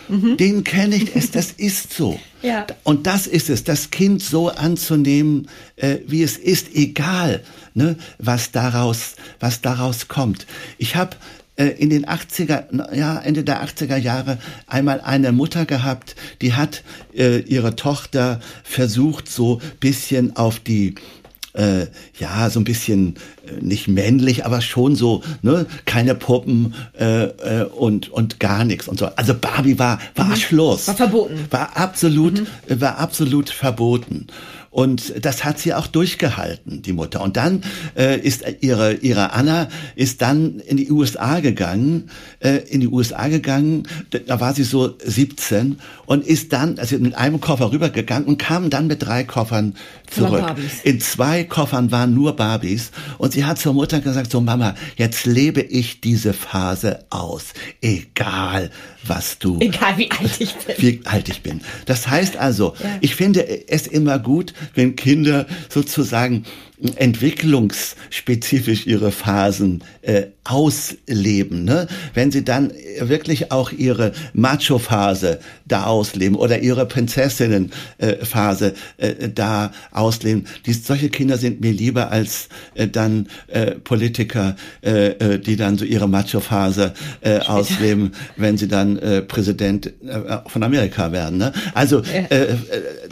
Mhm. 0.08 0.38
Den 0.38 0.64
kenne 0.64 0.96
ich, 0.96 1.16
es, 1.16 1.32
das 1.32 1.52
ist 1.52 1.94
so. 1.94 2.20
Ja. 2.42 2.68
Und 2.84 3.08
das 3.08 3.28
ist 3.28 3.50
es, 3.50 3.64
das 3.64 3.90
Kind 3.90 4.22
so 4.22 4.50
anzunehmen, 4.50 5.48
äh, 5.78 5.98
wie 6.06 6.22
es 6.22 6.38
ist, 6.38 6.76
egal, 6.76 7.44
ne, 7.74 7.98
was 8.20 8.52
daraus, 8.52 9.16
was 9.40 9.62
daraus 9.62 10.08
kommt. 10.08 10.46
Ich 10.78 10.96
habe 10.96 11.18
in 11.64 11.90
den 11.90 12.06
80er, 12.06 12.96
ja, 12.96 13.18
Ende 13.20 13.44
der 13.44 13.66
80er 13.66 13.98
Jahre 13.98 14.38
einmal 14.68 15.02
eine 15.02 15.32
Mutter 15.32 15.66
gehabt, 15.66 16.16
die 16.42 16.54
hat 16.54 16.84
äh, 17.16 17.40
ihre 17.40 17.76
Tochter 17.76 18.40
versucht, 18.64 19.30
so 19.30 19.62
bisschen 19.80 20.36
auf 20.36 20.60
die 20.60 20.96
äh, 21.56 21.88
ja, 22.20 22.50
so 22.50 22.60
ein 22.60 22.64
bisschen 22.64 23.16
äh, 23.48 23.62
nicht 23.62 23.88
männlich, 23.88 24.46
aber 24.46 24.62
schon 24.62 24.96
so, 24.96 25.24
ne, 25.42 25.66
keine 25.86 26.16
Puppen 26.16 26.74
äh, 27.00 27.24
äh, 27.24 27.64
und 27.64 28.10
und 28.10 28.40
gar 28.40 28.66
nichts 28.66 28.88
und 28.88 29.00
so. 29.00 29.08
Also 29.16 29.34
Barbie 29.34 29.80
war 29.80 30.00
war 30.16 30.26
mhm. 30.26 30.36
Schluss. 30.36 30.88
War 30.88 30.96
verboten. 30.96 31.40
War 31.50 31.78
absolut 31.78 32.42
mhm. 32.42 32.82
war 32.82 32.98
absolut 32.98 33.50
verboten. 33.50 34.28
Und 34.76 35.26
das 35.26 35.46
hat 35.46 35.58
sie 35.58 35.74
auch 35.74 35.88
durchgehalten, 35.88 36.82
die 36.82 36.92
Mutter. 36.92 37.22
Und 37.22 37.38
dann 37.38 37.64
äh, 37.96 38.20
ist 38.20 38.44
ihre, 38.60 38.96
ihre 38.96 39.32
Anna 39.32 39.70
ist 39.96 40.22
dann 40.22 40.60
in 40.60 40.76
die 40.76 40.92
USA 40.92 41.40
gegangen, 41.40 42.10
äh, 42.40 42.58
in 42.58 42.82
die 42.82 42.90
USA 42.90 43.30
gegangen, 43.30 43.88
da 44.10 44.42
war 44.42 44.54
sie 44.54 44.66
so 44.66 44.94
17 45.02 45.78
und 46.08 46.28
ist 46.28 46.52
dann, 46.52 46.78
also 46.78 46.98
mit 46.98 47.16
einem 47.16 47.40
Koffer 47.40 47.72
rübergegangen 47.72 48.28
und 48.28 48.38
kam 48.38 48.70
dann 48.70 48.88
mit 48.88 49.02
drei 49.02 49.24
Koffern 49.24 49.76
zurück. 50.12 50.44
In 50.84 51.00
zwei 51.00 51.46
Koffern 51.46 51.92
waren 51.92 52.14
nur 52.14 52.36
Barbies. 52.36 52.92
Und 53.18 53.32
sie 53.32 53.46
hat 53.46 53.58
zur 53.58 53.74
Mutter 53.74 54.02
gesagt, 54.02 54.30
so 54.30 54.42
Mama, 54.42 54.76
jetzt 54.98 55.26
lebe 55.26 55.62
ich 55.62 56.02
diese 56.02 56.34
Phase 56.34 57.06
aus. 57.10 57.54
Egal, 57.80 58.72
was 59.08 59.40
du. 59.40 59.58
Egal 59.62 59.98
wie 59.98 60.12
alt 60.12 60.42
ich 60.42 60.54
bin. 60.54 60.76
Wie 60.80 61.02
alt 61.06 61.30
ich 61.30 61.42
bin. 61.42 61.62
Das 61.86 62.08
heißt 62.08 62.36
also, 62.36 62.76
ja. 62.84 62.90
ich 63.00 63.16
finde 63.16 63.70
es 63.70 63.88
immer 63.88 64.20
gut, 64.20 64.54
wenn 64.74 64.96
Kinder 64.96 65.46
sozusagen 65.70 66.46
entwicklungsspezifisch 66.96 68.86
ihre 68.86 69.12
Phasen 69.12 69.84
äh, 70.02 70.28
ausleben. 70.44 71.64
Ne? 71.64 71.88
Wenn 72.14 72.32
sie 72.32 72.44
dann 72.44 72.72
wirklich 73.00 73.52
auch 73.52 73.72
ihre 73.72 74.12
Macho-Phase 74.34 75.40
da 75.66 75.86
ausleben 75.86 76.38
oder 76.38 76.60
ihre 76.60 76.86
Prinzessinnen-Phase 76.86 78.74
äh, 78.98 79.30
da 79.34 79.72
ausleben. 79.92 80.46
Die, 80.66 80.74
solche 80.74 81.10
Kinder 81.10 81.38
sind 81.38 81.62
mir 81.62 81.72
lieber 81.72 82.12
als 82.12 82.50
äh, 82.76 82.88
dann 82.88 83.28
äh, 83.48 83.72
Politiker, 83.72 84.56
äh, 84.84 85.08
äh 85.08 85.40
die 85.40 85.56
dann 85.56 85.78
so 85.78 85.86
ihre 85.86 86.08
Macho-Phase 86.08 86.94
äh, 87.22 87.40
ausleben, 87.40 88.12
wenn 88.38 88.58
sie 88.58 88.68
dann 88.68 88.98
äh, 88.98 89.22
Präsident 89.22 89.88
äh, 89.88 90.40
von 90.48 90.62
Amerika 90.62 91.12
werden. 91.12 91.38
Ne? 91.38 91.54
Also 91.74 92.02
äh, 92.04 92.26
äh, 92.30 92.56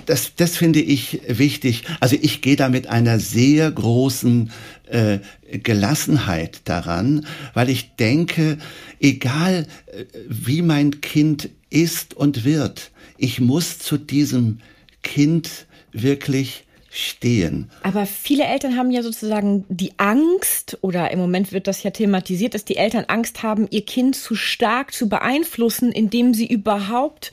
das, 0.06 0.36
das 0.36 0.58
finde 0.58 0.82
ich 0.82 1.22
wichtig. 1.28 1.84
Also 2.00 2.16
ich 2.22 2.42
gehe 2.42 2.56
da 2.56 2.70
mit 2.70 2.88
einer 2.88 3.20
sehr 3.20 3.53
großen 3.60 4.52
äh, 4.90 5.20
Gelassenheit 5.52 6.62
daran, 6.66 7.26
weil 7.54 7.70
ich 7.70 7.96
denke, 7.96 8.58
egal 9.00 9.68
äh, 9.88 10.06
wie 10.28 10.62
mein 10.62 11.02
Kind 11.02 11.50
ist 11.70 12.14
und 12.14 12.46
wird, 12.46 12.92
ich 13.18 13.40
muss 13.40 13.80
zu 13.80 13.98
diesem 13.98 14.60
Kind 15.02 15.66
wirklich 15.92 16.66
stehen. 16.90 17.72
Aber 17.82 18.06
viele 18.06 18.44
Eltern 18.44 18.78
haben 18.78 18.92
ja 18.92 19.02
sozusagen 19.02 19.66
die 19.68 19.94
Angst, 19.98 20.78
oder 20.82 21.10
im 21.10 21.20
Moment 21.20 21.52
wird 21.52 21.68
das 21.68 21.82
ja 21.82 21.90
thematisiert, 21.90 22.54
dass 22.54 22.66
die 22.66 22.76
Eltern 22.76 23.06
Angst 23.08 23.42
haben, 23.42 23.68
ihr 23.72 23.84
Kind 23.84 24.16
zu 24.16 24.36
stark 24.36 24.94
zu 24.94 25.10
beeinflussen, 25.10 25.92
indem 25.92 26.36
sie 26.36 26.46
überhaupt 26.46 27.32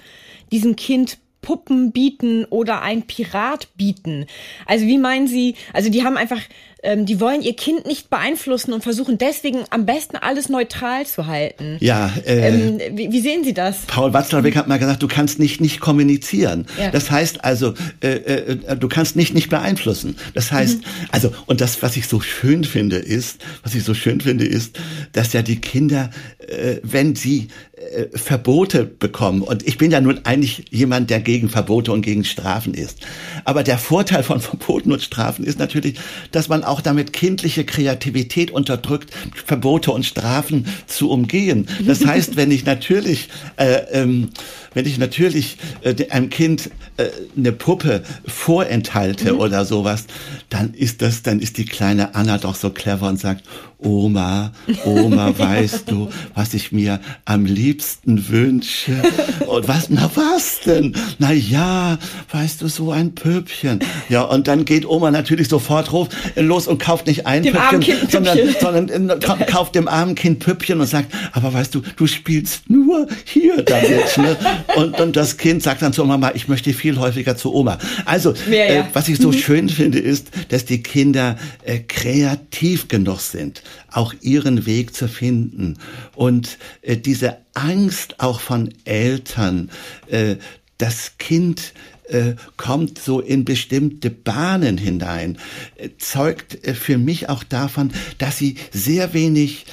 diesem 0.51 0.77
Kind 0.77 1.19
Puppen 1.43 1.93
bieten 1.93 2.45
oder 2.47 2.83
ein 2.83 3.03
Pirat 3.03 3.69
bieten. 3.77 4.27
Also 4.67 4.87
wie 4.87 4.99
meinen 4.99 5.27
Sie, 5.27 5.57
also 5.73 5.91
die 5.91 6.05
haben 6.05 6.17
einfach 6.17 6.41
ähm, 6.83 7.07
die 7.07 7.21
wollen 7.21 7.43
ihr 7.43 7.55
Kind 7.55 7.87
nicht 7.87 8.11
beeinflussen 8.11 8.73
und 8.73 8.83
versuchen 8.83 9.19
deswegen 9.19 9.65
am 9.71 9.87
besten 9.87 10.17
alles 10.17 10.49
neutral 10.49 11.07
zu 11.07 11.27
halten. 11.27 11.77
Ja. 11.81 12.13
Äh, 12.25 12.49
ähm, 12.49 12.81
wie, 12.93 13.13
wie, 13.13 13.21
sehen 13.21 13.45
Sie 13.45 13.55
das? 13.55 13.79
Paul 13.87 14.13
Watzlawick 14.13 14.57
hat 14.57 14.69
mal 14.69 14.79
gesagt, 14.79 15.03
du 15.03 15.09
kannst 15.09 15.39
nicht 15.39 15.61
nicht 15.61 15.81
kommunizieren. 15.81 16.67
Ja. 16.79 16.91
Das 16.91 17.11
heißt 17.11 17.45
also, 17.45 17.75
äh, 18.01 18.09
äh, 18.09 18.77
du 18.77 18.89
kannst 18.89 19.17
nicht 19.17 19.35
nicht 19.35 19.51
beeinflussen. 19.51 20.17
Das 20.35 20.53
heißt, 20.53 20.79
mhm. 20.79 21.09
also 21.11 21.33
und 21.47 21.61
das, 21.61 21.83
was 21.83 21.97
ich 21.97 22.09
so 22.09 22.21
schön 22.21 22.65
finde, 22.65 22.97
ist, 22.97 23.41
was 23.63 23.75
ich 23.75 23.85
so 23.85 23.95
schön 23.95 24.21
finde, 24.21 24.47
ist, 24.47 24.79
dass 25.13 25.33
ja 25.33 25.43
die 25.43 25.61
Kinder, 25.61 26.11
äh, 26.39 26.77
wenn 26.83 27.15
sie 27.15 27.49
äh, 27.81 28.07
Verbote 28.17 28.85
bekommen. 28.85 29.43
Und 29.43 29.67
ich 29.67 29.79
bin 29.79 29.91
ja 29.91 30.01
nun 30.01 30.21
eigentlich 30.25 30.67
jemand, 30.71 31.11
der 31.11 31.21
gegen 31.21 31.49
Verbote 31.49 31.93
und 31.93 32.03
gegen 32.03 32.25
Strafen 32.25 32.75
ist. 32.75 32.99
Aber 33.45 33.63
der 33.63 33.79
Vorteil 33.79 34.23
von 34.23 34.41
Verboten 34.41 34.93
und 34.93 35.03
Strafen 35.03 35.45
ist 35.45 35.59
natürlich, 35.59 35.99
dass 36.31 36.49
man 36.49 36.63
auch 36.71 36.81
damit 36.81 37.13
kindliche 37.13 37.65
Kreativität 37.65 38.51
unterdrückt, 38.51 39.11
Verbote 39.45 39.93
und 39.93 40.07
Strafen 40.07 40.67
zu 40.87 41.11
umgehen. 41.11 41.69
Das 41.87 42.05
heißt, 42.07 42.37
wenn 42.37 42.51
ich 42.51 42.65
natürlich, 42.65 43.29
äh, 43.57 43.83
ähm, 43.93 44.31
wenn 44.75 44.87
ich 44.87 44.99
natürlich 44.99 45.57
äh, 45.83 45.95
einem 46.11 46.31
Kind 46.31 46.71
äh, 46.97 47.09
eine 47.37 47.53
Puppe 47.53 48.03
vorenthalte 48.27 49.35
mhm. 49.35 49.41
oder 49.41 49.65
sowas, 49.65 50.05
dann 50.49 50.75
ist 50.75 51.03
das, 51.03 51.23
dann 51.23 51.41
ist 51.41 51.59
die 51.59 51.65
kleine 51.65 52.15
Anna 52.15 52.39
doch 52.39 52.55
so 52.55 52.71
clever 52.71 53.09
und 53.09 53.19
sagt, 53.19 53.45
Oma, 53.83 54.53
Oma, 54.85 55.33
weißt 55.39 55.91
du, 55.91 56.09
was 56.35 56.55
ich 56.55 56.73
mir 56.73 57.01
am 57.25 57.47
liebsten 57.47 58.29
wünsche? 58.29 59.03
Und 59.47 59.69
was, 59.69 59.89
na 59.89 60.11
was 60.15 60.61
denn? 60.61 60.95
Na 61.19 61.33
ja, 61.33 61.99
weißt 62.31 62.61
du, 62.63 62.69
so 62.69 62.93
ein 62.93 63.15
Püppchen. 63.15 63.81
Ja, 64.09 64.23
und 64.23 64.49
dann 64.49 64.65
geht 64.65 64.87
Oma 64.87 65.11
natürlich 65.11 65.49
sofort 65.49 65.91
los 66.37 66.67
und 66.67 66.81
kauft 66.81 67.07
nicht 67.07 67.27
ein 67.27 67.43
dem 67.43 67.55
Püppchen, 67.55 68.09
sondern, 68.09 68.39
sondern 68.61 69.11
äh, 69.11 69.45
kauft 69.47 69.75
dem 69.75 69.89
armen 69.89 70.15
Kind 70.15 70.41
Püppchen 70.41 70.81
und 70.81 70.87
sagt, 70.87 71.13
aber 71.33 71.53
weißt 71.53 71.75
du, 71.75 71.83
du 71.97 72.07
spielst 72.07 72.69
nur 72.69 73.07
hier 73.25 73.63
damit. 73.63 74.19
Ne? 74.19 74.37
Und, 74.77 75.01
und 75.01 75.17
das 75.17 75.37
Kind 75.37 75.63
sagt 75.63 75.83
dann 75.83 75.93
zu 75.93 76.05
Mama, 76.05 76.33
ich 76.35 76.49
möchte 76.49 76.73
viel 76.73 76.99
häufiger 76.99 77.37
zu 77.37 77.55
Oma. 77.55 77.79
Also, 78.05 78.35
Mehr, 78.49 78.73
ja. 78.73 78.81
äh, 78.81 78.85
was 78.93 79.09
ich 79.09 79.19
so 79.19 79.29
mhm. 79.29 79.35
schön 79.35 79.69
finde, 79.69 79.99
ist, 79.99 80.29
dass 80.49 80.65
die 80.65 80.83
Kinder 80.83 81.37
äh, 81.65 81.79
kreativ 81.79 82.89
genug 82.89 83.21
sind 83.21 83.63
auch 83.93 84.15
ihren 84.21 84.67
Weg 84.67 84.95
zu 84.95 85.09
finden. 85.09 85.79
Und 86.15 86.59
äh, 86.83 86.97
diese 86.97 87.39
Angst 87.55 88.21
auch 88.21 88.41
von 88.41 88.73
Eltern, 88.85 89.71
äh, 90.09 90.37
das 90.79 91.19
Kind 91.19 91.75
äh, 92.09 92.35
kommt 92.57 92.99
so 92.99 93.21
in 93.21 93.45
bestimmte 93.45 94.11
Bahnen 94.11 94.79
hinein, 94.79 95.39
äh, 95.77 95.91
zeugt 95.99 96.65
äh, 96.67 96.75
für 96.75 96.99
mich 96.99 97.29
auch 97.29 97.45
davon, 97.45 97.93
dass 98.19 98.39
sie 98.39 98.57
sehr 98.73 99.13
wenig 99.13 99.67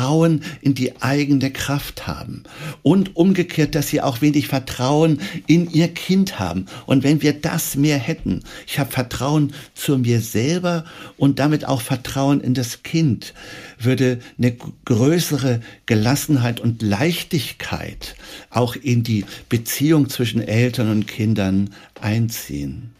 Vertrauen 0.00 0.42
in 0.62 0.74
die 0.74 1.02
eigene 1.02 1.50
Kraft 1.50 2.06
haben. 2.06 2.44
Und 2.82 3.16
umgekehrt, 3.16 3.74
dass 3.74 3.88
sie 3.88 4.00
auch 4.00 4.22
wenig 4.22 4.48
Vertrauen 4.48 5.20
in 5.46 5.70
ihr 5.70 5.88
Kind 5.88 6.38
haben. 6.38 6.64
Und 6.86 7.04
wenn 7.04 7.20
wir 7.20 7.34
das 7.34 7.76
mehr 7.76 7.98
hätten, 7.98 8.40
ich 8.66 8.78
habe 8.78 8.90
Vertrauen 8.90 9.52
zu 9.74 9.98
mir 9.98 10.22
selber 10.22 10.86
und 11.18 11.38
damit 11.38 11.66
auch 11.66 11.82
Vertrauen 11.82 12.40
in 12.40 12.54
das 12.54 12.82
Kind, 12.82 13.34
würde 13.78 14.20
eine 14.38 14.56
größere 14.86 15.60
Gelassenheit 15.84 16.60
und 16.60 16.80
Leichtigkeit 16.80 18.16
auch 18.48 18.76
in 18.76 19.02
die 19.02 19.26
Beziehung 19.50 20.08
zwischen 20.08 20.40
Eltern 20.40 20.90
und 20.90 21.08
Kindern 21.08 21.74
einziehen. 22.00 22.94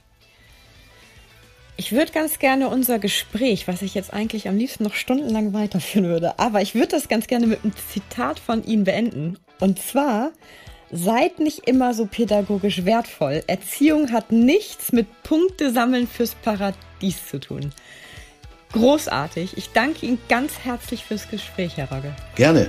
Ich 1.81 1.93
würde 1.93 2.12
ganz 2.12 2.39
gerne 2.39 2.68
unser 2.68 2.99
Gespräch, 2.99 3.66
was 3.66 3.81
ich 3.81 3.95
jetzt 3.95 4.12
eigentlich 4.12 4.49
am 4.49 4.59
liebsten 4.59 4.85
noch 4.85 4.93
stundenlang 4.93 5.55
weiterführen 5.55 6.09
würde, 6.09 6.39
aber 6.39 6.61
ich 6.61 6.74
würde 6.74 6.89
das 6.89 7.09
ganz 7.09 7.26
gerne 7.26 7.47
mit 7.47 7.64
einem 7.64 7.72
Zitat 7.74 8.39
von 8.39 8.62
Ihnen 8.62 8.85
beenden. 8.85 9.39
Und 9.61 9.81
zwar, 9.81 10.33
seid 10.91 11.39
nicht 11.39 11.66
immer 11.66 11.95
so 11.95 12.05
pädagogisch 12.05 12.85
wertvoll. 12.85 13.43
Erziehung 13.47 14.12
hat 14.12 14.31
nichts 14.31 14.93
mit 14.93 15.07
Punkte 15.22 15.72
sammeln 15.72 16.07
fürs 16.07 16.35
Paradies 16.35 17.26
zu 17.31 17.41
tun. 17.41 17.72
Großartig. 18.72 19.57
Ich 19.57 19.70
danke 19.70 20.05
Ihnen 20.05 20.18
ganz 20.28 20.59
herzlich 20.59 21.07
fürs 21.07 21.31
Gespräch, 21.31 21.78
Herr 21.78 21.91
Rogge. 21.91 22.14
Gerne. 22.35 22.68